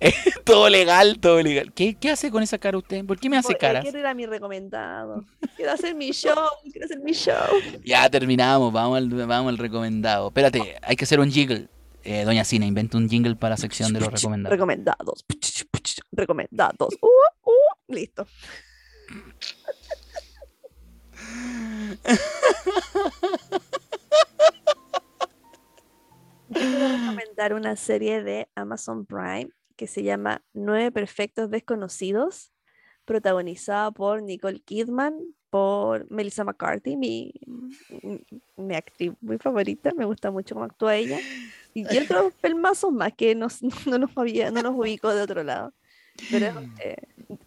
[0.44, 1.72] todo legal, todo legal.
[1.72, 3.04] ¿Qué, ¿Qué hace con esa cara usted?
[3.04, 3.82] ¿Por qué me hace Oye, caras?
[3.82, 5.24] Quiero ir a mi recomendado.
[5.56, 6.48] Quiero hacer mi show.
[6.70, 7.34] Quiero hacer mi show.
[7.84, 10.28] Ya terminamos, vamos al, vamos al recomendado.
[10.28, 11.68] Espérate, hay que hacer un jingle.
[12.02, 14.50] Eh, Doña Cina, inventa un jingle para la sección de los recomendados.
[14.50, 15.24] Recomendados.
[16.12, 16.94] Recomendados.
[17.00, 17.08] Uh,
[17.50, 18.26] uh, listo.
[26.48, 32.52] Yo quiero recomendar una serie de Amazon Prime que se llama Nueve Perfectos Desconocidos,
[33.04, 35.14] protagonizada por Nicole Kidman,
[35.50, 37.32] por Melissa McCarthy, mi,
[38.02, 38.24] mi-
[38.56, 41.18] mi actriz muy favorita, me gusta mucho cómo actúa ella.
[41.74, 45.72] Y otros pelmazos más que nos- no, nos había, no nos ubicó de otro lado.
[46.30, 46.96] Pero eh,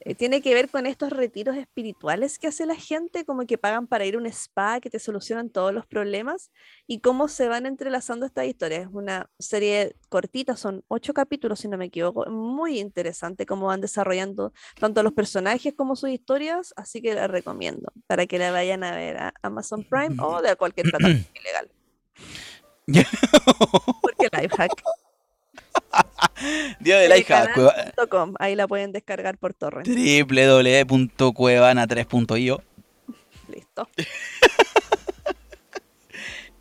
[0.02, 3.88] eh, tiene que ver con estos retiros espirituales que hace la gente, como que pagan
[3.88, 6.52] para ir a un spa, que te solucionan todos los problemas,
[6.86, 8.82] y cómo se van entrelazando estas historias.
[8.82, 13.82] Es una serie cortita, son ocho capítulos, si no me equivoco, muy interesante cómo van
[13.82, 18.84] desarrollando tanto los personajes como sus historias, así que la recomiendo para que la vayan
[18.84, 21.72] a ver a Amazon Prime o de cualquier plataforma ilegal.
[24.02, 25.07] Porque Lifehack.
[26.80, 27.74] Día de la hija, cueva-
[28.40, 29.88] Ahí la pueden descargar por torrent.
[29.88, 32.64] www.cuevana3.io.
[33.54, 33.88] Listo.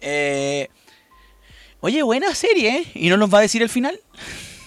[0.09, 0.69] Eh,
[1.81, 2.85] oye, buena serie, ¿eh?
[2.95, 3.99] ¿Y no nos va a decir el final?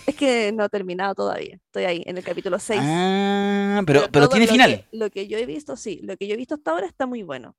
[0.06, 1.56] Es que no he terminado todavía.
[1.68, 2.82] Estoy ahí en el capítulo 6.
[2.84, 4.86] Ah, pero, pero tiene lo final.
[4.92, 6.02] que- lo que yo he visto, sí.
[6.04, 7.56] Lo que yo he visto hasta ahora está muy bueno.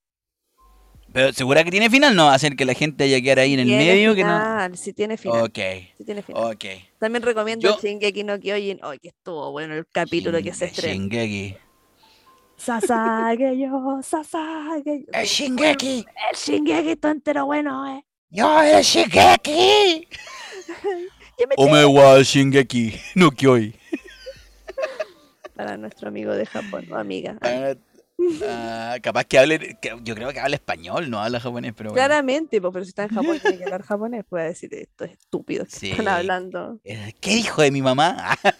[1.12, 3.40] Pero segura que tiene final, no va a hacer que la gente haya que quedar
[3.40, 4.76] ahí en el Tiene medio que no.
[4.76, 5.42] Sí, tiene final.
[5.42, 5.58] Ok,
[5.98, 6.44] sí tiene final.
[6.52, 6.64] ok.
[6.98, 8.78] También recomiendo Yo- Shingeki no Kyojin.
[8.82, 10.94] Ay, que estuvo bueno el capítulo que se estrenó.
[10.94, 11.56] Shingeki.
[12.56, 15.06] Sasage yo, Sasage yo.
[15.12, 16.04] ¡El Shingeki!
[16.30, 18.04] El Shingeki está entero bueno, eh.
[18.28, 20.06] ¡Yo, el Shingeki!
[21.40, 23.74] Yo me Ome wa Shingeki no Kyoi.
[25.56, 27.38] Para nuestro amigo de Japón, o amiga.
[27.40, 27.72] Ah,
[28.48, 32.04] ah, capaz que hable, que- yo creo que habla español, no habla japonés, pero bueno.
[32.06, 35.64] Claramente, pero si está en Japón tiene que hablar japonés, puede decir esto es estúpido
[35.64, 35.90] que Sí.
[35.92, 36.78] están hablando.
[36.84, 38.36] Eh, ¿Qué dijo de mi mamá?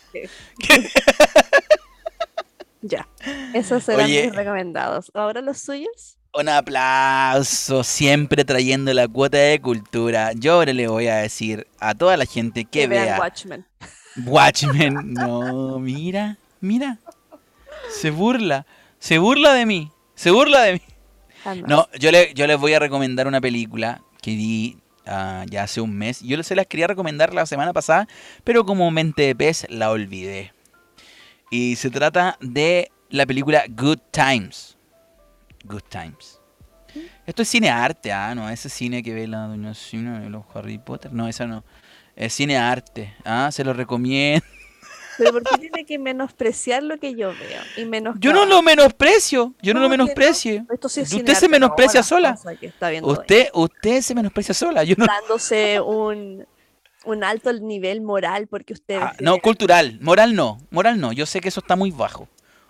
[2.82, 3.06] Ya.
[3.52, 4.24] Esos serán Oye.
[4.26, 5.10] mis recomendados.
[5.12, 6.16] Ahora los suyos.
[6.32, 10.32] Un aplauso, siempre trayendo la cuota de cultura.
[10.32, 13.66] Yo ahora le voy a decir a toda la gente que vean vea Watchmen.
[14.24, 15.12] Watchmen.
[15.12, 16.98] No, mira, mira.
[17.90, 18.64] Se burla,
[19.00, 20.82] se burla de mí, se burla de mí.
[21.42, 21.68] Jamás.
[21.68, 25.80] No, yo, le, yo les voy a recomendar una película que vi ah, ya hace
[25.80, 26.20] un mes.
[26.20, 28.06] Yo se las quería recomendar la semana pasada,
[28.44, 30.52] pero como mente de pez la olvidé.
[31.50, 34.76] Y se trata de la película Good Times.
[35.64, 36.38] Good Times.
[37.26, 40.44] Esto es cine arte, ah, no, ese cine que ve la doña Sina de los
[40.54, 41.12] Harry Potter.
[41.12, 41.64] No, eso no.
[42.16, 44.44] Es cine arte, ah, se lo recomiendo.
[45.20, 47.62] Pero ¿por qué tiene que menospreciar lo que yo veo?
[47.76, 50.04] Y menos Yo no lo menosprecio, yo no lo ¿Cómo que no?
[50.04, 50.66] menosprecio.
[50.88, 52.38] Sí es Usted se no, menosprecia la sola.
[52.44, 53.12] hoy.
[53.12, 55.06] Usted, usted se menosprecia sola, yo no.
[55.06, 56.46] dándose un,
[57.04, 61.40] un alto nivel moral porque usted Ah, no, cultural, moral no, moral no, yo sé
[61.40, 62.28] que eso está muy bajo,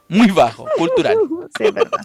[0.09, 1.17] muy bajo, cultural.
[1.59, 2.01] sí, es verdad.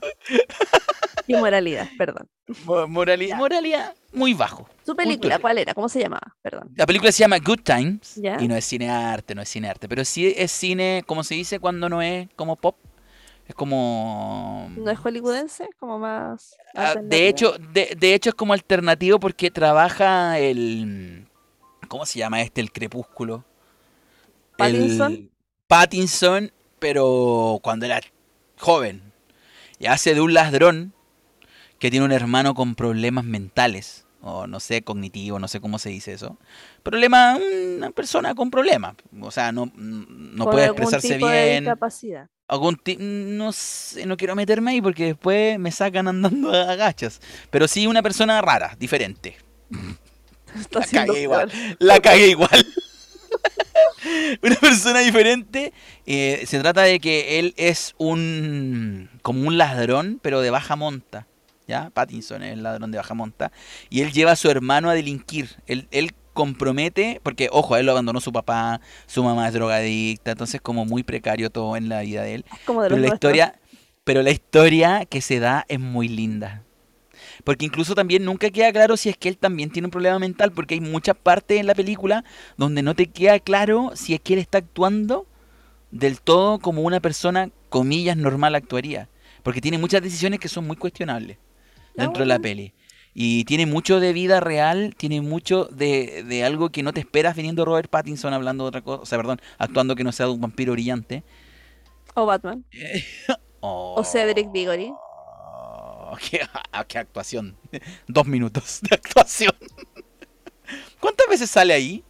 [1.28, 2.28] Y moralidad, perdón.
[2.66, 3.38] Mo- morali- Ya.
[3.38, 4.70] moralidad, muy bajo.
[4.86, 5.40] Su película.
[5.40, 5.74] ¿cuál era?
[5.74, 6.36] ¿Cómo se llamaba?
[6.42, 6.72] Perdón.
[6.76, 8.38] La película se llama Good Times Ya.
[8.40, 11.36] y no es cine arte, no es cine arte, pero sí es cine, como se
[11.36, 12.78] dice cuando no es como pop,
[13.48, 14.72] es como...
[14.76, 15.70] ¿No es hollywoodense?
[15.80, 16.56] Como más.
[16.74, 21.28] Ah, de hecho, de, de hecho es como alternativo porque trabaja el...
[21.88, 22.62] ¿Cómo se llama este?
[22.62, 23.46] El crepúsculo.
[24.58, 25.12] Pattinson.
[25.14, 25.32] El
[25.68, 28.02] Pattinson, pero cuando era
[28.58, 29.12] joven.
[29.78, 30.94] Y hace de un ladrón
[31.80, 34.06] que tiene un hermano con problemas mentales.
[34.28, 36.38] O no sé, cognitivo, no sé cómo se dice eso.
[36.82, 37.38] Problema,
[37.78, 38.96] una persona con problemas.
[39.22, 41.64] O sea, no, no puede algún expresarse tipo de bien.
[41.66, 42.28] discapacidad.
[42.48, 42.80] Algún
[43.38, 47.22] no sé, no quiero meterme ahí porque después me sacan andando a agachas.
[47.52, 49.38] Pero sí una persona rara, diferente.
[50.60, 51.52] Está La cagué igual.
[51.80, 52.66] La cagué igual.
[54.42, 55.74] una persona diferente.
[56.06, 61.28] eh, se trata de que él es un como un ladrón, pero de baja monta.
[61.68, 61.90] ¿Ya?
[61.90, 63.52] Pattinson es el ladrón de baja monta.
[63.90, 65.50] Y él lleva a su hermano a delinquir.
[65.66, 70.32] Él, él compromete, porque ojo, a él lo abandonó su papá, su mamá es drogadicta,
[70.32, 72.46] entonces como muy precario todo en la vida de él.
[72.66, 73.32] Como de Pero la nuestros.
[73.34, 73.60] historia,
[74.04, 76.62] pero la historia que se da es muy linda.
[77.46, 80.52] Porque incluso también nunca queda claro si es que él también tiene un problema mental,
[80.52, 82.26] porque hay muchas partes en la película
[82.58, 85.26] donde no te queda claro si es que él está actuando
[85.92, 89.08] del todo como una persona, comillas, normal actuaría.
[89.42, 91.38] Porque tiene muchas decisiones que son muy cuestionables
[91.98, 92.74] dentro de la peli.
[93.14, 97.36] Y tiene mucho de vida real, tiene mucho de, de algo que no te esperas
[97.36, 100.34] viniendo Robert Pattinson hablando de otra cosa, o sea, perdón, actuando que no sea de
[100.34, 101.24] un vampiro brillante.
[102.14, 102.66] O Batman.
[103.68, 104.94] O Cedric Diggory.
[104.94, 106.42] Oh, qué,
[106.88, 107.58] qué actuación.
[108.08, 109.56] Dos minutos de actuación.
[111.00, 112.04] ¿Cuántas veces sale ahí?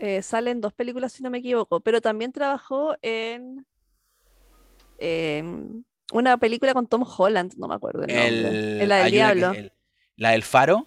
[0.00, 1.80] Eh, sale en dos películas, si no me equivoco.
[1.80, 3.66] Pero también trabajó en.
[4.98, 8.08] em, una película con Tom Holland, no me acuerdo el
[8.42, 8.82] nombre.
[8.82, 9.50] El, la del Diablo.
[9.52, 9.72] el-
[10.16, 10.86] la del Faro,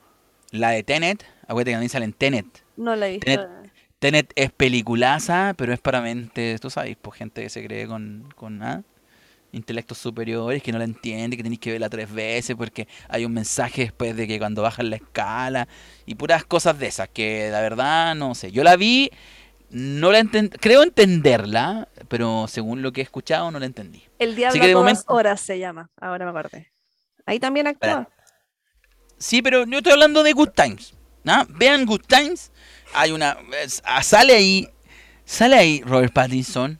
[0.51, 1.25] la de Tenet.
[1.47, 2.45] Acuérdate que también sale en Tenet.
[2.77, 3.25] No la he visto.
[3.31, 7.87] Tenet- Tenet es peliculaza, pero es para mente, tú sabes, pues gente que se cree
[7.87, 8.83] con, con ¿ah?
[9.53, 13.33] intelectos superiores, que no la entiende, que tenéis que verla tres veces porque hay un
[13.33, 15.67] mensaje después de que cuando bajan la escala
[16.05, 18.51] y puras cosas de esas, que la verdad no sé.
[18.51, 19.09] Yo la vi,
[19.69, 24.03] no la enten- creo entenderla, pero según lo que he escuchado no la entendí.
[24.23, 25.89] El Diablo que a de todas momento- horas se llama.
[25.99, 26.71] Ahora me acordé.
[27.25, 28.09] Ahí también actúa.
[29.17, 30.93] Sí, pero yo estoy hablando de Good Times.
[31.25, 31.45] ¿ah?
[31.49, 32.51] Vean Good Times.
[32.93, 33.37] Hay una.
[33.85, 34.67] ah, sale ahí.
[35.25, 36.79] Sale ahí Robert Pattinson.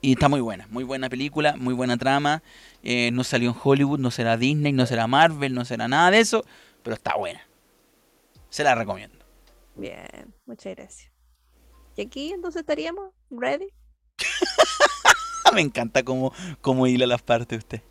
[0.00, 0.66] Y está muy buena.
[0.70, 1.56] Muy buena película.
[1.56, 2.42] Muy buena trama.
[2.82, 3.98] eh, no salió en Hollywood.
[3.98, 4.72] No será Disney.
[4.72, 5.52] No será Marvel.
[5.54, 6.44] No será nada de eso.
[6.82, 7.46] Pero está buena.
[8.48, 9.16] Se la recomiendo.
[9.74, 11.12] Bien, muchas gracias.
[11.96, 13.68] ¿Y aquí entonces estaríamos ready?
[15.54, 17.82] Me encanta cómo, cómo hila las partes usted.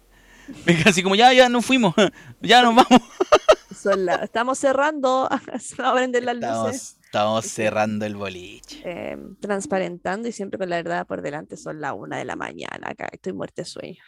[0.85, 1.93] Así como ya, ya nos fuimos.
[2.41, 3.01] Ya nos vamos.
[3.97, 5.29] La- Estamos cerrando.
[5.59, 6.97] Se van a prender las luces.
[7.03, 8.81] Estamos, cerrando el boliche.
[8.83, 12.89] eh, transparentando y siempre con la verdad por delante son las una de la mañana.
[12.89, 14.03] Acá estoy muerta de sueño.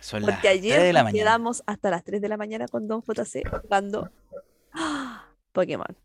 [0.00, 1.24] Son Porque 3 ayer de la nos mañana.
[1.30, 4.10] quedamos hasta las 3 de la mañana con Don JC jugando
[4.74, 5.24] ¡ah!
[5.52, 5.96] Pokémon.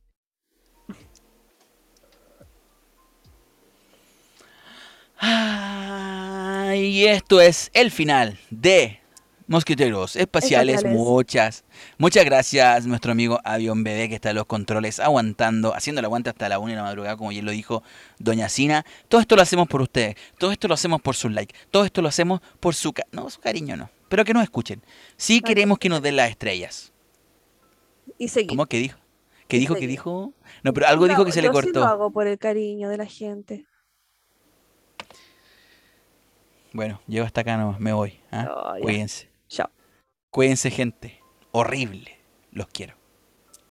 [5.23, 8.99] Ah, y esto es el final de
[9.47, 10.77] Mosquiteros Espaciales.
[10.77, 10.99] Espaciales.
[10.99, 11.63] Muchas,
[11.97, 16.29] muchas gracias nuestro amigo Avión Bebé que está en los controles aguantando, haciendo el aguante
[16.31, 17.83] hasta la una de la madrugada, como ya lo dijo
[18.17, 18.85] Doña Sina.
[19.09, 22.01] Todo esto lo hacemos por ustedes, todo esto lo hacemos por su like, todo esto
[22.01, 22.93] lo hacemos por su...
[22.93, 24.81] ca- no, su cariño no, pero que nos escuchen.
[25.17, 26.91] Sí queremos que nos den las estrellas.
[28.17, 28.49] Y seguir.
[28.49, 28.97] ¿Cómo que dijo?
[29.47, 29.75] ¿Qué dijo?
[29.75, 30.33] ¿Qué dijo?
[30.63, 31.85] No, pero algo dijo que se le Yo sí lo cortó.
[31.85, 33.65] hago por el cariño de la gente.
[36.73, 38.19] Bueno, llego hasta acá nomás, me voy.
[38.31, 38.47] ¿ah?
[38.49, 38.81] Oh.
[38.81, 39.29] Cuídense.
[39.47, 39.69] Chao.
[40.31, 41.19] Cuídense, gente.
[41.51, 42.17] Horrible.
[42.51, 43.00] Los quiero.